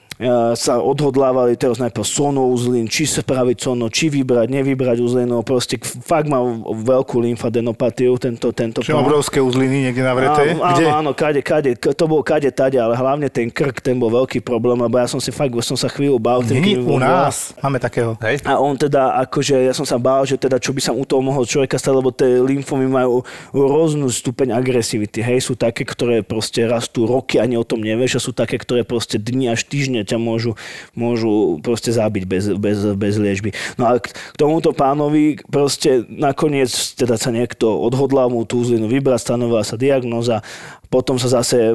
sa 0.56 0.80
odhodlávali 0.80 1.60
teraz 1.60 1.78
najprv 1.78 2.06
sono 2.06 2.48
uzlin, 2.50 2.88
či 2.88 3.06
spraviť 3.06 3.58
sono, 3.60 3.92
či 3.92 4.08
vybrať, 4.10 4.48
nevybrať 4.50 4.98
uzlinu. 5.04 5.44
Proste 5.44 5.78
fakt 5.82 6.32
má 6.32 6.40
veľkú 6.64 7.20
lymfadenopatiu 7.22 8.16
tento, 8.18 8.50
tento 8.56 8.80
Čiže 8.82 8.96
obrovské 8.96 9.40
uzliny 9.44 9.90
niekde 9.90 10.04
navreté? 10.04 10.56
Áno, 10.58 10.76
Kde? 10.76 10.86
áno, 10.88 11.12
kade, 11.12 11.42
kade, 11.44 11.76
to 11.76 12.06
bol 12.08 12.24
kade, 12.24 12.50
tade, 12.52 12.80
ale 12.80 12.96
hlavne 12.96 13.28
ten 13.28 13.52
krk, 13.52 13.84
ten 13.84 14.00
bol 14.00 14.10
veľký 14.12 14.42
problém, 14.42 14.80
lebo 14.80 14.96
ja 14.98 15.08
som 15.08 15.20
si 15.20 15.30
fakt, 15.30 15.52
som 15.64 15.76
sa 15.76 15.92
chvíľu 15.92 16.18
bál. 16.20 16.42
Ten, 16.44 16.60
Nie, 16.60 16.80
u 16.80 16.98
nás 17.00 17.54
máme 17.60 17.80
takého. 17.80 18.16
Hej. 18.24 18.44
A 18.48 18.60
on 18.60 18.76
teda, 18.80 19.20
akože 19.28 19.60
ja 19.64 19.74
som 19.76 19.88
sa 19.88 20.00
bál, 20.00 20.24
že 20.24 20.40
teda 20.40 20.60
čo 20.60 20.72
by 20.72 20.82
sa 20.82 20.92
u 20.92 21.04
toho 21.04 21.20
mohol 21.24 21.44
človeka 21.48 21.76
stať, 21.80 21.94
lebo 21.94 22.10
tie 22.12 22.40
lymfomy 22.40 22.88
majú 22.88 23.24
rôznu 23.52 24.08
stupeň 24.08 24.56
agresivity. 24.56 25.20
Hej, 25.24 25.52
sú 25.52 25.54
také, 25.60 25.84
ktoré 25.84 26.22
proste 26.24 26.64
rastú 26.68 27.08
roky, 27.08 27.40
ani 27.40 27.60
o 27.60 27.66
tom 27.68 27.84
nevieš, 27.84 28.20
a 28.20 28.26
sú 28.26 28.32
také, 28.32 28.60
ktoré 28.60 28.88
proste 28.88 29.20
dni 29.20 29.52
až 29.52 29.68
týždne 29.68 30.06
ťa 30.14 30.20
môžu, 30.22 30.54
môžu 30.94 31.58
proste 31.66 31.90
zabiť 31.90 32.24
bez, 32.30 32.44
bez, 32.54 32.78
bez 32.94 33.14
liečby. 33.18 33.58
No 33.82 33.90
a 33.90 33.98
k 33.98 34.14
tomuto 34.38 34.70
pánovi 34.72 35.42
proste 35.50 36.06
nakoniec 36.08 36.70
teda 36.70 37.18
sa 37.18 37.34
niekto 37.34 37.74
odhodlal 37.74 38.30
mu 38.30 38.46
tú 38.46 38.62
zlinu 38.62 38.86
vybrať, 38.86 39.26
stanovila 39.26 39.66
sa 39.66 39.74
diagnoza 39.74 40.46
potom 40.94 41.18
sa 41.18 41.42
zase 41.42 41.74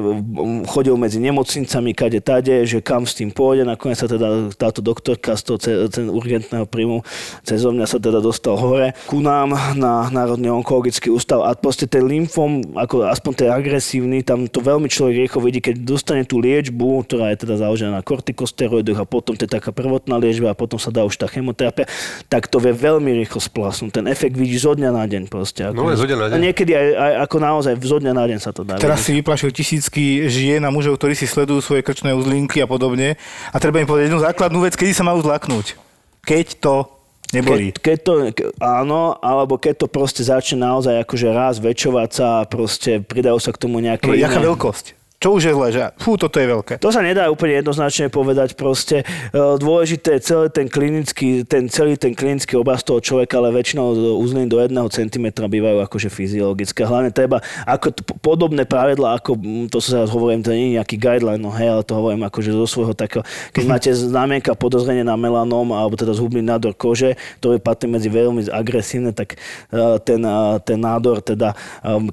chodil 0.71 0.95
medzi 0.95 1.19
nemocnicami, 1.19 1.91
kade 1.91 2.23
tade, 2.23 2.63
že 2.63 2.79
kam 2.79 3.03
s 3.03 3.19
tým 3.19 3.35
pôjde. 3.35 3.67
Nakoniec 3.67 3.99
sa 3.99 4.07
teda 4.07 4.47
táto 4.55 4.79
doktorka 4.79 5.35
z 5.35 5.41
toho 5.43 5.57
ten 5.91 6.07
urgentného 6.07 6.63
príjmu 6.63 7.03
cez 7.43 7.67
mňa 7.67 7.83
sa 7.83 7.99
teda 7.99 8.23
dostal 8.23 8.55
hore 8.55 8.95
ku 9.11 9.19
nám 9.19 9.51
na 9.75 10.07
Národný 10.07 10.47
onkologický 10.47 11.11
ústav 11.11 11.43
a 11.43 11.51
proste 11.51 11.83
ten 11.83 12.07
lymfom, 12.07 12.77
ako 12.79 13.09
aspoň 13.11 13.31
ten 13.35 13.49
agresívny, 13.51 14.23
tam 14.23 14.47
to 14.47 14.63
veľmi 14.63 14.87
človek 14.87 15.27
rýchlo 15.27 15.43
vidí, 15.43 15.59
keď 15.59 15.75
dostane 15.83 16.23
tú 16.23 16.39
liečbu, 16.39 17.03
ktorá 17.03 17.35
je 17.35 17.43
teda 17.43 17.59
založená 17.59 17.99
na 17.99 18.03
kortikosteroidoch 18.05 19.03
a 19.03 19.05
potom 19.09 19.35
to 19.35 19.43
je 19.43 19.51
taká 19.51 19.75
prvotná 19.75 20.15
liečba 20.15 20.53
a 20.53 20.55
potom 20.55 20.79
sa 20.79 20.93
dá 20.93 21.03
už 21.03 21.19
tá 21.19 21.27
chemoterapia, 21.27 21.89
tak 22.31 22.47
to 22.47 22.63
vie 22.63 22.71
veľmi 22.71 23.11
rýchlo 23.25 23.43
splasnúť. 23.43 23.99
Ten 23.99 24.05
efekt 24.07 24.39
vidí 24.39 24.55
zo 24.55 24.71
dňa 24.77 24.89
na 24.95 25.03
deň 25.03 25.27
proste. 25.27 25.67
Ako, 25.67 25.75
no, 25.75 25.91
zo 25.91 26.07
dňa 26.07 26.17
na 26.17 26.25
deň. 26.31 26.35
A 26.37 26.37
niekedy 26.39 26.71
aj, 26.71 26.87
aj, 26.95 27.13
ako 27.27 27.35
naozaj 27.41 27.73
zo 27.81 27.97
dňa 27.99 28.13
na 28.15 28.23
deň 28.29 28.39
sa 28.39 28.51
to 28.53 28.61
dá. 28.63 28.77
Teraz 28.77 29.08
si 29.09 29.17
vyplašil 29.17 29.49
tisícky 29.49 30.29
žien 30.29 30.61
a 30.61 30.69
mužov, 30.69 31.01
ktorí 31.01 31.17
si 31.17 31.25
sledujú 31.25 31.65
svoje 31.65 31.81
krčné 31.81 32.13
uzlinky 32.13 32.61
a 32.61 32.69
podobne. 32.69 33.17
A 33.49 33.57
treba 33.57 33.81
im 33.81 33.89
povedať 33.89 34.13
jednu 34.13 34.21
základnú 34.21 34.61
vec, 34.61 34.77
kedy 34.77 34.93
sa 34.93 35.01
majú 35.01 35.25
zlaknúť. 35.25 35.73
Keď 36.21 36.61
to 36.61 36.85
nebolí. 37.33 37.73
Keď, 37.73 37.81
keď 37.81 37.97
to, 38.05 38.13
áno, 38.61 39.17
alebo 39.17 39.57
keď 39.57 39.81
to 39.81 39.87
proste 39.89 40.21
začne 40.21 40.61
naozaj 40.61 41.01
akože 41.01 41.27
raz 41.33 41.57
väčšovať 41.57 42.09
sa 42.13 42.45
a 42.45 42.45
proste 42.45 43.01
pridajú 43.01 43.41
sa 43.41 43.49
k 43.49 43.57
tomu 43.57 43.81
nejaké 43.81 44.13
jaká 44.13 44.37
veľkosť? 44.37 44.98
Čo 45.19 45.35
už 45.35 45.51
je 45.51 45.53
zle, 45.53 45.67
že 45.75 45.83
fú, 45.99 46.15
toto 46.15 46.39
je 46.39 46.47
veľké. 46.47 46.79
To 46.79 46.95
sa 46.95 47.03
nedá 47.03 47.27
úplne 47.27 47.59
jednoznačne 47.59 48.07
povedať 48.07 48.55
proste. 48.55 49.03
E, 49.03 49.59
Dôležité 49.59 50.15
je 50.15 50.23
celý 50.23 50.47
ten 50.47 50.71
klinický, 50.71 51.43
ten, 51.43 51.67
celý 51.67 51.99
ten 51.99 52.15
klinický 52.15 52.55
obraz 52.55 52.87
toho 52.87 53.03
človeka, 53.03 53.35
ale 53.35 53.51
väčšinou 53.51 54.15
uzliny 54.15 54.47
do 54.47 54.63
1 54.63 54.71
cm 54.71 55.27
bývajú 55.43 55.83
akože 55.83 56.07
fyziologické. 56.07 56.87
Hlavne 56.87 57.11
treba, 57.11 57.43
ako 57.67 57.91
podobné 58.23 58.63
pravidla, 58.63 59.19
ako 59.19 59.35
to 59.67 59.83
sa 59.83 60.07
hovorím, 60.07 60.39
to 60.39 60.55
nie 60.55 60.71
je 60.71 60.75
nejaký 60.79 60.95
guideline, 60.95 61.43
no 61.43 61.51
hej, 61.51 61.67
ale 61.67 61.83
to 61.83 61.99
hovorím 61.99 62.23
akože 62.23 62.55
zo 62.55 62.63
svojho 62.63 62.95
takého, 62.95 63.27
keď 63.51 63.63
máte 63.75 63.91
znamienka 63.91 64.55
podozrenie 64.55 65.03
na 65.03 65.19
melanom 65.19 65.67
alebo 65.75 65.99
teda 65.99 66.15
zhubný 66.15 66.39
nádor 66.39 66.71
kože, 66.71 67.19
ktorý 67.43 67.59
patrí 67.59 67.91
medzi 67.91 68.07
veľmi 68.07 68.47
agresívne, 68.47 69.11
tak 69.11 69.35
e, 69.35 69.99
ten, 69.99 70.23
e, 70.23 70.63
ten 70.63 70.79
nádor 70.79 71.19
teda, 71.19 71.59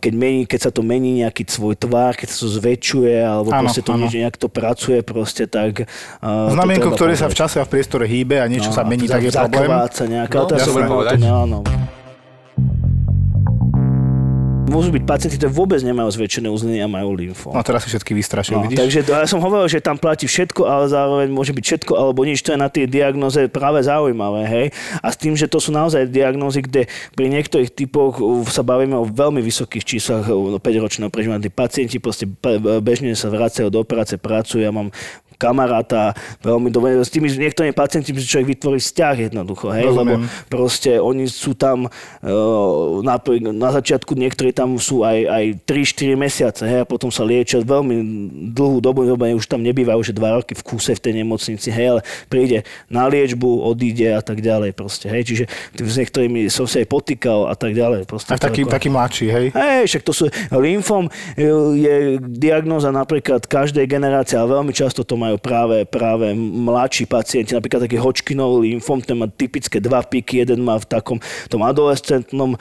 keď, 0.03 0.11
mení, 0.19 0.43
keď 0.43 0.59
sa 0.67 0.71
to 0.75 0.83
mení 0.83 1.23
nejaký 1.23 1.47
svoj 1.47 1.79
tvár, 1.79 2.19
keď 2.19 2.35
sa 2.35 2.43
to 2.43 2.51
zväčšuje, 2.51 2.96
alebo 3.05 3.53
Áno, 3.53 3.69
proste 3.69 3.83
to 3.85 3.93
áno. 3.93 4.07
niečo 4.07 4.17
nejak 4.23 4.37
to 4.41 4.49
pracuje 4.49 4.99
proste, 5.05 5.45
tak... 5.51 5.85
Uh, 6.25 6.55
Znamienko, 6.55 6.95
ktoré 6.95 7.19
sa 7.19 7.29
v 7.29 7.37
čase 7.37 7.61
a 7.61 7.65
v 7.67 7.77
priestore 7.77 8.09
hýbe 8.09 8.41
a 8.41 8.47
niečo 8.49 8.73
sa 8.73 8.87
mení, 8.87 9.11
tak 9.11 9.27
je 9.27 9.33
problém. 9.35 9.69
Zakrváca 9.69 10.03
nejaká, 10.07 10.37
No, 10.37 10.43
no, 10.43 10.49
to 10.49 10.55
ja 10.57 10.65
som 10.65 10.81
ne, 11.19 11.31
áno. 11.31 11.59
Môžu 14.67 14.91
byť 14.91 15.03
pacienti, 15.03 15.37
ktorí 15.37 15.49
vôbec 15.49 15.81
nemajú 15.81 16.11
zväčšené 16.13 16.47
uzliny 16.47 16.79
a 16.79 16.87
majú 16.87 17.15
lymfóm. 17.15 17.51
No 17.51 17.63
teraz 17.63 17.87
si 17.87 17.91
všetky 17.91 18.13
vystrašil, 18.13 18.55
No, 18.55 18.63
vidíš? 18.65 18.77
takže 18.77 18.99
ja 19.05 19.25
som 19.25 19.39
hovoril, 19.39 19.67
že 19.67 19.79
tam 19.79 19.95
platí 19.95 20.25
všetko, 20.25 20.63
ale 20.63 20.85
zároveň 20.87 21.29
môže 21.29 21.51
byť 21.51 21.65
všetko 21.65 21.93
alebo 21.93 22.21
nič. 22.21 22.43
To 22.43 22.53
je 22.53 22.59
na 22.59 22.67
tej 22.67 22.85
diagnoze 22.85 23.47
práve 23.47 23.81
zaujímavé. 23.81 24.43
Hej? 24.45 24.67
A 24.99 25.09
s 25.09 25.17
tým, 25.17 25.33
že 25.33 25.47
to 25.47 25.57
sú 25.57 25.71
naozaj 25.71 26.07
diagnózy, 26.07 26.61
kde 26.61 26.85
pri 27.13 27.27
niektorých 27.29 27.71
typoch 27.71 28.19
sa 28.47 28.61
bavíme 28.61 28.95
o 28.95 29.05
veľmi 29.05 29.39
vysokých 29.41 29.85
číslach 29.87 30.27
5-ročného 30.29 31.09
prežívania. 31.09 31.41
Tí 31.41 31.49
pacienti 31.49 31.97
proste 31.97 32.27
be- 32.27 32.59
bežne 32.81 33.13
sa 33.13 33.27
vracajú 33.27 33.69
do 33.69 33.81
práce, 33.81 34.15
pracujú. 34.15 34.61
Ja 34.61 34.71
mám 34.71 34.91
kamaráta 35.37 36.17
veľmi 36.43 36.69
dobre. 36.73 36.99
S 37.01 37.13
tými 37.13 37.29
niektorými 37.29 37.77
pacientmi 37.77 38.17
človek 38.17 38.57
vytvorí 38.57 38.81
vzťah 38.81 39.15
jednoducho, 39.31 39.71
hej? 39.73 39.89
lebo 39.93 40.17
Rozumiem. 40.17 40.49
proste 40.49 40.91
oni 40.97 41.29
sú 41.29 41.53
tam 41.53 41.87
uh, 41.87 43.05
na, 43.05 43.17
na 43.53 43.71
začiatku 43.77 44.17
niektorí 44.17 44.51
tam 44.57 44.81
sú 44.81 45.05
aj, 45.05 45.19
aj 45.29 45.45
3-4 45.69 46.17
mesiace 46.17 46.63
hej? 46.65 46.83
a 46.83 46.87
potom 46.89 47.13
sa 47.13 47.23
liečia 47.23 47.61
veľmi 47.61 47.97
dlhú 48.57 48.81
dobu, 48.81 49.05
lebo 49.05 49.23
už 49.23 49.47
tam 49.47 49.61
nebývajú 49.63 50.01
že 50.03 50.13
2 50.17 50.37
roky 50.43 50.53
v 50.57 50.63
kúse 50.65 50.93
v 50.97 51.01
tej 51.03 51.13
nemocnici, 51.23 51.69
hej, 51.69 51.99
ale 51.99 52.01
príde 52.33 52.65
na 52.89 53.07
liečbu, 53.07 53.67
odíde 53.69 54.17
a 54.17 54.23
tak 54.25 54.41
ďalej 54.41 54.73
proste, 54.73 55.07
hej, 55.13 55.23
čiže 55.29 55.45
s 55.77 55.95
niektorými 56.01 56.49
som 56.49 56.65
sa 56.65 56.81
aj 56.81 56.89
potýkal 56.89 57.51
a 57.51 57.55
tak 57.55 57.77
ďalej. 57.77 58.09
Proste, 58.09 58.33
A 58.33 58.41
taký, 58.41 58.65
taký 58.65 58.89
mladší, 58.89 59.27
hej? 59.29 59.47
Hej, 59.53 59.85
však 59.93 60.03
to 60.03 60.13
sú, 60.15 60.25
lymfom 60.55 61.11
je 61.77 62.17
diagnóza 62.23 62.89
napríklad 62.95 63.45
každej 63.45 63.85
generácie, 63.85 64.39
ale 64.39 64.57
veľmi 64.57 64.73
často 64.73 65.03
to 65.03 65.19
majú 65.27 65.37
práve, 65.43 65.83
práve 65.85 66.31
mladší 66.39 67.11
pacienti, 67.11 67.59
napríklad 67.59 67.91
taký 67.91 67.99
Hodgkinov 67.99 68.63
lymfom, 68.63 69.03
ten 69.03 69.19
má 69.19 69.27
typické 69.27 69.83
dva 69.83 70.07
piky, 70.07 70.47
jeden 70.47 70.63
má 70.63 70.79
v 70.79 70.87
takom 70.87 71.19
tom 71.51 71.67
adolescentnom 71.67 72.55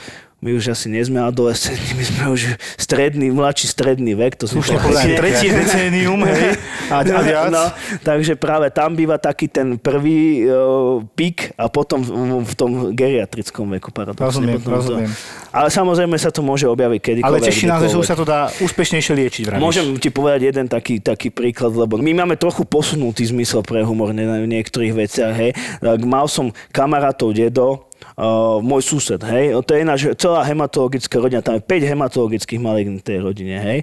my 0.43 0.53
už 0.53 0.75
asi 0.75 0.91
nie 0.91 1.01
sme 1.01 1.23
adolescenti, 1.23 1.95
my 1.95 2.03
sme 2.05 2.23
už 2.29 2.41
stredný, 2.77 3.31
mladší 3.33 3.65
stredný 3.65 4.13
vek. 4.13 4.37
To 4.37 4.45
povedali. 4.45 4.77
povedané, 4.77 5.15
tretie 5.17 5.49
decénium, 5.63 6.21
hej, 6.21 6.59
a, 6.91 7.01
a 7.01 7.19
viac. 7.23 7.49
No, 7.49 7.65
takže 8.03 8.37
práve 8.37 8.69
tam 8.69 8.93
býva 8.93 9.15
taký 9.17 9.47
ten 9.49 9.79
prvý 9.79 10.45
uh, 10.45 11.01
pík 11.17 11.55
a 11.57 11.71
potom 11.71 12.03
v, 12.03 12.09
v 12.45 12.53
tom 12.53 12.71
geriatrickom 12.93 13.65
veku 13.79 13.89
paradoxne. 13.89 14.27
Rozumiem, 14.27 14.59
potom 14.59 14.69
to- 14.69 14.77
rozumiem. 14.77 15.11
Ale 15.55 15.71
samozrejme 15.71 16.15
sa 16.19 16.29
to 16.29 16.43
môže 16.43 16.67
objaviť 16.67 16.99
kedykoľvek. 16.99 17.31
Ale 17.31 17.39
teší 17.39 17.65
nás, 17.71 17.81
že 17.87 17.95
už 17.95 18.05
sa 18.05 18.19
to 18.19 18.27
dá 18.27 18.51
úspešnejšie 18.59 19.13
liečiť, 19.15 19.43
vravíš. 19.49 19.63
Môžem 19.63 19.85
ti 19.97 20.11
povedať 20.11 20.51
jeden 20.51 20.67
taký, 20.67 20.99
taký 20.99 21.31
príklad, 21.31 21.71
lebo 21.73 21.95
my 21.95 22.11
máme 22.11 22.35
trochu 22.35 22.67
posunutý 22.67 23.23
zmysel 23.23 23.63
pre 23.63 23.81
humor 23.81 24.11
ne- 24.11 24.43
v 24.43 24.51
niektorých 24.51 24.93
veciach, 24.93 25.33
hej. 25.33 25.51
Tak 25.79 26.03
mal 26.03 26.27
som 26.27 26.51
kamarátov 26.75 27.31
dedo, 27.31 27.87
Uh, 28.15 28.63
môj 28.63 28.79
sused, 28.79 29.19
hej, 29.27 29.59
to 29.67 29.75
je 29.75 29.83
ináč 29.83 30.07
celá 30.15 30.47
hematologická 30.47 31.19
rodina, 31.19 31.43
tam 31.43 31.59
je 31.59 31.67
5 31.67 31.91
hematologických 31.91 32.61
maligní 32.63 33.03
v 33.03 33.05
tej 33.05 33.17
rodine, 33.19 33.59
hej. 33.59 33.79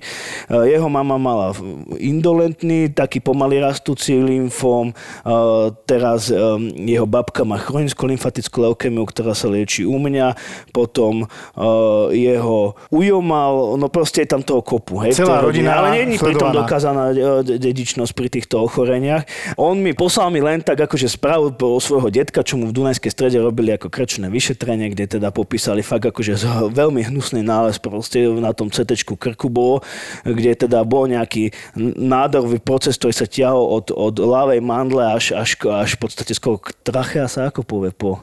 Uh, 0.48 0.64
jeho 0.64 0.88
mama 0.88 1.20
mala 1.20 1.52
indolentný, 2.00 2.88
taký 2.96 3.20
pomaly 3.20 3.60
rastúci 3.60 4.16
lymfóm, 4.16 4.96
uh, 4.96 5.68
teraz 5.84 6.32
um, 6.32 6.64
jeho 6.80 7.04
babka 7.04 7.44
má 7.44 7.60
chronickú 7.60 8.08
lymfatickú 8.08 8.72
leukémiu, 8.72 9.04
ktorá 9.04 9.36
sa 9.36 9.52
lieči 9.52 9.84
u 9.84 10.00
mňa, 10.00 10.32
potom 10.72 11.28
uh, 11.28 12.08
jeho 12.08 12.72
ujo 12.88 13.18
mal, 13.20 13.76
no 13.76 13.92
proste 13.92 14.24
je 14.24 14.32
tam 14.32 14.40
toho 14.40 14.64
kopu, 14.64 14.96
hej. 15.04 15.12
Celá 15.12 15.44
rodine. 15.44 15.68
rodina 15.68 15.76
Ale 15.76 15.88
nie 15.92 16.16
je 16.16 16.24
pritom 16.24 16.56
dokázaná 16.56 17.12
de- 17.12 17.60
dedičnosť 17.60 18.12
pri 18.16 18.28
týchto 18.32 18.64
ochoreniach. 18.64 19.28
On 19.60 19.76
mi 19.76 19.92
poslal 19.92 20.32
mi 20.32 20.40
len 20.40 20.64
tak 20.64 20.80
akože 20.88 21.08
správu 21.08 21.52
po 21.52 21.76
svojho 21.76 22.08
detka, 22.08 22.40
čo 22.40 22.56
mu 22.56 22.70
v 22.70 22.76
Dunajskej 22.76 23.12
strede 23.12 23.36
robili 23.36 23.76
ako 23.76 23.92
krčné 24.12 24.28
vyšetrenie, 24.28 24.92
kde 24.92 25.16
teda 25.16 25.32
popísali 25.32 25.80
fakt 25.80 26.04
akože 26.04 26.36
veľmi 26.68 27.08
hnusný 27.08 27.40
nález 27.40 27.80
proste 27.80 28.28
na 28.28 28.52
tom 28.52 28.68
CT 28.68 29.08
krku 29.16 29.48
bolo, 29.48 29.80
kde 30.20 30.52
teda 30.52 30.84
bol 30.84 31.08
nejaký 31.08 31.48
nádorový 31.96 32.60
proces, 32.60 33.00
ktorý 33.00 33.16
sa 33.16 33.24
ťahol 33.24 33.80
od, 33.80 33.86
od 33.88 34.20
ľavej 34.20 34.60
mandle 34.60 35.00
až, 35.00 35.32
až, 35.32 35.56
až 35.64 35.96
v 35.96 36.00
podstate 36.04 36.36
skoro 36.36 36.60
trachea 36.84 37.24
sa 37.24 37.48
ako 37.48 37.64
povie 37.64 37.88
po 37.88 38.20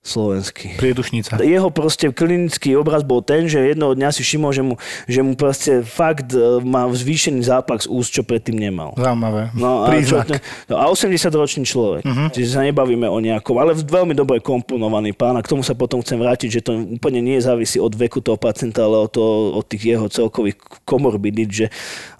slovensky. 0.00 0.80
Priedušnica. 0.80 1.44
Jeho 1.44 1.68
proste 1.68 2.08
klinický 2.08 2.72
obraz 2.72 3.04
bol 3.04 3.20
ten, 3.20 3.44
že 3.52 3.60
jednoho 3.76 3.92
dňa 3.92 4.08
si 4.16 4.24
všimol, 4.24 4.50
že 4.56 4.62
mu, 4.64 4.74
že 5.04 5.20
mu 5.20 5.36
proste 5.36 5.84
fakt 5.84 6.32
e, 6.32 6.64
má 6.64 6.88
zvýšený 6.88 7.44
zápach 7.44 7.84
z 7.84 7.86
úst, 7.92 8.08
čo 8.08 8.24
predtým 8.24 8.56
nemal. 8.56 8.96
Zaujímavé. 8.96 9.52
No 9.52 9.84
a, 9.84 9.92
čo, 10.00 10.24
no 10.72 10.74
a 10.80 10.88
80-ročný 10.88 11.68
človek. 11.68 12.02
Uh-huh. 12.08 12.32
Čiže 12.32 12.48
sa 12.48 12.64
nebavíme 12.64 13.04
o 13.12 13.20
nejakom, 13.20 13.60
ale 13.60 13.76
veľmi 13.76 14.16
dobre 14.16 14.40
komponovaný 14.40 15.12
pán 15.12 15.36
a 15.36 15.44
k 15.44 15.52
tomu 15.52 15.60
sa 15.60 15.76
potom 15.76 16.00
chcem 16.00 16.16
vrátiť, 16.16 16.48
že 16.48 16.60
to 16.64 16.80
úplne 16.96 17.20
nie 17.20 17.36
závisí 17.36 17.76
od 17.76 17.92
veku 17.92 18.24
toho 18.24 18.40
pacienta, 18.40 18.88
ale 18.88 19.04
od, 19.04 19.12
toho, 19.12 19.60
od 19.60 19.64
tých 19.68 19.84
jeho 19.84 20.08
celkových 20.08 20.56
komorbidít, 20.88 21.50
že 21.52 21.66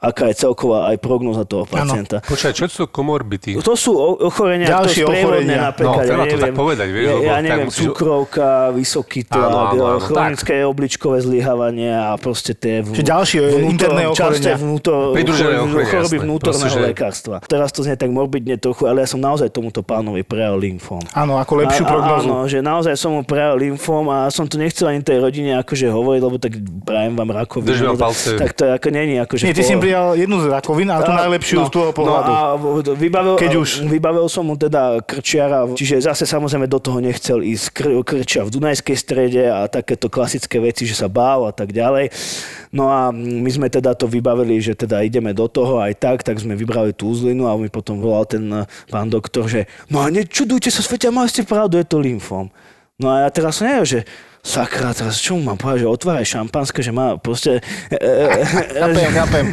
aká 0.04 0.28
je 0.28 0.36
celková 0.36 0.92
aj 0.92 1.00
prognoza 1.00 1.48
toho 1.48 1.64
pacienta. 1.64 2.20
Počkaj, 2.28 2.52
čo 2.52 2.68
sú 2.68 2.84
to 2.84 2.88
komorbity? 2.92 3.56
To 3.56 3.72
sú 3.72 3.96
ochorenia, 4.20 4.68
Ďalšie 4.68 5.00
to 5.00 5.08
sprievodné 5.08 5.56
napríklad, 5.56 5.88
No, 5.90 6.04
treba 6.04 6.24
ja 6.28 6.32
to 6.32 6.38
tak 6.44 6.54
povedať, 6.54 6.88
vieš, 6.92 7.08
ja, 7.08 7.16
ja 7.24 7.36
neviem, 7.40 7.69
musíš- 7.70 7.86
cukrovka, 7.88 8.46
vysoký 8.70 9.22
tlak, 9.22 9.46
Áno, 9.46 9.58
áno, 9.72 9.84
áno, 9.88 10.00
chronické 10.00 10.54
obličkové 10.62 11.20
zlyhávanie 11.20 11.88
a 11.88 12.14
proste 12.14 12.52
tie 12.52 12.80
v- 12.80 12.92
Čiže 12.92 13.06
ďalšie 13.06 13.40
interné 13.64 14.02
časté 14.10 14.50
ochorenia. 14.50 14.56
vnútor, 14.56 15.00
Pridružené 15.12 15.56
ochorenia, 15.56 15.86
choroby 15.86 16.04
jasné. 16.12 16.24
vnútorného 16.26 16.60
Proste, 16.60 16.76
že- 16.76 16.88
lekárstva. 16.88 17.34
Teraz 17.42 17.68
to 17.70 17.80
znie 17.80 17.94
tak 17.94 18.10
morbidne 18.10 18.56
trochu, 18.56 18.82
ale 18.84 19.00
ja 19.00 19.08
som 19.08 19.18
naozaj 19.18 19.48
tomuto 19.48 19.80
pánovi 19.80 20.20
prejal 20.20 20.56
lymfóm. 20.56 21.00
Áno, 21.12 21.36
ako 21.36 21.52
lepšiu 21.60 21.82
A- 21.82 21.86
a- 21.86 21.90
prognozu. 21.90 22.26
Áno, 22.26 22.44
že 22.44 22.58
naozaj 22.60 22.94
som 22.94 23.10
mu 23.12 23.22
prejal 23.22 23.54
lymfóm 23.56 24.04
a 24.08 24.28
som 24.28 24.44
to 24.44 24.56
nechcel 24.56 24.86
ani 24.86 25.00
tej 25.00 25.18
rodine 25.18 25.54
akože 25.56 25.86
hovoriť, 25.86 26.20
lebo 26.20 26.36
tak 26.36 26.52
prajem 26.82 27.14
vám 27.14 27.30
rakovinu. 27.30 27.68
Držím 27.68 27.86
vám 27.86 27.94
no, 27.94 28.00
tak- 28.00 28.06
palce. 28.08 28.30
Tak 28.36 28.50
to 28.52 28.64
ako 28.68 28.88
není 28.90 29.14
akože... 29.16 29.42
Nie, 29.42 29.52
ty 29.52 29.62
v 29.62 29.64
si 29.64 29.74
po- 29.74 29.80
prijal 29.80 30.06
jednu 30.14 30.36
z 30.38 30.46
rakovín, 30.48 30.88
ale 30.88 31.02
tú 31.02 31.12
a- 31.12 31.20
najlepšiu 31.20 31.56
z 31.60 31.70
tvojho 31.70 31.92
pohľadu. 31.92 32.30
No 32.30 32.34
a 32.34 32.56
vybavil, 32.92 33.34
Keď 33.36 33.52
už. 33.54 33.68
vybavil 33.86 34.26
som 34.26 34.42
mu 34.42 34.56
teda 34.56 34.80
krčiara, 35.00 35.68
čiže 35.70 36.00
zase 36.00 36.24
samozrejme 36.24 36.66
do 36.66 36.78
toho 36.78 36.98
nechcel 36.98 37.38
ísť 37.40 37.59
kr- 37.68 38.00
krčia 38.00 38.48
v 38.48 38.54
Dunajskej 38.56 38.96
strede 38.96 39.44
a 39.52 39.68
takéto 39.68 40.08
klasické 40.08 40.56
veci, 40.56 40.88
že 40.88 40.96
sa 40.96 41.12
bál 41.12 41.44
a 41.44 41.52
tak 41.52 41.76
ďalej. 41.76 42.08
No 42.72 42.88
a 42.88 43.12
my 43.12 43.50
sme 43.52 43.68
teda 43.68 43.92
to 43.92 44.08
vybavili, 44.08 44.56
že 44.64 44.72
teda 44.72 45.04
ideme 45.04 45.36
do 45.36 45.44
toho 45.44 45.84
aj 45.84 46.00
tak, 46.00 46.24
tak 46.24 46.40
sme 46.40 46.56
vybrali 46.56 46.96
tú 46.96 47.12
uzlinu 47.12 47.44
a 47.44 47.58
mi 47.60 47.68
potom 47.68 48.00
volal 48.00 48.24
ten 48.24 48.48
eh, 48.48 48.64
pán 48.88 49.12
doktor, 49.12 49.44
že 49.44 49.68
no 49.92 50.00
a 50.00 50.08
nečudujte 50.08 50.72
sa 50.72 50.80
svetia, 50.80 51.12
mali 51.12 51.28
pravdu, 51.44 51.76
je 51.76 51.84
to 51.84 52.00
lymfóm. 52.00 52.48
No 53.00 53.12
a 53.12 53.24
ja 53.24 53.28
teraz 53.28 53.60
neviem, 53.60 53.84
že 53.84 54.00
sakra, 54.40 54.96
teraz 54.96 55.20
čo 55.20 55.36
mu 55.36 55.52
mám 55.52 55.58
povedať, 55.60 55.84
že 55.84 55.88
otváraj 55.92 56.26
šampanské, 56.26 56.80
že 56.80 56.92
má 56.92 57.20
proste... 57.20 57.60
e, 57.92 58.00
Chápem, 58.80 59.10
chápem. 59.12 59.44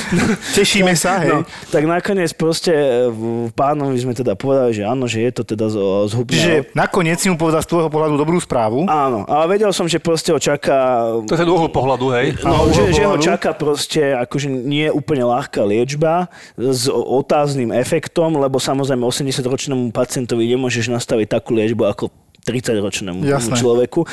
Tešíme 0.58 0.92
sa, 0.92 1.24
hej. 1.24 1.32
No, 1.32 1.48
tak 1.72 1.88
nakoniec 1.88 2.36
proste 2.36 2.72
e, 2.72 3.08
v- 3.08 3.48
pánovi 3.56 3.96
sme 3.96 4.12
teda 4.12 4.36
povedali, 4.36 4.76
že 4.76 4.84
áno, 4.84 5.08
že 5.08 5.24
je 5.24 5.30
to 5.32 5.42
teda 5.42 5.72
z, 5.72 5.76
zhubné. 6.12 6.36
Čiže 6.36 6.52
nakoniec 6.76 7.16
si 7.16 7.32
mu 7.32 7.40
povedal 7.40 7.64
z 7.64 7.68
tvojho 7.72 7.88
pohľadu 7.88 8.14
dobrú 8.20 8.36
správu. 8.36 8.84
Áno, 8.86 9.24
ale 9.24 9.56
vedel 9.56 9.72
som, 9.72 9.88
že 9.88 9.96
proste 9.96 10.30
ho 10.30 10.38
čaká... 10.38 11.08
To 11.24 11.32
je 11.32 11.40
ten 11.40 11.48
uhol 11.48 11.72
pohľadu, 11.72 12.06
hej? 12.12 12.36
No, 12.44 12.68
že, 12.68 12.92
že 12.92 13.08
ho 13.08 13.16
čaká 13.16 13.56
proste 13.56 14.12
akože 14.12 14.52
nie 14.52 14.92
úplne 14.92 15.24
ľahká 15.24 15.64
liečba 15.64 16.28
s 16.60 16.92
otázným 16.92 17.72
efektom, 17.72 18.36
lebo 18.36 18.60
samozrejme 18.60 19.00
80-ročnému 19.00 19.96
pacientovi 19.96 20.44
nemôžeš 20.52 20.92
nastaviť 20.92 21.40
takú 21.40 21.56
liečbu 21.56 21.82
ako 21.88 22.04
30-ročnému 22.46 23.26
Jasné. 23.26 23.58
človeku. 23.58 24.06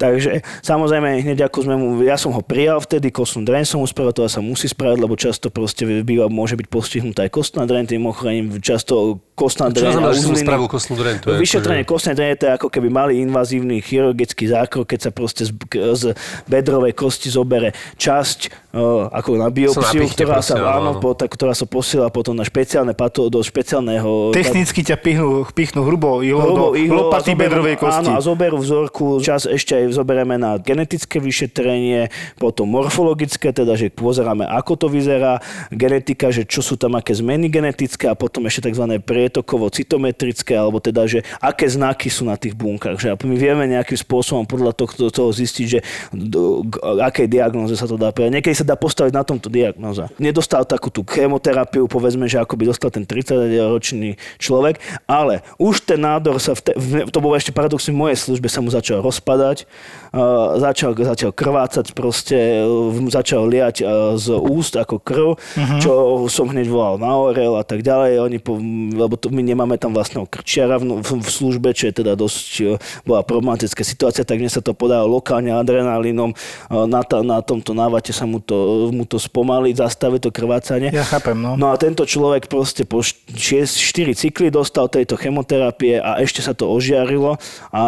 Takže 0.00 0.40
samozrejme 0.64 1.20
hneď 1.20 1.52
ako 1.52 1.58
sme 1.60 1.74
mu, 1.76 2.00
ja 2.00 2.16
som 2.16 2.32
ho 2.32 2.40
prijal 2.40 2.80
vtedy, 2.80 3.12
kostnú 3.12 3.44
dreň 3.44 3.68
som 3.68 3.84
mu 3.84 3.86
spravil, 3.86 4.16
to 4.16 4.24
sa 4.24 4.40
musí 4.40 4.64
spraviť, 4.72 4.98
lebo 5.04 5.20
často 5.20 5.52
proste 5.52 5.84
býva, 6.00 6.32
môže 6.32 6.56
byť 6.56 6.66
postihnutá 6.72 7.28
aj 7.28 7.30
kostná 7.36 7.68
dreň, 7.68 7.92
tým 7.92 8.08
ochorením 8.08 8.56
často 8.64 9.20
kostná 9.34 9.66
Čo 9.68 9.82
dreň 9.82 9.92
znamená, 9.98 10.08
a 10.08 10.14
že 10.14 10.20
uzliny. 10.22 10.46
spravil 10.46 10.68
kostnú 10.70 10.94
dreň? 10.94 11.14
To 11.20 11.28
je 11.34 11.38
Vyšetrenie 11.42 11.84
kostnej 11.84 12.14
drene 12.14 12.34
to 12.38 12.44
je 12.46 12.52
ako 12.54 12.68
keby 12.70 12.88
malý 12.88 13.18
invazívny 13.18 13.82
chirurgický 13.82 14.46
zákrok, 14.46 14.86
keď 14.86 15.00
sa 15.06 15.10
proste 15.10 15.42
z, 15.44 15.52
z 15.74 16.02
bedrovej 16.46 16.94
kosti 16.94 17.28
zobere 17.34 17.74
časť 17.98 18.70
uh, 18.70 19.10
ako 19.10 19.34
na 19.34 19.50
biopsiu, 19.50 19.82
napichne 19.82 20.24
ktorá 20.24 20.38
sa, 20.38 20.54
proste, 20.54 20.62
áno, 20.62 20.70
áno, 20.70 20.90
áno. 20.96 21.02
po, 21.02 21.18
tak, 21.18 21.30
ktorá 21.34 21.52
sa 21.54 21.66
posiela 21.66 22.08
potom 22.14 22.38
na 22.38 22.46
špeciálne 22.46 22.94
pato, 22.94 23.26
do 23.26 23.42
špeciálneho... 23.42 24.30
Technicky 24.30 24.86
ťa 24.86 24.96
pichnú, 25.02 25.42
pichnú 25.50 25.82
hrubou 25.82 26.22
ihlou 26.22 26.54
do 26.54 26.66
a 26.74 26.86
lopaty 26.86 27.34
zoberú- 27.34 27.42
bedrovej 27.42 27.76
kosti. 27.82 28.06
Áno, 28.06 28.10
a 28.14 28.20
zoberú 28.22 28.56
vzorku, 28.62 29.18
čas 29.18 29.50
ešte 29.50 29.74
aj 29.74 29.98
zoberieme 29.98 30.38
na 30.38 30.62
genetické 30.62 31.18
vyšetrenie, 31.18 32.06
potom 32.38 32.70
morfologické, 32.70 33.50
teda, 33.50 33.74
že 33.74 33.90
pozeráme, 33.90 34.46
ako 34.46 34.72
to 34.78 34.86
vyzerá, 34.86 35.42
genetika, 35.74 36.30
že 36.30 36.46
čo 36.46 36.62
sú 36.62 36.78
tam 36.78 36.94
aké 36.94 37.18
zmeny 37.18 37.50
genetické 37.50 38.06
a 38.06 38.14
potom 38.14 38.46
ešte 38.46 38.70
tzv. 38.70 38.84
Prietokovo-citometrické, 39.24 40.52
alebo 40.52 40.84
teda, 40.84 41.08
že 41.08 41.24
aké 41.40 41.64
znaky 41.64 42.12
sú 42.12 42.28
na 42.28 42.36
tých 42.36 42.52
bunkách. 42.52 43.00
Že 43.00 43.08
my 43.24 43.36
vieme 43.40 43.64
nejakým 43.72 43.96
spôsobom 43.96 44.44
podľa 44.44 44.76
tohto, 44.76 45.08
toho 45.08 45.32
zistiť, 45.32 45.66
že 45.66 45.80
do, 46.12 46.60
k 46.68 46.76
akej 47.00 47.26
diagnoze 47.32 47.72
sa 47.80 47.88
to 47.88 47.96
dá 47.96 48.12
povedať. 48.12 48.36
Niekedy 48.36 48.54
sa 48.60 48.68
dá 48.68 48.76
postaviť 48.76 49.12
na 49.16 49.24
tomto 49.24 49.48
diagnoza. 49.48 50.12
Nedostal 50.20 50.68
takú 50.68 50.92
tú 50.92 51.00
chemoterapiu, 51.08 51.88
povedzme, 51.88 52.28
že 52.28 52.36
ako 52.36 52.60
by 52.60 52.64
dostal 52.68 52.92
ten 52.92 53.08
30-ročný 53.08 54.20
človek, 54.36 54.76
ale 55.08 55.40
už 55.56 55.88
ten 55.88 56.04
nádor 56.04 56.36
sa, 56.36 56.52
v 56.52 56.60
te, 56.60 56.72
v, 56.76 57.08
to 57.08 57.18
bolo 57.24 57.32
ešte 57.32 57.56
paradoxne 57.56 57.96
v 57.96 58.00
mojej 58.04 58.18
službe, 58.20 58.52
sa 58.52 58.60
mu 58.60 58.68
začal 58.68 59.00
rozpadať, 59.00 59.64
uh, 60.12 60.60
začal, 60.60 60.92
začal 60.92 61.32
krvácať 61.32 61.96
proste, 61.96 62.66
uh, 62.66 62.92
začal 63.08 63.48
liať 63.48 63.80
uh, 63.80 63.88
z 64.20 64.36
úst 64.36 64.76
ako 64.76 65.00
krv, 65.00 65.28
uh-huh. 65.40 65.80
čo 65.80 65.92
som 66.28 66.50
hneď 66.50 66.68
volal 66.68 67.00
na 67.00 67.14
orel 67.16 67.56
a 67.56 67.64
tak 67.64 67.80
ďalej, 67.80 68.20
oni 68.20 68.38
po, 68.42 68.58
lebo 68.92 69.13
to, 69.16 69.30
my 69.30 69.42
nemáme 69.42 69.76
tam 69.78 69.92
vlastného 69.94 70.26
krčiara 70.28 70.78
v, 70.78 71.00
v, 71.00 71.08
v 71.20 71.30
službe, 71.30 71.70
čo 71.76 71.90
je 71.90 71.94
teda 72.04 72.16
dosť, 72.16 72.48
uh, 72.64 72.78
bola 73.04 73.20
problematická 73.26 73.82
situácia, 73.84 74.26
tak 74.26 74.40
mne 74.40 74.50
sa 74.50 74.64
to 74.64 74.72
podalo 74.72 75.06
lokálne 75.06 75.52
adrenalínom, 75.52 76.32
uh, 76.32 76.86
na, 76.88 77.04
ta, 77.04 77.20
na 77.20 77.44
tomto 77.44 77.76
návate 77.76 78.10
sa 78.10 78.24
mu 78.24 78.40
to, 78.40 78.88
mu 78.90 79.04
to 79.04 79.20
spomalí, 79.20 79.76
zastaví 79.76 80.16
to 80.18 80.32
krvácanie. 80.32 80.88
Ja 80.94 81.04
chápem, 81.04 81.36
no. 81.36 81.54
No 81.60 81.70
a 81.70 81.76
tento 81.76 82.08
človek 82.08 82.48
proste 82.48 82.88
po 82.88 83.04
6, 83.04 83.36
4 83.36 84.16
cykly 84.16 84.48
dostal 84.48 84.88
tejto 84.88 85.20
chemoterapie 85.20 86.00
a 86.00 86.18
ešte 86.24 86.40
sa 86.40 86.56
to 86.56 86.70
ožiarilo 86.72 87.36
a 87.70 87.82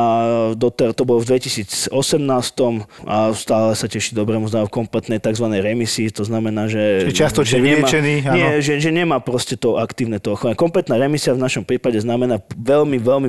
doter, 0.53 0.93
to 0.93 1.09
bolo 1.09 1.25
v 1.25 1.39
2018 1.39 1.91
a 3.07 3.33
stále 3.33 3.73
sa 3.73 3.87
teší 3.89 4.13
dobrému 4.13 4.47
v 4.47 4.71
kompletnej 4.71 5.19
tzv. 5.19 5.47
remisii, 5.49 6.13
to 6.13 6.23
znamená, 6.29 6.69
že... 6.69 7.09
Čiže 7.09 7.17
čiastočne 7.17 7.57
že 7.57 7.63
nemá, 7.63 7.87
vyliečený, 7.89 8.15
áno. 8.29 8.37
Nie, 8.37 8.49
že, 8.61 8.75
že 8.79 8.91
nemá 8.93 9.17
proste 9.25 9.57
to 9.57 9.81
aktívne 9.81 10.21
to 10.21 10.37
ochorenie. 10.37 10.59
Kompletná 10.59 11.01
remisia 11.01 11.16
v 11.17 11.41
našom 11.41 11.65
prípade 11.65 11.97
znamená 11.99 12.39
veľmi, 12.55 12.97
veľmi 13.01 13.29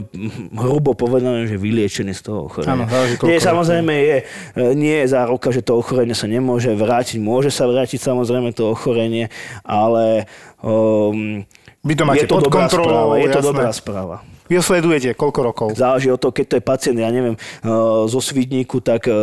hrubo 0.55 0.93
povedané, 0.93 1.47
že 1.47 1.55
vyliečený 1.55 2.13
z 2.13 2.21
toho 2.21 2.51
ochorenia. 2.51 2.85
Áno, 2.85 2.85
Nie, 3.25 3.39
samozrejme 3.39 3.93
je, 3.93 4.17
e, 4.55 4.63
nie 4.75 5.03
je 5.03 5.07
záruka, 5.11 5.49
že 5.49 5.63
to 5.63 5.79
ochorenie 5.79 6.13
sa 6.13 6.27
nemôže 6.27 6.71
vrátiť. 6.75 7.17
Môže 7.17 7.49
sa 7.49 7.65
vrátiť 7.65 7.99
samozrejme 8.01 8.51
to 8.51 8.75
ochorenie, 8.75 9.31
ale 9.63 10.27
um, 10.59 11.47
Vy 11.87 11.93
to 11.95 12.03
máte 12.03 12.25
je 12.25 12.29
to 12.29 12.35
pod 12.35 12.43
dobrá 12.51 12.67
kontrolou, 12.67 12.91
správa. 12.91 13.13
Je 13.15 13.27
to 13.27 13.39
jasné. 13.39 13.49
dobrá 13.49 13.69
správa. 13.71 14.17
Vy 14.47 14.59
ho 14.59 14.63
sledujete 14.63 15.11
koľko 15.13 15.39
rokov? 15.43 15.67
Záleží 15.75 16.07
od 16.11 16.19
toho, 16.19 16.31
keď 16.31 16.45
to 16.47 16.55
je 16.59 16.63
pacient, 16.63 16.97
ja 16.97 17.11
neviem, 17.11 17.35
eh, 17.35 17.67
zo 18.07 18.19
Svidníku, 18.19 18.79
tak 18.79 19.07
eh, 19.07 19.15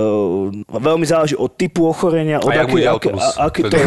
veľmi 0.68 1.04
záleží 1.08 1.34
od 1.36 1.50
typu 1.56 1.88
ochorenia, 1.88 2.40
od 2.40 2.52
aký 3.40 3.60
To 3.68 3.76
je 3.76 3.86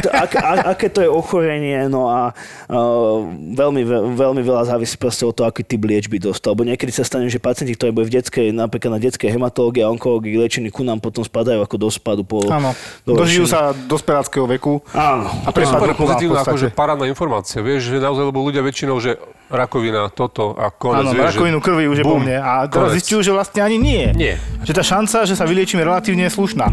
to, 0.00 0.08
ak, 0.24 0.30
aké 0.76 0.86
to 0.92 1.00
je 1.04 1.10
ochorenie, 1.10 1.88
no 1.88 2.08
a 2.08 2.32
uh, 2.68 3.24
veľmi, 3.54 3.82
ve- 3.84 4.04
veľmi 4.14 4.42
veľa 4.44 4.68
závisí 4.74 4.96
proste 5.00 5.24
od 5.24 5.34
toho, 5.34 5.48
aký 5.48 5.64
typ 5.64 5.80
liečby 5.82 6.20
dostal. 6.20 6.52
Lebo 6.54 6.68
niekedy 6.68 6.92
sa 6.92 7.04
stane, 7.04 7.28
že 7.28 7.40
pacienti, 7.40 7.74
ktorí 7.74 7.90
boli 7.94 8.06
v 8.08 8.20
detskej, 8.20 8.52
napríklad 8.52 8.98
na 8.98 9.00
detskej 9.00 9.32
hematológii 9.32 9.84
a 9.84 9.92
onkológii 9.92 10.38
liečení 10.38 10.68
ku 10.72 10.84
nám 10.84 11.00
potom 11.00 11.22
spadajú 11.24 11.64
ako 11.64 11.76
do 11.76 11.88
spadu 11.88 12.22
po... 12.24 12.44
Áno. 12.48 12.72
do 13.04 13.16
Dožijú 13.18 13.48
sa 13.48 13.72
do 13.72 13.96
speláckého 13.96 14.46
veku. 14.48 14.80
Áno. 14.92 15.28
A 15.44 15.48
To 15.52 15.58
je 15.60 15.68
super 15.68 15.92
pozitívna 15.96 16.44
akože 16.44 16.72
parádna 16.72 17.06
informácia, 17.10 17.60
vieš, 17.60 17.90
že 17.90 17.96
naozaj, 17.98 18.28
lebo 18.28 18.40
ľudia 18.44 18.62
väčšinou, 18.62 18.98
že 19.00 19.16
rakovina, 19.48 20.12
toto 20.12 20.52
a 20.54 20.68
konec, 20.68 21.08
Áno, 21.08 21.10
vieš, 21.16 21.34
rakovinu 21.34 21.58
že 21.60 21.64
krvi 21.64 21.84
už 21.88 21.98
je 22.00 22.04
po 22.04 22.16
bum, 22.16 22.22
mne. 22.24 22.36
A 22.40 22.68
teraz 22.68 22.92
zistujú, 22.94 23.24
že 23.24 23.32
vlastne 23.32 23.60
ani 23.64 23.76
nie. 23.80 24.04
Nie. 24.12 24.34
Že 24.64 24.72
tá 24.76 24.82
šanca, 24.84 25.24
že 25.24 25.34
sa 25.34 25.48
vyliečíme 25.48 25.80
relatívne 25.80 26.28
je 26.28 26.32
slušná. 26.36 26.68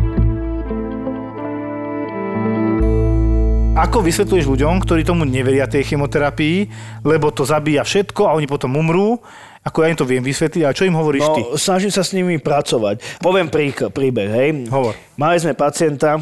Ako 3.75 3.99
vysvetľuješ 3.99 4.47
ľuďom, 4.47 4.79
ktorí 4.87 5.03
tomu 5.03 5.27
neveria 5.27 5.67
tej 5.67 5.83
chemoterapii, 5.83 6.71
lebo 7.03 7.27
to 7.35 7.43
zabíja 7.43 7.83
všetko 7.83 8.23
a 8.23 8.31
oni 8.31 8.47
potom 8.47 8.71
umrú? 8.71 9.19
Ako 9.67 9.83
ja 9.83 9.91
im 9.91 9.99
to 9.99 10.07
viem 10.07 10.23
vysvetliť, 10.23 10.63
a 10.63 10.71
čo 10.71 10.87
im 10.87 10.95
hovoríš 10.95 11.27
ty? 11.35 11.41
No, 11.43 11.59
snažím 11.59 11.91
sa 11.91 11.99
s 12.05 12.15
nimi 12.15 12.39
pracovať. 12.39 13.19
Poviem 13.19 13.51
prík- 13.51 13.91
príbeh, 13.91 14.29
hej. 14.31 14.49
Hovor. 14.71 14.95
Mali 15.19 15.43
sme 15.43 15.57
pacienta, 15.57 16.15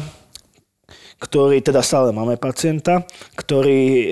ktorý, 1.24 1.64
teda 1.64 1.80
stále 1.80 2.12
máme 2.12 2.36
pacienta, 2.36 3.08
ktorý 3.34 3.80
e, 3.80 4.06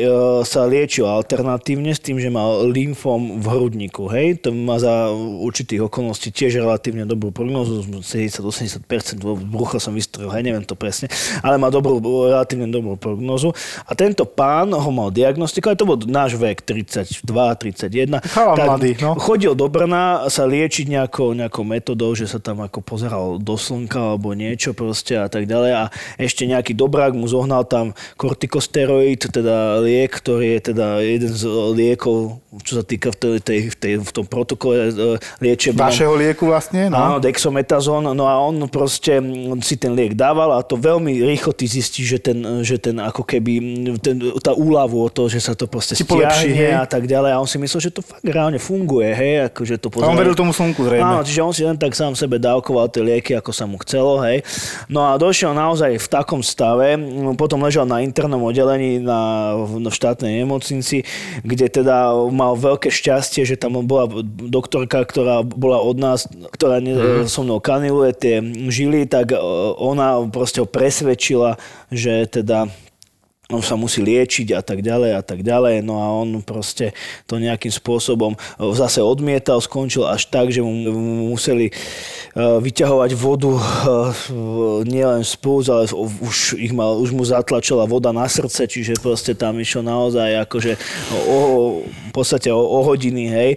sa 0.48 0.64
liečil 0.64 1.04
alternatívne 1.04 1.92
s 1.92 2.00
tým, 2.00 2.16
že 2.16 2.32
mal 2.32 2.66
lymfom 2.72 3.38
v 3.38 3.46
hrudníku. 3.46 4.08
Hej? 4.08 4.48
To 4.48 4.56
má 4.56 4.80
za 4.80 5.12
určitých 5.14 5.86
okolností 5.86 6.32
tiež 6.32 6.58
relatívne 6.64 7.04
dobrú 7.04 7.28
prognózu, 7.30 7.84
70-80%, 7.84 8.88
brucha 9.46 9.76
som 9.76 9.92
vystrojil, 9.92 10.32
hej, 10.32 10.42
neviem 10.42 10.64
to 10.64 10.74
presne, 10.74 11.12
ale 11.44 11.60
má 11.60 11.68
dobrú, 11.68 12.00
relatívne 12.26 12.66
dobrú 12.72 12.96
prognózu. 12.96 13.52
A 13.84 13.92
tento 13.92 14.24
pán 14.24 14.72
ho 14.72 14.90
mal 14.90 15.12
diagnostikovať, 15.12 15.76
to 15.76 15.88
bol 15.88 15.98
náš 16.08 16.34
vek, 16.40 16.64
32, 16.64 17.22
31. 17.22 18.18
Chalan 18.24 18.56
mladý, 18.56 18.90
no. 18.98 19.14
Chodil 19.18 19.52
do 19.52 19.66
Brna 19.68 20.26
sa 20.32 20.48
liečiť 20.48 20.88
nejakou, 20.88 21.36
nejakou 21.36 21.62
metodou, 21.62 22.16
že 22.16 22.26
sa 22.26 22.40
tam 22.40 22.64
ako 22.64 22.80
pozeral 22.80 23.36
do 23.36 23.54
slnka 23.58 24.16
alebo 24.16 24.32
niečo 24.32 24.72
proste 24.72 25.18
a 25.18 25.28
tak 25.28 25.44
ďalej. 25.44 25.72
A 25.76 25.84
ešte 26.16 26.48
nejaký 26.48 26.72
dobrák 27.03 27.18
mu 27.18 27.26
zohnal 27.26 27.66
tam 27.66 27.98
kortikosteroid, 28.14 29.18
teda 29.26 29.82
liek, 29.82 30.22
ktorý 30.22 30.55
je 30.55 30.61
teda 30.70 31.03
jeden 31.03 31.32
z 31.34 31.42
liekov, 31.74 32.38
čo 32.62 32.78
sa 32.78 32.84
týka 32.86 33.11
v, 33.11 33.16
tej, 33.18 33.32
tej, 33.42 33.59
v, 33.74 33.76
tej, 33.76 33.92
v 34.07 34.11
tom 34.14 34.22
protokole 34.22 34.94
e, 34.94 35.18
liečebnom. 35.42 35.82
Vašeho 35.90 36.14
lieku 36.14 36.46
vlastne? 36.46 36.86
Áno, 36.86 37.18
No. 37.18 37.18
dexametazón, 37.18 38.07
no 38.14 38.24
a 38.30 38.38
on 38.38 38.70
proste 38.70 39.18
si 39.66 39.74
ten 39.74 39.98
liek 39.98 40.14
dával 40.14 40.55
a 40.55 40.62
to 40.62 40.78
veľmi 40.78 41.26
rýchlo 41.26 41.50
ty 41.50 41.66
zistíš, 41.66 42.07
že 42.07 42.18
ten, 42.22 42.38
že 42.62 42.78
ten 42.78 42.94
ako 43.03 43.26
keby, 43.26 43.53
ten, 43.98 44.22
tá 44.38 44.55
úľavu 44.55 45.03
o 45.03 45.09
to, 45.11 45.26
že 45.26 45.42
sa 45.42 45.59
to 45.59 45.66
proste 45.66 45.98
Si 45.98 46.07
stiahne 46.07 46.78
a 46.78 46.86
tak 46.86 47.11
ďalej 47.11 47.34
a 47.34 47.42
on 47.42 47.48
si 47.50 47.59
myslel, 47.59 47.80
že 47.82 47.90
to 47.90 48.07
fakt 48.07 48.22
reálne 48.22 48.62
funguje, 48.62 49.11
hej, 49.11 49.50
akože 49.50 49.74
to 49.82 49.90
A 49.98 50.07
on 50.07 50.14
veril 50.14 50.38
tomu 50.38 50.55
slnku 50.55 50.86
zrejme. 50.86 51.03
Áno, 51.03 51.26
čiže 51.26 51.40
on 51.42 51.50
si 51.50 51.66
len 51.66 51.74
tak 51.74 51.98
sám 51.98 52.14
sebe 52.14 52.38
dávkoval 52.38 52.86
tie 52.94 53.03
lieky, 53.03 53.34
ako 53.34 53.50
sa 53.50 53.66
mu 53.66 53.74
chcelo, 53.82 54.22
hej. 54.22 54.46
No 54.86 55.03
a 55.09 55.18
došiel 55.18 55.50
naozaj 55.50 55.98
v 55.98 56.07
takom 56.12 56.44
stave, 56.44 56.81
mm, 56.98 57.38
potom 57.38 57.62
ležal 57.62 57.86
na 57.86 58.02
internom 58.02 58.42
oddelení 58.44 58.98
na, 58.98 59.52
v 59.56 59.88
štátnej 59.88 60.42
nemocnici, 60.42 61.06
kde 61.46 61.66
teda 61.68 62.12
mal 62.30 62.58
veľké 62.58 62.90
šťastie, 62.90 63.46
že 63.46 63.58
tam 63.58 63.80
bola 63.86 64.10
doktorka, 64.48 65.06
ktorá 65.06 65.46
bola 65.46 65.78
od 65.80 65.96
nás, 65.98 66.26
ktorá 66.54 66.82
ne, 66.82 67.26
so 67.30 67.46
mnou 67.46 67.62
kaniluje 67.62 68.10
tie 68.16 68.34
žily, 68.70 69.06
tak 69.06 69.32
e, 69.32 69.38
ona 69.78 70.22
proste 70.28 70.62
ho 70.62 70.68
presvedčila, 70.68 71.60
že 71.88 72.26
teda 72.28 72.68
on 73.53 73.64
sa 73.64 73.76
musí 73.76 74.03
liečiť 74.03 74.57
a 74.57 74.61
tak 74.64 74.80
ďalej 74.82 75.12
a 75.16 75.22
tak 75.22 75.44
ďalej. 75.46 75.84
No 75.84 76.00
a 76.00 76.07
on 76.12 76.40
proste 76.42 76.96
to 77.28 77.36
nejakým 77.38 77.70
spôsobom 77.70 78.34
e, 78.34 78.38
zase 78.74 79.05
odmietal, 79.05 79.61
skončil 79.61 80.09
až 80.09 80.26
tak, 80.32 80.50
že 80.50 80.64
mu 80.64 80.72
mu 80.72 81.36
museli 81.36 81.68
e, 81.68 81.72
vyťahovať 82.36 83.11
vodu 83.14 83.53
e, 83.53 83.62
nielen 84.88 85.22
z 85.22 85.34
ale 85.68 85.84
už, 86.22 86.57
ich 86.57 86.72
mal, 86.72 86.96
už 86.98 87.12
mu 87.12 87.22
zatlačila 87.26 87.84
voda 87.84 88.11
na 88.14 88.24
srdce, 88.26 88.66
čiže 88.66 88.98
proste 89.03 89.36
tam 89.36 89.59
išlo 89.61 89.84
naozaj 89.84 90.48
akože 90.48 90.72
o, 91.28 91.38
v 91.84 92.12
podstate 92.14 92.48
o, 92.48 92.59
o 92.59 92.80
hodiny, 92.86 93.28
hej. 93.28 93.50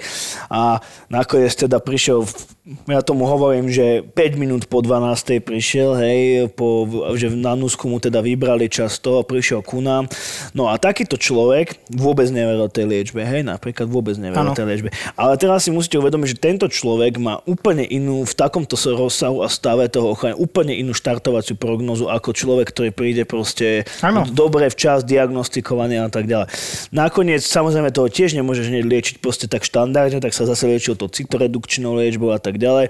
A 0.51 0.81
nakoniec 1.07 1.55
teda 1.55 1.79
prišiel 1.79 2.25
v 2.25 2.54
ja 2.65 3.05
tomu 3.05 3.29
hovorím, 3.29 3.69
že 3.69 4.01
5 4.01 4.41
minút 4.41 4.65
po 4.65 4.81
12. 4.81 5.37
prišiel, 5.45 5.93
hej, 6.01 6.49
po, 6.57 6.89
že 7.13 7.29
na 7.29 7.53
Nusku 7.53 7.85
mu 7.85 8.01
teda 8.01 8.25
vybrali 8.25 8.65
čas 8.73 8.97
toho, 8.97 9.21
prišiel 9.21 9.61
ku 9.61 9.85
nám. 9.85 10.09
No 10.57 10.73
a 10.73 10.81
takýto 10.81 11.13
človek 11.13 11.77
vôbec 11.93 12.25
neveril 12.33 12.65
tej 12.73 12.89
liečbe, 12.89 13.21
hej, 13.21 13.45
napríklad 13.45 13.85
vôbec 13.85 14.17
neveril 14.17 14.57
tej 14.57 14.65
liečbe. 14.65 14.89
Ale 15.13 15.37
teraz 15.37 15.69
si 15.69 15.69
musíte 15.69 16.01
uvedomiť, 16.01 16.27
že 16.33 16.37
tento 16.41 16.65
človek 16.65 17.21
má 17.21 17.37
úplne 17.45 17.85
inú, 17.85 18.25
v 18.25 18.33
takomto 18.33 18.73
sa- 18.73 18.97
rozsahu 18.97 19.45
a 19.45 19.47
stave 19.47 19.85
toho 19.85 20.17
ochorenia, 20.17 20.33
úplne 20.41 20.73
inú 20.73 20.97
štartovaciu 20.97 21.61
prognozu 21.61 22.09
ako 22.09 22.33
človek, 22.33 22.73
ktorý 22.73 22.89
príde 22.89 23.29
proste 23.29 23.85
Áno. 24.01 24.25
dobre 24.25 24.73
včas 24.73 25.05
diagnostikovaný 25.05 26.01
a 26.01 26.09
tak 26.09 26.25
ďalej. 26.25 26.49
Nakoniec 26.89 27.45
samozrejme 27.45 27.93
toho 27.93 28.09
tiež 28.09 28.33
nemôžeš 28.33 28.73
hneď 28.73 28.83
liečiť 28.89 29.15
proste 29.21 29.45
tak 29.45 29.61
štandardne, 29.61 30.17
tak 30.17 30.33
sa 30.33 30.49
zase 30.49 30.65
liečil 30.65 30.97
to 30.97 31.05
citoredukčnou 31.05 31.93
liečbou 32.01 32.33
a 32.33 32.41
tak 32.41 32.54
ďalej. 32.57 32.85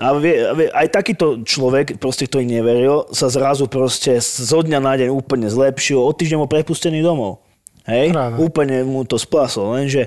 A 0.00 0.06
aj 0.76 0.86
takýto 0.90 1.44
človek, 1.44 2.00
proste, 2.00 2.26
ktorý 2.26 2.44
neveril, 2.48 3.08
sa 3.12 3.28
zrazu 3.28 3.68
proste 3.68 4.18
zo 4.20 4.60
dňa 4.64 4.78
na 4.80 4.92
deň 4.98 5.08
úplne 5.12 5.46
zlepšil, 5.46 6.00
od 6.00 6.16
týždňa 6.16 6.40
bol 6.42 6.50
prepustený 6.50 7.04
domov. 7.04 7.44
Hej? 7.82 8.14
Práve. 8.14 8.36
Úplne 8.38 8.86
mu 8.86 9.02
to 9.02 9.18
splasol, 9.18 9.74
lenže 9.74 10.06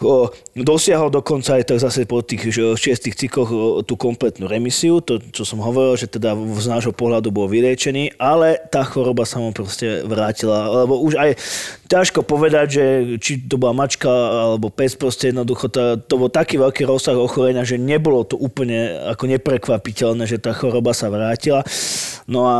o, 0.00 0.32
dosiahol 0.56 1.12
dokonca 1.12 1.60
aj 1.60 1.68
tak 1.68 1.78
zase 1.78 2.08
po 2.08 2.24
tých 2.24 2.48
že, 2.48 2.72
šiestých 2.72 3.16
cykloch 3.16 3.50
o, 3.52 3.60
tú 3.84 4.00
kompletnú 4.00 4.48
remisiu, 4.48 5.04
to, 5.04 5.20
čo 5.20 5.44
som 5.44 5.60
hovoril, 5.60 6.00
že 6.00 6.08
teda 6.08 6.32
z 6.36 6.66
nášho 6.72 6.96
pohľadu 6.96 7.28
bol 7.28 7.52
vyliečený, 7.52 8.16
ale 8.16 8.56
tá 8.72 8.80
choroba 8.88 9.28
sa 9.28 9.44
mu 9.44 9.52
proste 9.52 10.00
vrátila, 10.08 10.72
lebo 10.84 11.04
už 11.04 11.20
aj 11.20 11.30
ťažko 11.92 12.24
povedať, 12.24 12.66
že 12.72 12.84
či 13.20 13.44
to 13.44 13.60
bola 13.60 13.76
mačka 13.76 14.08
alebo 14.08 14.72
pes, 14.72 14.96
proste 14.96 15.36
jednoducho 15.36 15.68
to, 15.68 16.00
to 16.00 16.14
bol 16.16 16.32
taký 16.32 16.56
veľký 16.56 16.88
rozsah 16.88 17.16
ochorenia, 17.16 17.68
že 17.68 17.76
nebolo 17.76 18.24
to 18.24 18.40
úplne 18.40 19.12
ako 19.12 19.28
neprekvapiteľné, 19.28 20.24
že 20.24 20.40
tá 20.40 20.56
choroba 20.56 20.96
sa 20.96 21.12
vrátila. 21.12 21.60
No 22.24 22.48
a 22.48 22.56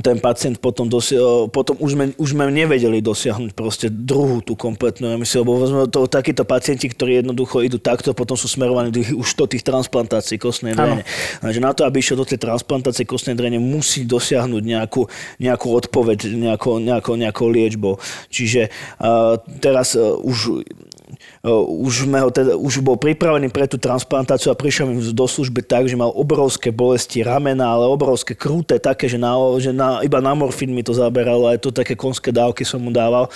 ten 0.00 0.16
pacient 0.16 0.56
potom, 0.56 0.88
dosi- 0.88 1.20
potom 1.52 1.76
už, 1.76 1.92
sme, 1.92 2.04
už 2.16 2.32
sme 2.32 2.48
nevedeli 2.48 3.04
dosiahnuť 3.04 3.52
proste 3.52 3.92
druhú 3.92 4.40
tú 4.40 4.56
kompletnú 4.56 5.12
remisiu, 5.12 5.44
lebo 5.44 5.60
vezme 5.60 5.84
to, 5.92 6.08
takíto 6.08 6.48
pacienti, 6.48 6.88
ktorí 6.88 7.20
jednoducho 7.20 7.60
idú 7.60 7.76
takto, 7.76 8.16
potom 8.16 8.32
sú 8.32 8.48
smerovaní 8.48 8.88
do, 8.88 9.04
už 9.04 9.36
do 9.36 9.44
tých 9.44 9.60
transplantácií 9.60 10.40
kostnej 10.40 10.72
drene. 10.72 11.04
Takže 11.44 11.60
na 11.60 11.76
to, 11.76 11.84
aby 11.84 12.00
išiel 12.00 12.16
do 12.16 12.24
tej 12.24 12.40
transplantácie 12.40 13.04
kostnej 13.04 13.36
drene, 13.36 13.60
musí 13.60 14.08
dosiahnuť 14.08 14.62
nejakú, 14.64 15.04
nejakú 15.36 15.68
odpoveď, 15.68 16.24
nejakou, 16.40 16.80
nejakou, 16.80 17.14
nejakou 17.20 17.46
liečbou. 17.52 18.00
Čiže 18.32 18.72
uh, 18.96 19.36
teraz 19.60 19.92
uh, 19.92 20.16
už 20.16 20.64
už, 21.86 22.08
sme 22.08 22.18
ho 22.22 22.28
teda, 22.30 22.54
už 22.56 22.82
bol 22.84 22.96
pripravený 22.96 23.50
pre 23.50 23.66
tú 23.66 23.76
transplantáciu 23.80 24.52
a 24.52 24.58
prišiel 24.58 24.90
mi 24.90 25.00
do 25.00 25.26
služby 25.26 25.64
tak, 25.64 25.88
že 25.88 25.98
mal 25.98 26.12
obrovské 26.12 26.70
bolesti 26.70 27.24
ramena, 27.24 27.72
ale 27.72 27.88
obrovské 27.88 28.36
kruté, 28.36 28.78
také, 28.78 29.08
že, 29.08 29.18
na, 29.20 29.34
že 29.58 29.70
na, 29.74 30.00
iba 30.02 30.18
na 30.20 30.32
morfín 30.32 30.72
mi 30.72 30.84
to 30.84 30.94
zaberalo, 30.94 31.48
aj 31.48 31.62
to 31.62 31.70
také 31.74 31.96
konské 31.98 32.30
dávky 32.30 32.62
som 32.66 32.80
mu 32.80 32.90
dával. 32.92 33.28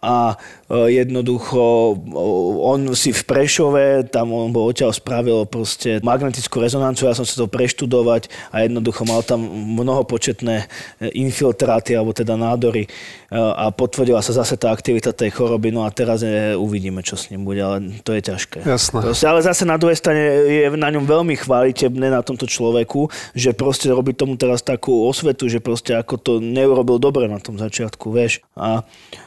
A 0.00 0.38
jednoducho 0.70 1.94
uh, 1.94 2.72
on 2.74 2.90
si 2.98 3.14
v 3.14 3.22
Prešove, 3.22 4.10
tam 4.10 4.34
on 4.34 4.50
bol 4.50 4.66
odtiaľ 4.66 4.90
spravil 4.90 5.46
proste 5.46 6.02
magnetickú 6.02 6.58
rezonanciu, 6.58 7.06
ja 7.06 7.14
som 7.14 7.22
sa 7.22 7.38
to 7.38 7.46
preštudovať 7.46 8.26
a 8.50 8.66
jednoducho 8.66 9.06
mal 9.06 9.22
tam 9.22 9.46
mnohopočetné 9.46 10.56
e, 10.58 10.66
infiltráty, 11.14 11.94
alebo 11.94 12.10
teda 12.10 12.34
nádory 12.34 12.86
e, 12.86 12.88
a 13.36 13.70
potvrdila 13.70 14.18
sa 14.18 14.34
zase 14.34 14.58
tá 14.58 14.74
aktivita 14.74 15.14
tej 15.14 15.30
choroby, 15.30 15.70
no 15.70 15.86
a 15.86 15.90
teraz 15.94 16.26
je, 16.26 16.58
uvidíme, 16.58 16.98
čo 17.06 17.14
s 17.14 17.30
ním 17.30 17.46
bude, 17.46 17.62
ale 17.62 18.02
to 18.02 18.10
je 18.10 18.22
ťažké. 18.26 18.66
Jasné. 18.66 18.98
Proste, 19.06 19.26
ale 19.30 19.40
zase 19.46 19.62
na 19.62 19.78
druhej 19.78 19.98
strane 19.98 20.22
je 20.50 20.66
na 20.74 20.90
ňom 20.90 21.06
veľmi 21.06 21.38
chválitebné 21.38 22.10
na 22.10 22.26
tomto 22.26 22.50
človeku, 22.50 23.06
že 23.38 23.54
proste 23.54 23.86
robí 23.92 24.16
tomu 24.18 24.34
teraz 24.34 24.66
takú 24.66 25.06
osvetu, 25.06 25.46
že 25.46 25.62
proste 25.62 25.94
ako 25.94 26.14
to 26.18 26.32
neurobil 26.42 26.98
dobre 26.98 27.30
na 27.30 27.38
tom 27.38 27.54
začiatku, 27.54 28.10
vieš. 28.10 28.42
A 28.58 28.82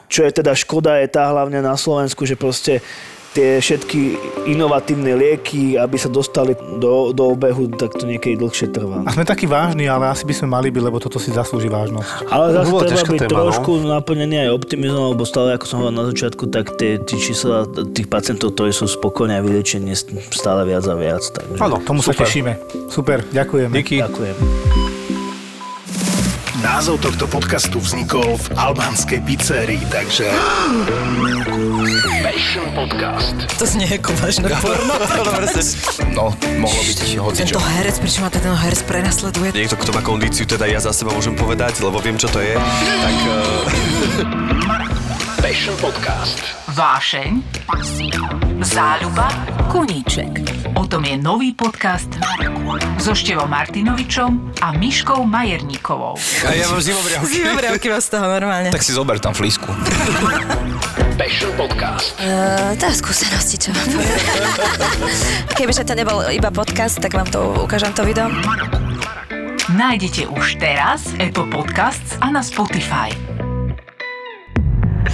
čo 0.09 0.25
je 0.25 0.33
teda 0.33 0.57
škoda 0.57 0.97
je 0.99 1.07
tá 1.07 1.28
hlavne 1.29 1.61
na 1.61 1.77
Slovensku, 1.77 2.25
že 2.25 2.33
proste 2.35 2.81
tie 3.29 3.61
všetky 3.61 4.17
inovatívne 4.49 5.13
lieky, 5.13 5.77
aby 5.77 5.97
sa 6.01 6.09
dostali 6.09 6.57
do, 6.81 7.13
do 7.13 7.23
obehu, 7.29 7.69
tak 7.69 7.93
to 7.93 8.09
niekedy 8.09 8.41
dlhšie 8.41 8.73
trvá. 8.73 9.05
A 9.05 9.13
sme 9.13 9.21
takí 9.21 9.45
vážni, 9.45 9.85
ale 9.85 10.09
asi 10.09 10.25
by 10.25 10.33
sme 10.33 10.47
mali 10.49 10.73
byť, 10.73 10.81
lebo 10.81 10.97
toto 10.97 11.21
si 11.21 11.29
zaslúži 11.29 11.69
vážnosť. 11.69 12.25
Ale 12.25 12.45
zase 12.57 12.71
treba 12.73 13.03
byť 13.05 13.21
téma, 13.21 13.29
no. 13.29 13.45
trošku 13.53 13.71
naplnený 13.85 14.35
aj 14.43 14.49
optimizmom, 14.57 15.13
lebo 15.13 15.23
stále, 15.29 15.53
ako 15.53 15.65
som 15.69 15.75
hovoril 15.85 15.97
na 16.01 16.05
začiatku, 16.09 16.43
tak 16.49 16.73
tie, 16.81 16.97
tie 16.97 17.17
čísla 17.21 17.69
tých 17.69 18.09
pacientov, 18.09 18.57
ktorí 18.57 18.73
sú 18.73 18.89
spokojní 18.89 19.37
a 19.37 19.41
vyliečení, 19.45 19.93
stále 20.33 20.65
viac 20.65 20.85
a 20.89 20.95
viac. 20.97 21.21
Áno, 21.61 21.77
Tomu 21.85 22.01
sa 22.01 22.11
super. 22.11 22.25
tešíme. 22.25 22.51
Super, 22.89 23.21
ďakujeme. 23.29 23.73
Díky. 23.77 24.01
ďakujem. 24.01 24.98
Názov 26.59 26.99
tohto 26.99 27.23
podcastu 27.23 27.79
vznikol 27.79 28.35
v 28.35 28.47
albánskej 28.59 29.23
pizzerii, 29.23 29.79
takže... 29.87 30.27
Passion 32.19 32.67
Podcast. 32.75 33.31
To 33.55 33.63
znie 33.63 33.87
ako 33.87 34.11
vážne 34.19 34.51
porno. 34.59 34.91
No, 36.11 36.35
mohlo 36.59 36.81
byť 36.83 36.99
hoci 37.15 37.47
Tento 37.47 37.63
herec, 37.63 37.95
prečo 38.03 38.19
ma 38.19 38.27
ten 38.27 38.43
herec 38.43 38.83
prenasleduje? 38.83 39.55
Niekto, 39.55 39.79
kto 39.79 39.95
má 39.95 40.03
kondíciu, 40.03 40.43
teda 40.43 40.67
ja 40.67 40.83
za 40.83 40.91
seba 40.91 41.15
môžem 41.15 41.31
povedať, 41.31 41.79
lebo 41.79 41.95
viem, 42.03 42.19
čo 42.19 42.27
to 42.27 42.43
je, 42.43 42.51
tak 42.59 43.17
eh, 43.23 44.98
Passion 45.39 45.71
Podcast. 45.79 46.43
Vášeň, 46.75 47.39
záľuba, 48.59 49.31
koníček. 49.71 50.31
O 50.75 50.83
tom 50.83 51.07
je 51.07 51.15
nový 51.15 51.55
podcast 51.55 52.11
so 52.99 53.15
Števom 53.15 53.47
Martinovičom 53.47 54.59
a 54.59 54.75
Miškou 54.75 55.23
Majerníkovou. 55.23 56.19
a 56.43 56.51
ja 56.51 56.67
mám 56.67 56.83
zimobriavky. 56.83 57.31
Zimobriavky 57.31 57.87
vás 57.87 58.11
z 58.11 58.19
toho 58.19 58.27
normálne. 58.27 58.67
Tak 58.67 58.83
si 58.83 58.91
zober 58.91 59.15
tam 59.23 59.31
flísku. 59.31 59.71
Passion 61.15 61.51
Podcast. 61.55 62.19
Uh, 62.19 62.75
to 62.75 62.91
je 62.91 62.95
skúsenosti, 62.99 63.55
čo 63.59 63.71
poviem. 63.71 64.07
Kebyže 65.57 65.87
to 65.87 65.95
nebol 65.95 66.19
iba 66.31 66.51
podcast, 66.51 66.99
tak 66.99 67.15
vám 67.15 67.27
to 67.31 67.63
ukážem 67.63 67.95
to 67.95 68.03
video. 68.03 68.27
Nájdete 69.71 70.27
už 70.27 70.59
teraz 70.59 71.11
Apple 71.15 71.47
Podcasts 71.47 72.19
a 72.19 72.27
na 72.27 72.43
Spotify. 72.43 73.11